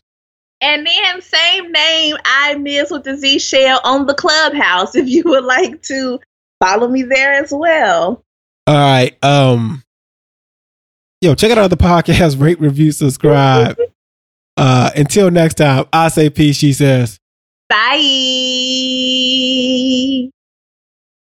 And 0.61 0.85
then 0.85 1.21
same 1.21 1.71
name, 1.71 2.17
I 2.25 2.55
Miz 2.55 2.91
with 2.91 3.05
the 3.05 3.15
Z 3.15 3.37
Chelle 3.37 3.79
on 3.83 4.05
the 4.05 4.13
clubhouse 4.13 4.95
if 4.99 5.07
you 5.07 5.23
would 5.25 5.45
like 5.45 5.81
to 5.83 6.19
follow 6.61 6.87
me 6.87 7.03
there 7.03 7.33
as 7.33 7.51
well. 7.51 8.23
All 8.67 8.75
right. 8.75 9.17
Um. 9.23 9.83
Yo, 11.21 11.35
check 11.35 11.51
out 11.51 11.57
our 11.57 11.65
other 11.65 11.75
podcast. 11.75 12.39
Rate, 12.45 12.59
review, 12.59 12.91
subscribe. 12.91 13.77
Uh. 14.57 14.91
Until 14.93 15.31
next 15.31 15.53
time, 15.53 15.85
I 15.93 16.09
say 16.09 16.29
peace. 16.29 16.57
She 16.57 16.73
says. 16.73 17.17
Bye. 17.69 17.99